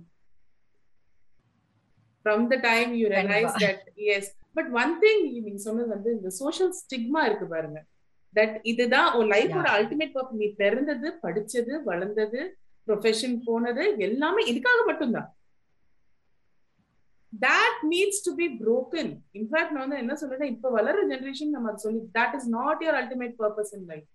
from 2.26 2.48
the 2.48 2.58
time 2.70 2.92
you 2.94 3.08
realise 3.08 3.54
that 3.64 3.84
yes 4.16 4.30
but 4.54 4.72
one 4.82 4.94
thing 5.04 5.22
நீங்க 5.38 5.60
சொன்னது 5.60 5.88
வந்து 5.88 6.12
இந்த 6.12 6.30
சோஷியல் 6.40 6.74
ஸ்டிக்மா 6.82 7.22
இருக்கு 7.26 7.48
பாருங்க. 7.48 7.80
தட் 8.36 8.56
இதுதான் 8.64 9.10
உன் 9.14 9.30
லைஃபோட 9.32 9.68
அல்டிமேட் 9.78 10.14
பர்பஸ் 10.16 10.40
நீ 10.42 10.48
பிறந்தது 10.54 11.08
படிச்சது 11.24 11.74
வளர்ந்தது 11.84 12.40
ப்ரொஃபஷன் 12.88 13.38
போனது 13.46 13.84
எல்லாமே 13.98 14.42
இதுக்காக 14.52 14.82
மட்டும்தான். 14.86 15.30
That 17.42 17.76
needs 17.94 18.18
to 18.26 18.32
be 18.40 18.48
broken. 18.64 19.08
In 19.34 19.46
fact 19.54 19.70
நான் 19.72 19.84
வந்து 19.86 19.98
என்ன 19.98 20.16
சொல்றேன் 20.16 20.54
இப்ப 20.54 20.72
வளர்ற 20.78 21.02
ஜெனரேஷன் 21.14 21.54
நம்ம 21.56 21.70
அது 21.70 21.78
சொல்லி 21.78 22.02
that 22.14 22.34
is 22.40 22.46
not 22.58 22.78
your 22.86 22.96
ultimate 23.02 23.36
purpose 23.44 23.72
in 23.78 23.84
life. 23.86 24.08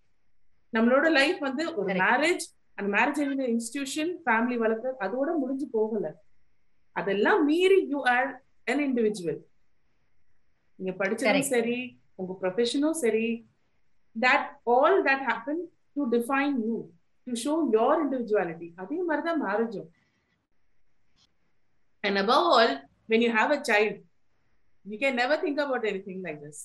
நம்மளோட 0.73 1.07
லைஃப் 1.11 1.39
வந்து 1.39 1.63
ஒரு 1.75 1.93
மேரேஜ் 2.03 2.43
அந்த 2.77 2.87
மேரேஜ் 2.97 3.19
இன்ஸ்டிடியூஷன் 3.55 4.11
ஃபேமிலி 4.25 4.55
வளர்க்குறது 4.63 5.01
அதோட 5.05 5.29
முடிஞ்சு 5.37 5.67
போகல. 5.71 6.05
அதெல்லாம் 6.95 7.41
மீறி 7.45 7.79
யூ 7.87 7.99
ஆர் 8.13 8.29
அன் 8.71 8.83
இண்டிவிஜுவல் 8.87 9.41
நீங்க 10.79 10.93
படிச்சதும் 11.03 11.51
சரி 11.55 11.77
உங்க 12.15 12.33
ப்ரொஃபஷனும் 12.41 12.97
சரி 13.03 13.27
that 14.15 14.47
all 14.73 14.97
that 15.03 15.23
happen 15.29 15.61
to 15.95 16.03
define 16.09 16.55
you 16.67 16.77
to 17.27 17.33
show 17.45 17.53
your 17.77 18.01
individuality 18.05 18.69
அதே 18.75 18.97
மாதிரிதான் 19.03 19.41
மேரேஜும் 19.45 19.89
and 22.03 22.19
above 22.23 22.47
all 22.55 22.73
when 23.09 23.21
you 23.21 23.31
have 23.31 23.51
a 23.51 23.61
child 23.69 23.93
you 24.85 24.97
can 24.99 25.15
never 25.15 25.35
think 25.37 25.57
about 25.57 25.83
anything 25.85 26.19
like 26.27 26.39
this. 26.45 26.57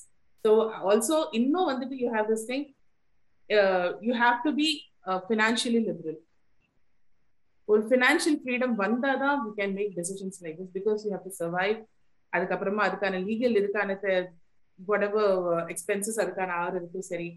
So 0.45 0.51
also 0.89 1.17
இன்னும் 1.39 1.69
வந்துட்டு 1.71 1.97
you 2.03 2.11
have 2.17 2.27
this 2.33 2.45
thing 2.51 2.63
uh, 3.51 3.87
you 4.07 4.15
have 4.25 4.39
to 4.47 4.53
be 4.61 4.69
uh, 5.09 5.21
financially 5.31 5.83
liberal. 5.89 6.19
ஒரு 7.69 7.83
financial 7.89 8.39
freedom 8.43 8.75
வந்தாதான் 8.83 9.39
we 9.45 9.51
can 9.57 9.75
make 9.79 9.91
decisions 9.99 10.39
like 10.45 10.59
this 10.61 10.75
because 10.77 11.01
you 11.05 11.11
have 11.15 11.25
to 11.29 11.33
survive 11.41 11.77
அதுக்கப்புறமா 12.33 12.83
அதுக்கான 12.89 13.21
legal 13.27 13.57
இதுக்கான 13.61 13.97
whatever 14.79 15.25
expenses 15.73 16.19
அதுக்கான 16.25 16.51
ஆறு 16.63 16.75
இருக்கும் 16.81 17.07
சரி. 17.11 17.29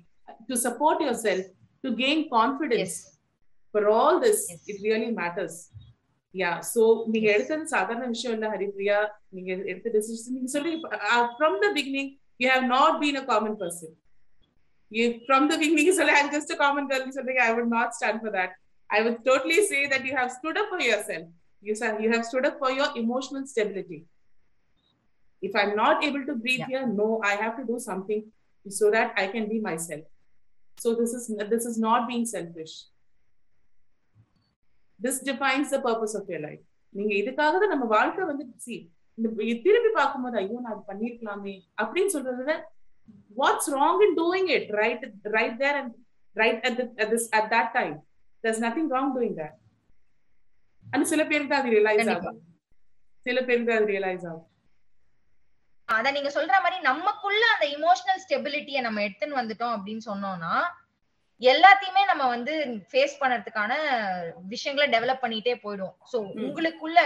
To 0.50 0.56
support 0.66 1.02
yourself 1.26 1.48
to 1.84 1.90
gain 2.04 2.24
confidence 2.36 2.96
for 3.74 3.88
all 3.96 4.20
this 4.26 4.44
it 4.72 4.82
really 4.88 5.10
matters 5.22 5.58
yeah 6.34 6.52
so 6.74 6.82
நீங்க 7.14 7.28
எடுத்தது 7.36 7.66
சாதாரண 7.74 8.06
விஷயம் 8.14 8.36
இல்ல 8.38 8.50
ஹரிப்ரியா 8.54 9.00
நீங்க 9.36 9.52
எடுத்த 9.72 9.90
டெசிஷன் 9.96 10.36
நீங்க 10.38 10.52
சொல்றீங்க 10.54 10.80
from 11.36 11.58
the 11.64 11.70
beginning 11.78 12.12
you 12.40 12.48
have 12.54 12.66
not 12.76 12.98
been 13.02 13.20
a 13.22 13.26
common 13.32 13.58
person 13.64 13.94
you 14.92 15.06
from 15.26 15.48
the 15.52 15.58
beginning 15.64 15.92
சொல்ல 16.00 16.16
I 16.22 16.24
just 16.38 16.54
a 16.56 16.60
common 16.64 16.88
girl 16.92 17.16
சொல்றீங்க. 17.18 17.44
I 17.50 17.52
would 17.58 17.72
not 17.78 17.94
stand 18.00 18.22
for 18.24 18.36
that 18.40 18.54
I 18.90 19.02
would 19.08 19.20
totally 19.30 19.60
say 19.72 19.82
that 19.94 20.08
you 20.10 20.14
have 20.22 20.32
stood 20.38 20.60
up 20.62 20.70
for 20.72 20.84
yourself 21.12 21.30
you 21.64 21.74
you 22.06 22.10
have 22.16 22.26
stood 22.30 22.50
up 22.52 22.58
for 22.62 22.74
your 22.80 22.96
emotional 23.04 23.48
stability 23.54 24.00
if 25.44 25.54
i'm 25.60 25.72
not 25.76 26.04
able 26.08 26.24
to 26.28 26.34
breathe 26.42 26.60
yeah. 26.64 26.72
here 26.72 26.88
no 26.98 27.06
i 27.30 27.36
have 27.36 27.54
to 27.60 27.64
do 27.70 27.78
something 27.86 28.20
so 28.66 28.88
that 28.96 29.08
i 29.22 29.28
can 29.28 29.46
be 29.52 29.60
myself. 29.60 30.04
So 30.78 30.90
this 31.00 31.12
is 31.18 31.24
this 31.54 31.66
is 31.66 31.78
not 31.80 32.02
being 32.10 32.26
selfish. 32.28 32.74
This 35.04 35.18
defines 35.30 35.70
the 35.76 35.80
purpose 35.88 36.14
of 36.20 36.26
your 36.34 36.42
life. 36.48 36.62
நீங்க 36.96 37.14
இதுக்காக 37.22 37.54
தான் 37.62 37.74
நம்ம 37.74 37.86
வாழ்க்கை 37.98 38.24
வந்து 38.32 38.46
C 38.66 38.76
திருப்பி 39.66 39.92
பார்க்கும்போது 40.00 40.38
ஐயோ 40.42 40.60
நான் 40.68 40.86
பண்ணிருக்கலாமே 40.90 41.56
அப்படின்னு 41.82 42.14
சொல்றத 42.16 42.38
விட 42.42 42.54
what's 43.42 43.70
wrong 43.78 44.02
in 44.08 44.16
doing 44.22 44.50
it 44.58 44.70
right 44.82 45.04
right 45.38 45.58
there 45.64 45.78
and 45.82 45.94
right 46.36 46.62
at 46.70 47.12
this 47.14 47.28
at 47.40 47.50
that 47.56 47.72
time 47.80 47.96
there's 48.44 48.62
nothing 48.66 48.90
wrong 48.96 49.12
doing 49.18 49.36
that 49.42 49.58
and 50.86 51.08
சில 51.12 51.22
பேருக்கு 51.32 51.58
அது 51.60 51.70
ரியலைஸ் 51.78 52.10
ஆகும். 52.14 52.40
சில 53.26 53.38
பேருக்கு 53.48 53.76
அது 53.78 53.88
ரியலைஸ் 53.94 54.26
ஆகும். 54.30 54.48
அத 55.90 56.12
நீங்க 56.16 56.30
சொல்ற 56.36 56.56
மாதிரி 56.64 56.78
நமக்குள்ள 56.90 57.44
அந்த 57.54 57.66
இமோஷனல் 57.78 58.22
ஸ்டெபிலிட்டியை 58.26 58.82
நம்ம 58.86 59.02
எடுத்துன்னு 59.08 59.40
வந்துட்டோம் 59.40 59.74
அப்படின்னு 59.78 60.04
சொன்னோம்னா 60.10 60.54
எல்லாத்தையுமே 61.42 62.02
நம்ம 62.10 62.24
வந்து 62.34 62.54
ஃபேஸ் 62.90 63.14
பண்றதுக்கான 63.22 63.74
விஷயங்களை 64.54 64.88
டெவலப் 64.96 65.24
பண்ணிட்டே 65.24 65.54
போயிடும் 65.64 65.94
சோ 66.12 66.18
உங்களுக்குள்ள 66.46 67.00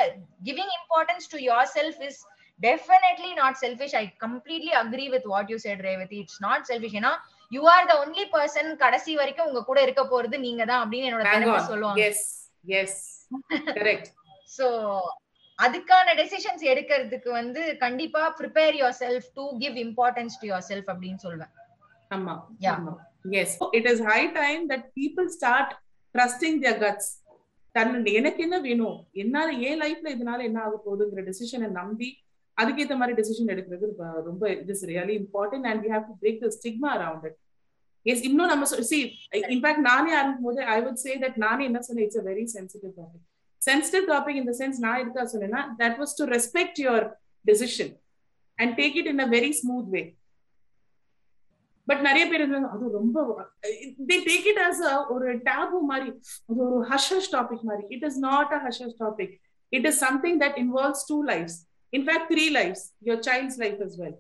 giving 0.47 0.73
importance 0.79 1.29
to 1.33 1.39
yourself 1.75 2.01
is 2.07 2.19
definitely 2.61 3.31
not 3.41 3.57
selfish 3.63 3.95
I 4.01 4.03
completely 4.25 4.73
agree 4.81 5.07
with 5.15 5.27
what 5.33 5.51
you 5.53 5.57
said 5.65 5.83
Revathi 5.89 6.19
it's 6.23 6.41
not 6.47 6.65
selfish 6.71 6.97
ஏன்னா 7.01 7.13
you 7.51 7.63
are 7.75 7.87
the 7.91 7.95
only 8.03 8.25
person 8.35 8.69
கடைசி 8.83 9.13
வரைக்கும் 9.21 9.49
உங்க 9.49 9.63
கூட 9.69 9.79
இருக்க 9.87 10.03
போறது 10.13 10.37
நீங்க 10.47 10.63
தான் 10.71 10.81
அப்படின்னு 10.83 11.09
என்னோட 11.09 11.61
சொல்லுவாங்க. 11.71 12.01
எஸ் 12.09 12.25
எஸ் 12.81 13.01
கரெக்ட் 13.79 14.09
சோ 14.49 14.67
அதுக்கான 15.59 16.13
டெசிஷன்ஸ் 16.21 16.63
எடுக்கிறதுக்கு 16.71 17.29
வந்து 17.41 17.61
கண்டிப்பா 17.83 18.21
prepare 18.39 18.77
yourself 19.03 19.27
to 19.37 19.43
give 19.63 19.77
importance 19.85 20.39
to 20.41 20.47
yourself 20.71 20.89
அப்படின்னு 20.93 21.21
சொல்வேன். 21.27 21.51
ஆமா 22.11 22.33
யா 22.65 22.73
Yes, 23.25 23.57
it 23.73 23.85
is 23.85 23.99
high 24.01 24.27
time 24.33 24.69
that 24.69 24.93
people 24.93 25.27
start 25.29 25.69
trusting 26.15 26.55
their 26.59 26.77
guts. 26.79 27.05
தன் 27.75 27.89
எனக்கு 28.11 28.43
என்ன 28.43 28.57
வேணும்? 28.59 28.97
என்னால 29.13 29.51
ஏன் 29.61 29.81
லைஃப்ல 29.81 30.11
இதனால 30.11 30.43
என்ன 30.43 30.59
ஆக 30.61 30.75
போகுதுங்கிற 30.85 31.21
டெசிஷனை 31.25 31.69
நம்பி 31.71 32.09
அதுக்கேற்ற 32.57 32.95
மாதிரி 32.97 33.15
டெசிஷன் 33.17 33.51
எடுக்கிறது 33.53 33.87
ரொம்ப- 34.25 34.51
it 34.53 34.69
is 34.69 34.85
really 34.85 35.15
important 35.21 35.67
and 35.67 35.81
we 35.85 35.89
have 35.91 36.05
to 36.07 36.13
break 36.21 36.39
the 36.39 36.49
stigma 36.57 36.89
around 36.95 37.25
it 37.25 37.37
yes 38.05 38.23
இன்னும் 38.23 38.47
நம்ம 38.47 38.65
சி 38.89 38.99
இன்ஃபேக்ட் 39.49 39.83
நானே 39.85 40.11
ஆரம்பிக்கும் 40.13 40.43
போது 40.43 40.63
ஐ 40.67 40.81
வுட் 40.81 41.01
சே 41.03 41.15
தட் 41.17 41.37
நானே 41.37 41.65
என்ன 41.65 41.81
சொன்னேன்? 41.81 42.05
It's 42.05 42.17
a 42.17 42.25
very 42.25 42.45
sensitive 42.55 42.93
topic 42.97 43.25
sensitive 43.61 44.05
topic 44.09 44.35
இந்த 44.35 44.53
சென்ஸ் 44.57 44.79
நான் 44.79 44.99
இருக்கா 44.99 45.23
சொன்னேன்னா 45.33 45.61
that 45.79 45.97
was 45.99 46.15
to 46.17 46.25
respect 46.35 46.79
your 46.85 47.05
decision 47.45 47.93
and 48.57 48.79
take 48.79 48.97
it 48.97 49.11
in 49.13 49.19
a 49.19 49.29
very 49.29 49.51
smooth 49.53 49.89
way 49.89 50.03
but 51.87 52.01
நிறைய 52.07 52.23
பேர் 52.29 52.43
அது 52.73 52.85
ரொம்ப 52.97 53.17
தே 54.09 54.17
டேக் 54.29 54.47
இட் 54.51 54.61
ஆஸ் 54.67 54.81
ஒரு 55.15 55.27
டேபு 55.49 55.79
மாதிரி 55.91 56.09
அது 56.49 56.59
ஒரு 56.69 56.79
ஹஷ் 56.91 57.09
ஹஷ் 57.13 57.31
டாபிக் 57.35 57.65
மாதிரி. 57.69 57.85
It 57.95 58.05
is 58.09 58.19
not 58.27 58.53
a 58.57 58.61
hush 58.65 58.81
hush 58.85 58.99
topic 59.03 59.33
it 59.73 59.87
is 59.89 59.99
something 60.05 60.37
that 60.43 60.59
involves 60.63 61.05
two 61.11 61.17
lives 61.31 61.57
in fact 61.93 62.29
three 62.31 62.45
lives 62.57 62.85
your 63.07 63.23
child's 63.27 63.59
life 63.63 63.81
as 63.87 63.95
well 64.01 64.15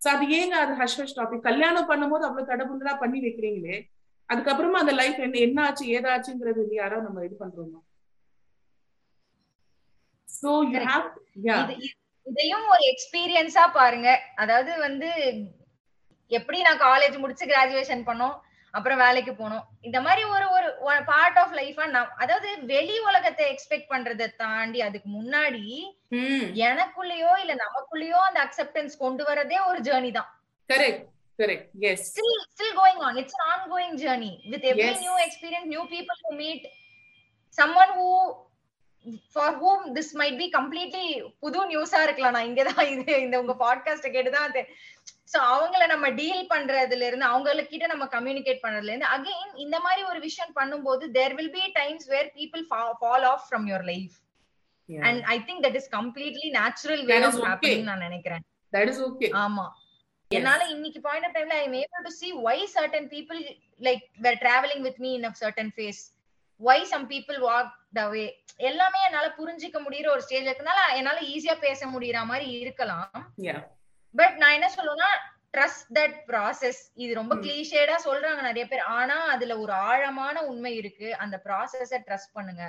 so 0.00 0.08
அது 0.14 0.24
ஏங்க 0.38 0.54
அது 0.62 0.72
hush 0.80 0.98
hush 1.00 1.16
topic 1.18 1.44
கல்யாணம் 1.48 1.88
பண்ணும்போது 1.90 2.24
அவ்வளவு 2.28 2.48
தடபுடலா 2.50 2.94
பண்ணி 3.02 3.18
வைக்கிறீங்களே? 3.26 3.76
அதுக்கப்புறமா 4.28 4.78
அந்த 4.82 4.94
லைஃப் 5.00 5.18
என்ன 5.24 5.36
என்ன 5.46 5.58
ஆச்சு 5.66 5.84
ஏதாச்சுங்கிறது 5.96 6.62
யாரோ 6.78 6.98
நம்ம 7.06 7.24
இது 7.26 7.36
பண்றோமா? 7.42 7.80
So 10.28 10.50
you. 10.70 10.78
ஹாவ் 10.88 11.06
இதையும் 12.26 12.66
ஒரு 12.74 12.84
எக்ஸ்பீரியன்ஸா 12.92 13.64
பாருங்க. 13.74 14.08
அதாவது 14.42 14.72
வந்து 14.86 15.08
எப்படி 16.30 16.62
நான் 16.62 16.80
காலேஜ் 16.80 17.18
முடிச்சு 17.18 17.46
கிராஜுவேஷன் 17.46 18.04
பண்ணோம் 18.06 18.36
அப்புறம் 18.70 18.98
வேலைக்கு 18.98 19.32
போனோம். 19.32 19.64
இந்த 19.80 20.00
மாதிரி 20.00 20.24
ஒரு 20.24 20.46
ஒரு 20.48 21.04
பார்ட் 21.04 21.38
ஆஃப் 21.38 21.54
லைஃபா 21.54 22.06
அதாவது 22.22 22.64
வெளி 22.66 22.98
உலகத்தை 22.98 23.44
எக்ஸ்பெக்ட் 23.52 23.90
பண்றதை 23.92 24.26
தாண்டி 24.36 24.80
அதுக்கு 24.80 25.08
முன்னாடி 25.08 25.64
எனக்குள்ளேயோ 26.68 27.38
இல்ல 27.42 27.54
நமக்குள்ளேயோ 27.54 28.20
அந்த 28.28 28.46
அக்செப்டன்ஸ் 28.46 28.96
கொண்டு 28.96 29.24
வரதே 29.24 29.58
ஒரு 29.66 29.80
ஜேர்னி 29.80 30.12
தான். 30.12 30.30
Correct 30.68 31.04
correct 31.38 31.68
yes 31.80 32.08
still 32.10 32.34
still 32.54 32.74
going 32.80 32.98
on. 33.06 33.16
It's 33.16 33.34
an 33.38 33.44
ongoing 33.54 33.96
journey. 33.96 34.34
With 34.50 34.64
every 34.64 34.88
Yes. 34.88 35.00
new 35.00 35.16
experience 35.26 35.66
new 35.66 35.86
people 35.86 36.16
who 36.24 36.36
meet 36.36 36.64
someone 37.58 37.90
who 37.98 38.08
for 39.34 39.48
whom 39.60 39.94
this 39.96 40.16
might 40.16 40.36
be 40.38 40.46
completely 40.50 41.06
புது 41.40 41.60
நியூஸா 41.68 42.02
இருக்கலாம். 42.02 42.32
நான் 42.32 42.46
இங்கதான் 42.46 42.88
இது 42.94 43.20
இந்த 43.20 43.40
உங்க 43.40 43.54
பாட்காஸ்ட் 43.64 44.08
கேட்டுதான் 44.16 44.46
அது. 44.48 44.66
சோ 45.32 45.36
அவங்கள 45.36 45.86
நம்ம 45.86 46.10
டீல் 46.10 46.46
பண்றதுல 46.50 47.06
இருந்து 47.06 47.26
அவங்கள 47.26 47.66
கிட்ட 47.66 47.86
நம்ம 47.86 48.04
கம்யூனிகேட் 48.04 48.60
பண்றதுல 48.62 48.92
இருந்து 48.92 49.06
அகைன் 49.06 49.54
இந்த 49.54 49.80
மாதிரி 49.80 50.02
ஒரு 50.02 50.20
விஷயம் 50.20 50.52
பண்ணும்போது 50.56 51.10
there 51.10 51.34
will 51.34 51.50
be 51.50 51.60
times 51.72 52.06
where 52.06 52.32
people 52.34 52.64
fall 53.00 53.24
off 53.24 53.46
from 53.50 53.66
your 53.70 53.84
life 53.84 54.14
and 54.88 55.22
I 55.22 55.38
think 55.38 55.62
that 55.66 55.74
is 55.74 55.90
completely 55.94 56.50
natural 56.60 57.04
way 57.04 57.22
of. 57.22 57.34
Happening 57.34 57.82
நான் 57.82 57.98
நினைக்கிறேன். 57.98 58.44
தட் 58.72 58.88
இஸ் 58.88 59.02
ஓகே 59.02 59.30
ஆமா. 59.44 59.66
என்னால 60.28 60.64
இன்னைக்கு 60.64 61.00
பாயிண்ட் 61.00 61.26
ஆஃப் 61.26 61.36
டைம்ல 61.36 61.48
I 61.48 61.62
am 61.62 61.72
able 61.72 62.02
to 62.02 62.12
see 62.20 62.32
why 62.46 62.64
certain 62.64 63.08
people 63.08 63.40
like 63.80 64.04
were 64.22 64.36
traveling 64.36 64.82
with 64.82 64.98
me 64.98 65.14
in 65.14 65.24
a 65.24 65.32
certain 65.32 65.72
phase. 65.76 66.00
Why 66.60 66.78
some 66.84 67.06
people 67.06 67.38
away 68.02 68.26
எல்லாமே 68.56 68.98
என்னால 69.04 69.28
புரிஞ்சிக்க 69.38 69.78
முடியற 69.86 70.08
ஒரு 70.08 70.22
ஸ்டேஜ் 70.22 70.48
இருக்கனால 70.48 70.80
என்னால 70.94 71.20
ஈஸியா 71.20 71.54
பேச 71.58 71.86
முடியற 71.86 72.24
மாதிரி 72.24 72.50
இருக்கலாம். 72.50 73.08
பட் 74.14 74.36
நான் 74.42 74.52
என்ன 74.52 74.68
சொல்லுவேன்னா 74.76 75.10
ட்ரஸ்ட் 75.56 75.90
தட் 75.94 76.16
ப்ராசஸ் 76.28 76.80
இது 76.94 77.14
ரொம்ப. 77.14 77.34
கிளீஷேடா 77.34 77.96
சொல்றாங்க 78.04 78.40
நிறைய 78.40 78.64
பேர். 78.68 78.80
ஆனா 78.80 79.16
அதுல 79.34 79.58
ஒரு 79.58 79.72
ஆழமான 79.72 80.42
உண்மை 80.42 80.72
இருக்கு. 80.76 81.16
அந்த 81.16 81.42
ப்ராசஸ 81.44 81.92
ட்ரஸ்ட் 82.08 82.34
பண்ணுங்க. 82.38 82.64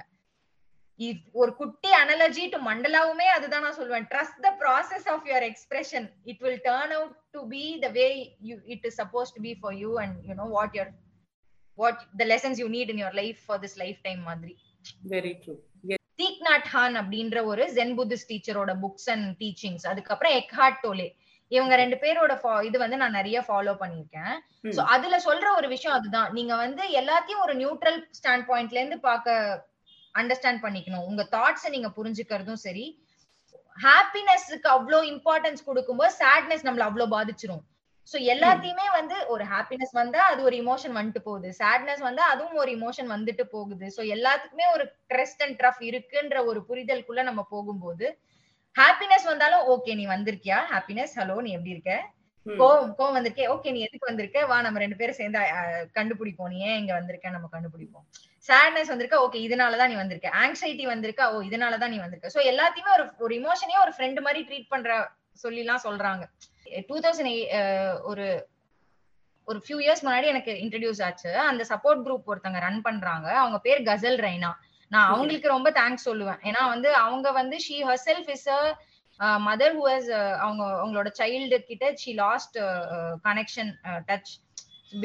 ஒரு 1.31 1.55
குட்டி 1.55 1.89
அனலஜி 2.01 2.43
டு 2.51 2.57
மண்டலாவுமே 2.67 3.25
அதுதான் 3.37 3.61
நான் 3.61 3.77
சொல்லுவேன். 3.79 4.05
Trust 4.11 4.37
the 4.41 4.51
process 4.59 5.07
of 5.13 5.25
your 5.29 5.45
expression 5.51 6.05
it 6.23 6.39
will 6.39 6.61
turn 6.67 6.93
out 6.97 7.15
to 7.31 7.47
be 7.47 7.63
the 7.79 7.87
way 7.87 8.37
you 8.49 8.57
it 8.65 8.85
is 8.85 9.01
suppose 9.01 9.33
to 9.35 9.41
be 9.47 9.55
for 9.61 9.73
you 9.73 9.99
and 10.03 10.15
you 10.27 10.33
know 10.33 10.47
what 10.57 10.73
your 10.73 10.91
what 11.75 11.99
the 12.17 12.25
lessons 12.25 12.61
you 12.63 12.69
need 12.77 12.93
in 12.95 13.01
your 13.03 13.17
life 13.21 13.39
for 13.45 13.59
this 13.59 13.77
lifetime 14.01 14.21
மாதிரி. 14.21 14.55
Very 15.13 15.33
true 15.43 15.53
Thich 16.19 16.41
Nhat 16.49 16.67
Hanh 16.73 16.95
அப்படின்ற 17.01 17.37
ஒரு 17.51 17.63
Zen 17.77 17.95
Buddhist 17.99 18.29
டீச்சரோட 18.31 18.73
books 18.83 19.09
and 19.13 19.29
teachings 19.41 19.85
அதுக்கப்புறம் 19.91 20.35
Eckhart 20.41 20.81
Tolle 20.83 21.07
இவங்க 21.51 21.73
ரெண்டு 21.75 21.97
பேரோட 22.03 22.33
இது 22.67 22.77
வந்து 22.83 22.97
நான் 23.01 23.17
நிறைய 23.19 23.37
ஃபாலோ 23.47 23.73
பண்ணிருக்கேன் 23.81 24.35
சோ 24.77 24.83
அதுல 24.93 25.15
சொல்ற 25.25 25.47
ஒரு 25.57 25.67
விஷயம் 25.73 25.97
அதுதான். 25.97 26.29
நீங்க 26.37 26.53
வந்து 26.55 26.83
எல்லாத்தையும் 27.01 27.43
ஒரு 27.45 27.53
நியூட்ரல் 27.61 27.99
ஸ்டாண்ட் 28.19 28.47
பாயிண்ட்ல 28.49 28.79
இருந்து 28.79 28.99
பார்க்க 28.99 29.35
அண்டர்ஸ்டாண்ட் 30.15 30.63
பண்ணிக்கணும். 30.65 31.05
உங்க 31.09 31.23
தாட்ஸை 31.35 31.69
நீங்க 31.75 31.89
புரிஞ்சுக்கிறதும் 31.97 32.63
சரி. 32.65 32.85
ஹாப்பினஸ்க்கு 33.77 34.69
அவ்வளோ 34.75 34.99
இம்பார்ட்டன்ஸ் 35.13 35.67
கொடுக்கும்போது 35.69 36.13
சேட்னஸ் 36.21 36.65
நம்மள 36.67 36.83
அவ்வளோ 36.89 37.07
பாதிச்சிரும். 37.15 37.63
சோ 38.11 38.17
எல்லாத்தையுமே 38.33 38.87
வந்து 38.97 39.15
ஒரு 39.33 39.43
ஹாப்பினஸ் 39.51 39.93
வந்தா 39.99 40.21
அது 40.31 40.41
ஒரு 40.47 40.55
இமோஷன் 40.63 40.95
வந்துட்டு 40.99 41.21
போகுது. 41.27 41.49
சேட்னஸ் 41.61 42.03
வந்தா 42.07 42.23
அதுவும் 42.33 42.59
ஒரு 42.63 42.71
இமோஷன் 42.77 43.09
வந்துட்டு 43.15 43.43
போகுது. 43.55 43.85
சோ 43.95 44.01
எல்லாத்துக்குமே 44.15 44.65
ஒரு 44.75 44.85
ட்ரெஸ்ட் 45.13 45.43
அண்ட் 45.45 45.57
ட்ரஃப் 45.61 45.81
இருக்குன்ற 45.89 46.43
ஒரு 46.49 46.61
புரிதலுக்குள்ள 46.69 47.23
நம்ம 47.29 47.43
போகும்போது 47.53 48.07
ஹாப்பினஸ் 48.75 49.25
வந்தாலும் 49.31 49.65
ஓகே 49.73 49.91
நீ 50.01 50.05
வந்திருக்கியா? 50.15 50.59
ஹாப்பினஸ் 50.73 51.15
ஹலோ 51.19 51.35
நீ 51.45 51.51
எப்படி 51.57 51.75
இருக்க? 51.75 51.93
கோவம் 52.45 52.89
கோவம் 52.97 53.15
வந்திருக்கே 53.17 53.45
ஓகே 53.53 53.69
நீ 53.75 53.79
எதுக்கு 53.85 54.09
வந்திருக்க? 54.09 54.39
வா 54.49 54.57
நம்ம 54.61 54.79
ரெண்டு 54.83 54.97
பேரும் 54.99 55.17
சேர்ந்து 55.19 55.39
கண்டுபிடிப்போம். 55.97 56.49
நீ 56.53 56.57
ஏன் 56.69 56.79
இங்க 56.81 56.93
வந்திருக்க? 56.93 57.29
நம்ம 57.29 57.47
கண்டுபிடிப்போம். 57.53 58.05
சேட்னஸ் 58.49 58.91
வந்திருக்க? 58.93 59.17
ஓகே 59.25 59.39
இதனாலதான் 59.47 59.91
நீ 59.91 59.95
வந்திருக்க. 59.95 60.29
ஆங்ஸைட்டி 60.41 60.85
வந்திருக்கா? 60.93 61.27
ஓ 61.33 61.41
இதனாலதான் 61.49 61.93
நீ 61.93 61.99
வந்திருக்க. 62.03 62.29
சோ 62.35 62.41
எல்லாத்தையுமே 62.51 62.91
ஒரு 62.97 63.05
ஒரு 63.17 63.35
இமோஷனே 63.41 63.77
ஒரு 63.85 63.93
ஃப்ரெண்ட் 63.97 64.21
மாதிரி 64.21 64.43
ட்ரீட் 64.49 64.73
பண்ற 64.73 64.99
சொல்லி 65.43 65.63
எல்லாம் 65.65 65.85
சொல்றாங்க. 65.87 66.25
டூ 66.87 66.97
தௌசண்ட் 67.05 67.33
ஒரு 68.11 68.27
ஒரு 69.47 69.59
ஃபியூ 69.65 69.77
இயர்ஸ் 69.85 70.05
முன்னாடி 70.05 70.27
எனக்கு 70.33 70.51
இன்ட்ரடியூஸ் 70.63 71.01
ஆச்சு. 71.07 71.31
அந்த 71.49 71.65
சப்போர்ட் 71.69 72.01
குரூப் 72.05 72.29
ஒருத்தங்க 72.31 72.59
ரன் 72.67 72.81
பண்றாங்க. 72.87 73.27
அவங்க 73.41 73.57
பேர் 73.67 73.81
கசல் 73.89 74.17
ரைனா 74.27 74.51
நான் 74.91 75.09
அவங்களுக்கு 75.11 75.47
ரொம்ப 75.55 75.69
தேங்க்ஸ் 75.79 76.07
சொல்லுவேன். 76.09 76.41
ஏன்னா 76.49 76.63
வந்து 76.73 76.89
அவங்க 77.05 77.27
வந்து 77.31 77.57
she 77.67 77.77
herself 77.89 78.29
is 78.35 78.47
a 78.55 78.59
mother 79.47 79.75
has 79.83 80.09
அவங்க 80.45 80.63
அவங்களோட 80.81 81.09
சைல்டு 81.19 81.57
கிட்ட 81.69 81.93
she 82.01 82.13
lost 82.23 82.57
connection 83.27 83.71
touch 84.09 84.31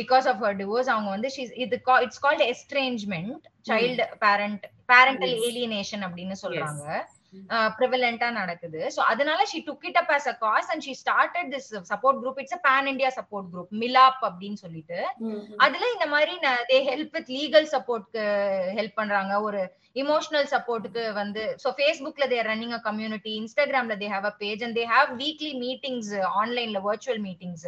because 0.00 0.26
of 0.30 0.42
her 0.44 0.58
divorce 0.62 0.90
அவங்க 0.94 1.10
வந்து 1.16 1.28
இது 1.64 1.76
it's 2.06 2.22
called 2.26 2.44
estrangement 2.50 3.44
child 3.70 4.06
parent 4.26 4.64
parental. 4.92 5.34
Alienation 5.48 6.04
அப்படின்னு 6.08 6.36
சொல்றாங்க. 6.44 6.84
ப்ரிவலண்டா 7.76 8.28
நடக்குது. 8.38 8.80
சோ 8.94 9.00
அதனால 9.10 9.40
she 9.50 9.58
took 9.66 9.84
it 9.88 9.98
up 10.00 10.12
as 10.16 10.26
a 10.26 10.34
cause 10.42 10.68
and 10.72 10.80
she 10.86 10.94
started 10.94 11.46
this 11.54 11.66
support 11.90 12.16
group. 12.22 12.36
It's 12.42 12.54
a 12.56 12.62
pan 12.66 12.86
india 12.92 13.10
support 13.18 13.46
group 13.52 13.68
Milap 13.82 14.22
அப்படின்னு 14.28 14.58
சொல்லிட்டு. 14.64 14.98
அதுல 15.64 15.84
இந்த 15.94 16.06
மாதிரி 16.14 16.34
தே 16.70 16.78
ஹெல்ப் 16.88 17.14
வித் 17.18 17.30
லீகல் 17.36 17.68
சப்போர்ட்க்கு 17.74 18.24
ஹெல்ப் 18.78 18.98
பண்றாங்க. 19.00 19.34
ஒரு 19.48 19.60
இமோஷனல் 20.02 20.48
சப்போர்ட்டுக்கு 20.54 21.04
வந்து 21.20 21.44
ஸோ 21.62 21.70
ஃபேஸ்புக்ல 21.78 22.26
தேர் 22.32 22.48
ரன்னிங் 22.50 22.76
அ 22.78 22.82
கம்யூனிட்டி 22.88 23.32
இன்ஸ்டாகிராம்ல 23.42 23.96
they 24.02 24.08
have 24.14 24.28
a 24.32 24.34
page 24.42 24.64
and 24.66 24.78
they 24.80 24.86
have 24.94 25.10
weekly 25.22 25.52
meetings 25.64 26.12
ஆன்லைன்ல 26.40 26.80
வர்ச்சுவல் 26.88 27.22
மீட்டிங்ஸ் 27.28 27.66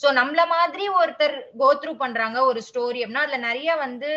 ஸோ 0.00 0.08
நம்மள 0.20 0.42
மாதிரி 0.54 0.84
ஒருத்தர் 1.00 1.36
கோ 1.60 1.68
த்ரூ 1.82 1.92
பண்றாங்க 2.04 2.38
ஒரு 2.50 2.62
ஸ்டோரி 2.68 3.00
அப்படின்னா 3.02 3.26
அதுல 3.26 3.40
நிறைய 3.48 3.70
வந்து 3.84 4.10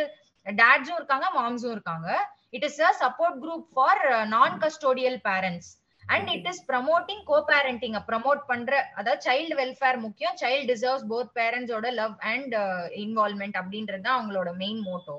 டேட்ஸும் 0.45 0.99
இருக்காங்க 0.99 1.27
மாம்ஸும் 1.37 1.75
இருக்காங்க. 1.75 2.09
It 2.53 2.65
is 2.65 2.79
a 2.81 2.91
support 3.01 3.37
group 3.43 3.67
for 3.73 4.01
non 4.27 4.55
custodial 4.59 5.19
parents 5.25 5.69
and 6.03 6.27
it 6.29 6.47
is 6.47 6.61
promoting 6.69 7.23
co 7.23 7.37
parenting 7.49 7.95
promote 8.07 8.41
பண்ற 8.47 8.71
அதாவது 8.95 9.21
சைல்டு 9.25 9.55
வெல்ஃபேர் 9.55 9.97
முக்கியம். 9.97 10.35
சைல்டு 10.41 10.67
டிசர்வ்ஸ் 10.71 11.07
போத் 11.07 11.31
பேரண்ட்ஸோட 11.35 11.87
லவ் 11.93 12.15
அண்ட் 12.31 12.53
இன்வால்மெண்ட் 13.03 13.57
அப்படின்றது 13.61 14.01
தான் 14.01 14.17
அவங்களோட 14.17 14.51
மெயின் 14.55 14.81
மோட்டோ 14.87 15.17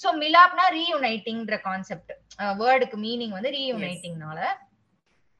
ஸோ 0.00 0.10
மிலாப்னா 0.20 0.66
ரீயுனைட்டிங்ன்ற 0.76 1.56
கான்செப்ட் 1.60 2.12
வேர்டுக்கு 2.60 2.98
மீனிங் 2.98 3.34
வந்து 3.38 3.50
ரீயுனைட்டிங்னால 3.50 4.38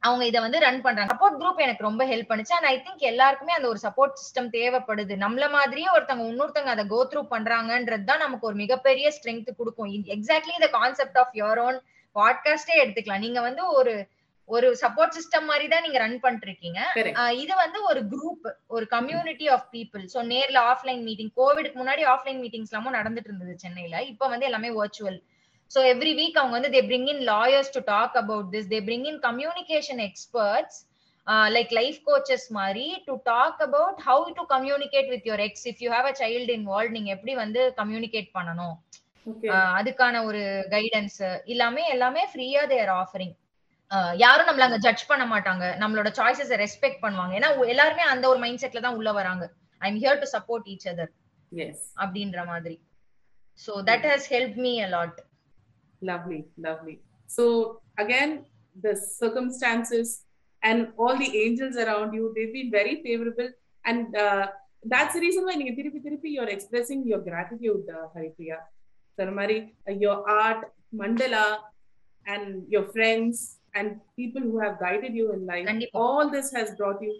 அவங்க 0.03 0.25
இதை 0.25 0.41
வந்து 0.41 0.59
ரன் 0.59 0.81
பண்றாங்க. 0.81 1.11
சப்போர்ட் 1.13 1.41
குரூப் 1.41 1.55
எனக்கு 1.55 1.83
ரொம்ப 1.83 2.05
ஹெல்ப் 2.05 2.29
பண்ணுச்சு. 2.29 2.53
அண்ட் 2.53 2.65
ஐ 2.65 2.75
திங்க் 2.77 2.97
எல்லாருக்குமே 2.97 3.53
அந்த 3.53 3.67
ஒரு 3.67 3.79
சப்போர்ட் 3.83 4.17
சிஸ்டம் 4.23 4.47
தேவைப்படுது. 4.47 5.15
நம்மள 5.25 5.49
மாதிரியே 5.49 5.87
ஒருத்தவங்க 5.95 6.25
இன்னொருத்தவங்க 6.31 6.73
அதை 6.75 6.85
கோ 6.85 7.07
த்ரூ 7.11 7.23
பண்றாங்கன்றது 7.31 8.03
தான் 8.03 8.17
நமக்கு 8.17 8.47
ஒரு 8.47 8.55
மிகப்பெரிய 8.55 9.11
ஸ்ட்ரென்த் 9.17 9.55
கொடுக்கும். 9.57 9.89
எக்ஸாக்ட்லி 9.89 10.53
இந்த 10.53 10.69
கான்செப்ட் 10.71 11.17
ஆஃப் 11.17 11.33
யோர் 11.33 11.59
ஓன் 11.59 11.79
பாட்காஸ்டே 12.15 12.75
எடுத்துக்கலாம். 12.75 13.19
நீங்க 13.19 13.41
வந்து 13.41 13.65
ஒரு 13.71 14.07
ஒரு 14.45 14.77
சப்போர்ட் 14.81 15.13
சிஸ்டம் 15.17 15.45
மாதிரி 15.45 15.67
தான் 15.67 15.81
நீங்க 15.81 15.97
ரன் 15.97 16.19
பண்ணிட்டு 16.19 16.47
இருக்கீங்க 16.47 16.79
Correct. 16.95 17.17
ஆஹ் 17.19 17.35
இது 17.43 17.55
வந்து 17.55 17.83
ஒரு 17.83 18.01
குரூப் 18.01 18.51
ஒரு 18.67 18.87
கம்யூனிட்டி 18.87 19.47
ஆஃப் 19.47 19.67
பீப்புள் 19.71 20.03
சோ 20.13 20.19
நேர்ல 20.23 20.59
ஆஃப்லைன் 20.71 21.01
மீட்டிங் 21.01 21.31
கோவிட்க்கு 21.37 21.77
முன்னாடி 21.81 22.03
ஆஃப்லைன் 22.13 22.41
மீட்டிங்ஸ் 22.43 22.71
எல்லாமும் 22.71 22.93
நடந்துட்டு 22.93 23.29
இருந்தது 23.31 23.53
சென்னையில. 23.57 24.01
இப்போ 24.03 24.27
வந்து 24.27 24.45
எல்லாமே 24.45 24.69
வர்ச்சுவல் 24.69 25.19
சோ 25.73 25.81
எவ்ரி 25.91 26.13
வீக் 26.21 26.39
அவங்க 26.39 26.55
வந்து 26.57 26.71
they 26.75 26.81
bring 26.89 27.09
in 27.13 27.23
lawyers 27.33 27.71
to 27.75 27.81
talk 27.93 28.15
about 28.23 28.49
this 28.55 28.71
they 28.73 28.79
bring 28.89 29.07
in 29.11 29.21
communication 29.27 30.01
experts 30.07 30.79
like 31.55 31.71
life 31.79 31.99
coaches 32.07 32.47
மாதிரி 32.59 32.87
to 33.07 33.13
talk 33.31 33.61
about 33.67 33.99
how 34.07 34.25
to 34.39 34.43
communicate 34.55 35.09
with 35.13 35.27
your 35.29 35.43
ex 35.47 35.65
if 35.71 35.81
you 35.85 35.89
have 35.95 36.09
a 36.11 36.15
child 36.21 36.53
involve 36.59 36.95
நீங்க 36.97 37.11
எப்படி 37.15 37.35
வந்து 37.43 37.61
communicate 37.81 38.29
பண்ணணும்? 38.37 38.75
ஆஹ் 39.53 39.71
அதுக்கான 39.79 40.23
ஒரு 40.29 40.41
guidance 40.75 41.19
எல்லாமே 41.53 41.83
எல்லாமே 41.95 42.23
ஃப்ரீயா 42.31 42.63
தேர் 42.73 42.93
ஆஃபரிங் 43.01 43.35
யாரும் 44.21 44.47
நம்மள 44.47 44.65
அங்க 44.67 44.79
ஜட்ஜ் 44.85 45.09
பண்ண 45.09 45.23
மாட்டாங்க. 45.31 45.65
நம்மளோட 45.81 46.09
சாய்ஸஸ் 46.19 46.53
ரெஸ்பெக்ட் 46.63 47.03
பண்ணுவாங்க. 47.03 47.33
ஏன்னா 47.39 47.49
எல்லாருமே 47.73 48.03
அந்த 48.13 48.25
ஒரு 48.31 48.39
மைண்ட் 48.43 48.61
செட்ல 48.63 48.81
தான் 48.85 48.97
உள்ள 48.99 49.11
வராங்க. 49.19 49.43
I 49.81 49.89
am 49.91 49.99
here 50.03 50.21
to 50.23 50.27
support 50.35 50.67
each 50.73 50.87
other 50.91 51.11
அப்படின்ற 52.03 52.41
மாதிரி. 52.51 52.75
So 53.59 53.73
that 53.89 54.07
has 54.11 54.27
help 54.35 54.57
me 54.65 54.73
allot 54.87 55.19
Lovely, 56.02 56.46
lovely. 56.56 57.00
So 57.26 57.44
again, 57.98 58.44
the 58.80 58.94
circumstances 58.96 60.22
and 60.62 60.88
all 60.96 61.16
the 61.16 61.30
angels 61.44 61.76
around 61.76 62.12
you, 62.14 62.32
they've 62.34 62.52
been 62.52 62.70
very 62.70 63.02
favorable. 63.02 63.50
And 63.84 64.14
uh, 64.16 64.48
that's 64.84 65.14
the 65.14 65.22
reason 65.26 65.44
why 65.46 65.54
நீங்க 65.60 65.74
திருப்பி 65.78 66.00
திருப்பி 66.06 66.30
you're 66.36 66.52
expressing 66.56 67.00
your 67.10 67.20
gratitude, 67.28 67.86
uh, 67.98 68.06
Haripriya. 68.14 68.58
Sarmari, 69.18 69.58
uh, 69.88 69.94
your 70.04 70.18
art, 70.42 70.60
mandala, 71.00 71.46
and 72.34 72.64
your 72.74 72.84
friends 72.94 73.58
and 73.74 73.88
people 74.20 74.42
who 74.48 74.58
have 74.64 74.78
guided 74.84 75.14
you 75.20 75.26
in 75.36 75.40
life. 75.52 75.66
Kandipa. 75.70 76.00
All 76.02 76.26
this 76.36 76.48
has 76.58 76.68
brought 76.78 77.00
you 77.06 77.14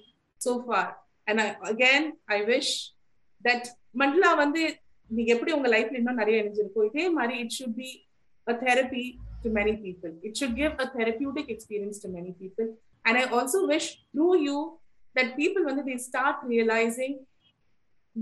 so 0.46 0.52
far. 0.68 0.86
And 1.26 1.40
I, 1.40 1.56
again, 1.74 2.04
I 2.36 2.44
wish 2.52 2.70
that 3.46 3.64
mandala 4.00 4.30
வந்து 4.42 4.62
நீங்க 5.16 5.30
எப்படி 5.34 5.52
உங்க 5.56 5.68
லைஃப்ல 5.74 5.98
இன்னும் 6.00 6.20
நிறைய 6.22 6.36
இணைஞ்சிருக்கோ 6.42 6.82
இதே 6.88 7.04
மாதிரி 7.18 7.36
it 7.44 7.50
should 7.56 7.74
be 7.82 7.90
a 8.46 8.54
therapy 8.64 9.20
to 9.42 9.50
many 9.50 9.76
people. 9.76 10.12
It 10.22 10.36
should 10.36 10.54
give 10.56 10.72
a 10.78 10.88
therapeutic 10.88 11.48
experience 11.48 11.98
to 12.00 12.08
many 12.08 12.32
people. 12.32 12.66
And 13.04 13.16
I 13.16 13.24
also 13.24 13.66
wish 13.66 13.86
through 14.12 14.40
you 14.40 14.78
that 15.14 15.36
people, 15.36 15.64
when 15.64 15.84
they 15.84 15.98
start 15.98 16.36
realizing 16.44 17.12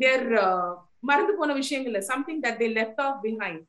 their 0.03 0.23
uh, 0.47 0.71
மறந்து 1.09 1.33
போன 1.39 1.55
விஷயங்கள்ல 1.62 2.01
something 2.11 2.39
that 2.45 2.57
they 2.61 2.69
left 2.79 2.99
off 3.05 3.17
behind, 3.29 3.61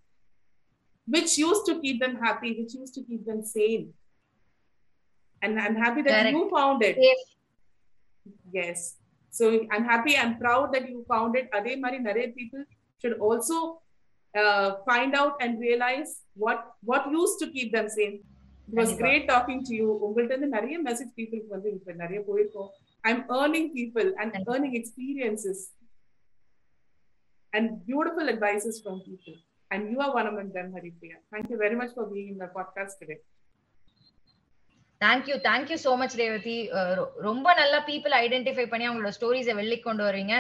which 1.16 1.32
used 1.48 1.66
to 1.70 1.74
keep 1.84 1.98
them 2.04 2.16
happy, 2.26 2.52
which 2.60 2.74
used 2.82 2.96
to 2.98 3.04
keep 3.10 3.22
them 3.30 3.42
sane. 3.56 3.86
And 5.44 5.54
I'm 5.64 5.76
happy 5.86 6.02
that 6.08 6.16
Correct. 6.20 6.36
you 6.38 6.44
found 6.58 6.80
it. 6.90 6.96
Safe. 7.04 7.26
Yes. 8.60 8.80
So 9.38 9.46
I'm 9.74 9.86
happy 9.94 10.14
and 10.22 10.32
proud 10.44 10.68
that 10.74 10.86
you 10.92 11.00
found 11.14 11.36
it. 11.40 11.48
Adhe 11.58 11.74
Mari 11.84 12.00
Nare 12.00 12.24
people 12.40 12.64
should 13.02 13.16
also 13.28 13.58
uh, 14.35 14.77
find 14.85 15.15
out 15.15 15.35
and 15.41 15.61
realize 15.61 16.11
what 16.37 16.61
what 16.83 17.11
used 17.13 17.39
to 17.43 17.49
keep 17.51 17.73
them 17.73 17.89
sane. 17.89 18.17
It 18.69 18.75
was 18.75 18.91
Kandipa. 18.91 19.03
great 19.03 19.25
talking 19.29 19.61
to 19.65 19.75
you. 19.75 19.89
உங்கள்ட்ட 20.07 20.33
இருந்து 20.33 20.51
நிறைய 20.57 20.77
message 20.83 21.13
பீப்புளுக்கு 21.17 21.55
வந்து 21.57 21.71
இப்ப 21.73 21.95
நிறைய 22.03 22.21
போயிருக்கோம் 22.29 22.71
I'm 23.05 23.23
earning 23.39 23.71
people 23.79 24.09
and 24.21 24.33
Kandipa. 24.35 24.53
Earning 24.55 24.77
experiences 24.81 25.63
and 27.53 27.71
beautiful 27.89 28.31
advices 28.35 28.81
from 28.83 29.03
people 29.09 29.37
and 29.71 29.85
you 29.93 29.99
are 30.07 30.15
one 30.21 30.29
among 30.33 30.53
them 30.57 30.73
Haripriya 30.79 31.19
thank you 31.35 31.59
very 31.65 31.79
much 31.83 31.95
for 31.97 32.09
being 32.13 32.31
in 32.33 32.43
the 32.45 32.49
podcast 32.59 33.01
today 33.03 33.17
thank you 35.03 35.37
thank you 35.47 35.77
so 35.85 35.93
much 36.01 36.17
Revathi 36.21 36.57
ரொம்ப 37.29 37.49
நல்லா 37.61 37.79
people 37.91 38.15
identify 38.25 38.65
பண்ணி 38.73 38.87
அவங்களோட 38.89 39.13
ஸ்டோரிஸை 39.17 39.55
வெளிக் 39.61 39.87
கொண்டு 39.87 40.03
வர்றீங்க. 40.07 40.35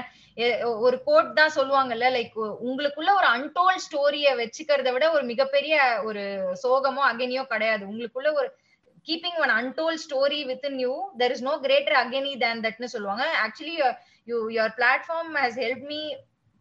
ஒரு 0.86 0.96
code 1.06 1.30
தான் 1.38 1.54
சொல்லுவாங்கல்ல 1.58 2.08
லைக் 2.16 2.34
உங்களுக்குள்ள 2.68 3.12
ஒரு 3.20 3.28
அன்டோல் 3.36 3.80
ஸ்டோரிய 3.86 4.34
வச்சுக்கிறத 4.40 4.90
விட 4.96 5.06
ஒரு 5.16 5.24
மிகப்பெரிய 5.32 5.76
ஒரு 6.08 6.24
சோகமோ 6.64 7.04
அகனியோ 7.12 7.44
கிடையாது. 7.52 7.84
உங்களுக்குள்ள 7.92 8.30
ஒரு 8.40 8.48
keeping 9.08 9.38
one 9.44 9.54
untold 9.60 9.98
story 10.04 10.40
within 10.70 10.78
you 10.84 10.92
there 11.22 11.34
is 11.36 11.46
no 11.48 11.54
greater 11.64 11.96
agony 12.02 12.34
than 12.44 12.62
தட்னு 12.66 12.92
சொல்லுவாங்க. 12.94 13.24
Actually 13.44 13.76
you 14.28 14.36
your 14.58 14.76
platform 14.80 15.32
has 15.44 15.58
help 15.64 15.86
me 15.94 16.02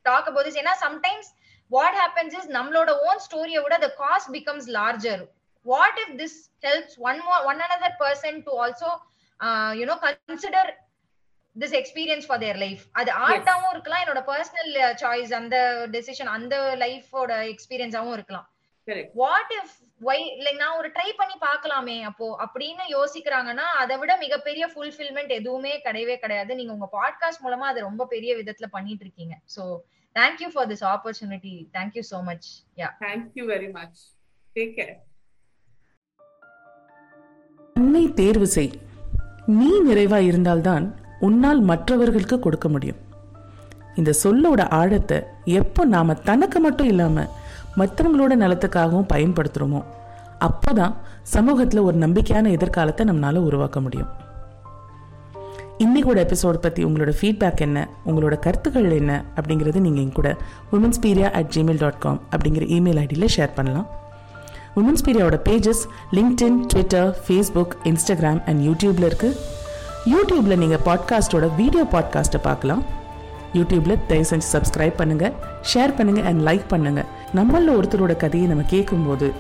talk 0.06 0.30
about 0.32 0.48
this 0.50 0.60
ஏன்னா 0.64 0.74
சம்டைம்ஸ் 0.86 1.30
வாட் 1.72 1.98
ஹேப்பன்ஸ் 2.02 2.38
இஸ் 2.40 2.50
நம்மளோட 2.58 2.92
ஓன் 3.10 3.22
ஸ்டோரியை 3.28 3.62
விட 3.68 3.76
the 3.86 3.90
cast 4.04 4.32
becomes 4.38 4.68
larger 4.80 5.22
what 5.64 5.94
if 6.04 6.18
this 6.18 6.50
helps 6.64 6.94
one 6.98 7.20
more 7.26 7.42
one 7.46 7.60
another 7.68 7.92
person 8.04 8.44
to 8.46 8.52
also 8.52 8.90
uh, 9.40 9.72
you 9.80 9.86
know 9.86 10.00
consider 10.28 10.64
this 11.56 11.74
experience 11.80 12.26
for 12.30 12.38
their 12.44 12.58
life? 12.64 12.84
அது 13.00 13.12
ஆர்ட்டாவும் 13.26 13.72
இருக்கலாம். 13.74 14.02
என்னோட 14.04 14.22
personal 14.32 14.74
choice 15.02 15.34
அந்த 15.40 15.58
decision 15.96 16.32
அந்த 16.38 16.56
லைஃபோட 16.84 17.32
எக்ஸ்பீரியன்ஸாவும் 17.54 18.16
இருக்கலாம். 18.18 18.48
வாட் 19.22 19.52
இஃப் 19.58 19.74
வை 20.08 20.18
லைக் 20.46 20.62
நான் 20.62 20.78
ஒரு 20.78 20.90
ட்ரை 20.96 21.10
பண்ணி 21.20 21.36
பார்க்கலாமே 21.48 21.98
அப்போ 22.10 22.28
அப்படின்னு 22.46 22.86
யோசிக்கிறாங்கன்னா 22.96 23.66
அதை 23.82 23.98
விட 23.98 24.12
மிகப்பெரிய 24.24 24.68
ஃபுல்ஃபில்மெண்ட் 24.74 25.34
எதுவுமே 25.40 25.74
கிடையவே 25.86 26.16
கிடையாது. 26.24 26.52
நீங்க 26.62 26.74
உங்க 26.78 26.90
பாட்காஸ்ட் 26.98 27.44
மூலமா 27.46 27.68
அதை 27.74 27.82
ரொம்ப 27.90 28.06
பெரிய 28.16 28.34
விதத்துல 28.42 28.70
பண்ணிட்டு 28.78 29.06
இருக்கீங்க. 29.08 29.36
So 29.56 29.64
thank you 30.16 30.48
for 30.56 30.70
this 30.74 30.86
opportunity 30.94 31.56
thank you 31.78 32.06
so 32.14 32.20
much 32.32 32.50
yeah 32.82 32.90
thank you 33.06 33.46
very 33.54 33.72
much 33.80 34.02
take 34.56 34.76
care 34.80 34.94
உன்னை 37.76 38.14
தேர்வு 38.14 38.48
செய். 38.48 38.72
நீ 39.46 39.70
நிறைவா 39.88 40.18
இருந்தால்தான் 40.18 40.96
உன்னால் 41.20 41.62
மற்றவர்களுக்கு 41.62 42.40
கொடுக்க 42.40 42.70
முடியும். 42.70 43.00
இந்த 43.96 44.14
சொல்லோட 44.24 44.70
ஆழத்தை 44.70 45.18
எப்போ 45.46 45.86
நாம 45.86 46.14
தனக்கு 46.14 46.60
மட்டும் 46.60 46.88
இல்லாம 46.88 47.26
மற்றவங்களோட 47.78 48.34
நலத்துக்காகவும் 48.44 49.12
பயன்படுத்துறோமோ 49.14 49.82
அப்போதான் 50.40 50.94
சமூகத்துல 51.34 51.82
ஒரு 51.82 51.98
நம்பிக்கையான 51.98 52.50
எதிர்காலத்தை 52.50 53.06
நம்மளால 53.08 53.44
உருவாக்க 53.50 53.80
முடியும். 53.82 54.12
இன்னைக்கோட 55.78 56.20
எபிசோட் 56.26 56.64
பற்றி 56.66 56.86
உங்களோட 56.86 57.12
ஃபீட்பேக் 57.20 57.64
என்ன 57.68 57.88
உங்களோட 58.06 58.40
கருத்துக்கள் 58.40 58.92
என்ன 58.92 59.24
அப்படிங்கிறது 59.36 59.80
நீங்கள் 59.80 60.04
என் 60.04 60.12
கூட 60.12 60.38
women's 60.72 61.02
பீரியா 61.02 61.30
at 61.32 61.52
Gmail 61.56 61.78
dot 61.78 61.98
com 61.98 62.22
அப்படிங்கிற 62.32 62.66
இமெயில் 62.78 63.02
ஐடியில் 63.06 63.34
ஷேர் 63.38 63.56
பண்ணலாம். 63.56 63.88
Women's 64.76 65.04
பீரியாவோட 65.06 65.38
pages 65.50 65.82
LinkedIn 66.12 66.66
Twitter 66.66 67.18
Facebook 67.28 67.74
Instagram 67.84 68.48
and 68.48 68.62
யூடியூப்ல 68.68 69.06
இருக்கு. 69.06 69.40
யூடியூப்ல 70.06 70.56
நீங்கள் 70.56 70.80
பாட்காஸ்டோட 70.86 71.56
வீடியோ 71.56 71.84
பாட்காஸ்ட்டை 71.92 72.38
பார்க்கலாம். 72.42 72.84
யூடியூப்ல 73.54 73.98
தயவு 74.08 74.28
செஞ்சு 74.30 74.42
சப்ஸ்கிரைப் 74.54 74.96
பண்ணுங்க 74.96 75.32
ஷேர் 75.74 75.96
பண்ணுங்க 75.96 76.22
அண்ட் 76.22 76.48
லைக் 76.48 76.64
பண்ணுங்க. 76.68 77.06
நம்மள 77.36 77.74
ஒருத்தரோட 77.80 78.18
கதையை 78.18 78.50
நம்ம 78.50 78.64
கேட்கும்போது 78.64 79.32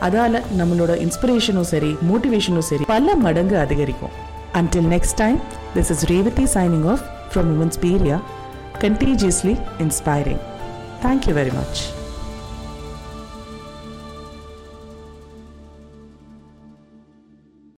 அதால 0.00 0.42
நம்மளோட 0.58 1.08
இன்ஸ்பிரேஷனும் 1.08 1.68
சரி 1.72 1.96
மோட்டிவேஷனும் 2.10 2.68
சரி 2.70 2.84
பல 2.86 3.14
மடங்கு 3.14 3.58
அதிகரிக்கும். 3.58 4.10
Until 4.54 4.82
next 4.82 5.16
time 5.16 5.40
this 5.74 5.90
is 5.90 6.06
Revathi 6.06 6.44
signing 6.54 6.88
off 6.90 7.04
from 7.34 7.52
women's 7.54 7.80
பீரியா 7.80 8.20
contagiously 8.78 9.60
inspiring 9.78 10.42
Thank 11.02 11.26
you 11.28 11.34
very 11.34 11.50
much. 11.50 11.97